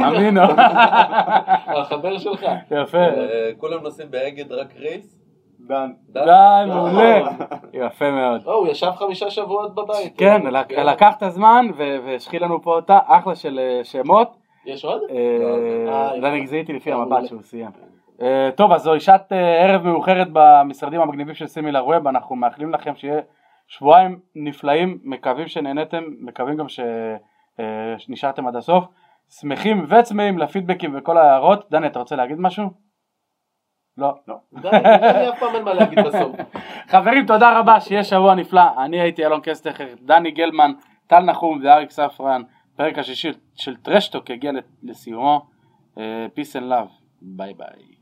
[0.07, 0.41] אמינו.
[1.81, 2.45] החבר שלך.
[2.71, 2.97] יפה.
[2.97, 5.19] אה, כולם נוסעים באגד, רק ריס.
[5.67, 5.91] דן.
[6.09, 6.25] דן.
[6.25, 6.31] די,
[6.73, 7.19] מעולה.
[7.73, 8.41] יפה מאוד.
[8.45, 10.13] או, הוא ישב חמישה שבועות בבית.
[10.17, 14.35] כן, לק- לקח את הזמן והשחיל לנו פה אותה, אחלה של אה, שמות.
[14.65, 15.01] יש עוד?
[15.09, 15.15] אה,
[15.93, 16.91] אה, ואני זיהיתי לפי.
[16.91, 17.69] המבט שהוא סיים.
[18.21, 22.71] אה, טוב, אז זוהי שעת אה, ערב מאוחרת במשרדים המגניבים של סימילר ווב, אנחנו מאחלים
[22.73, 23.19] לכם שיהיה
[23.67, 26.65] שבועיים נפלאים, מקווים שנהנתם, מקווים גם
[27.59, 27.65] אה,
[27.97, 28.83] שנשארתם עד הסוף.
[29.29, 31.67] שמחים וצמאים לפידבקים וכל ההערות.
[31.71, 32.69] דני, אתה רוצה להגיד משהו?
[33.97, 34.13] לא.
[34.61, 36.35] די, אני אף פעם אין מה להגיד בסוף.
[36.91, 38.83] חברים, תודה רבה, שיהיה שבוע נפלא.
[38.83, 40.71] אני הייתי אלון קסטכר, דני גלמן,
[41.07, 42.41] טל נחום ואריק ספרן.
[42.75, 44.51] פרק השישי של טרשטוק הגיע
[44.83, 45.41] לסיומו.
[45.97, 46.91] אה, Peace and love.
[47.21, 47.98] ביי ביי.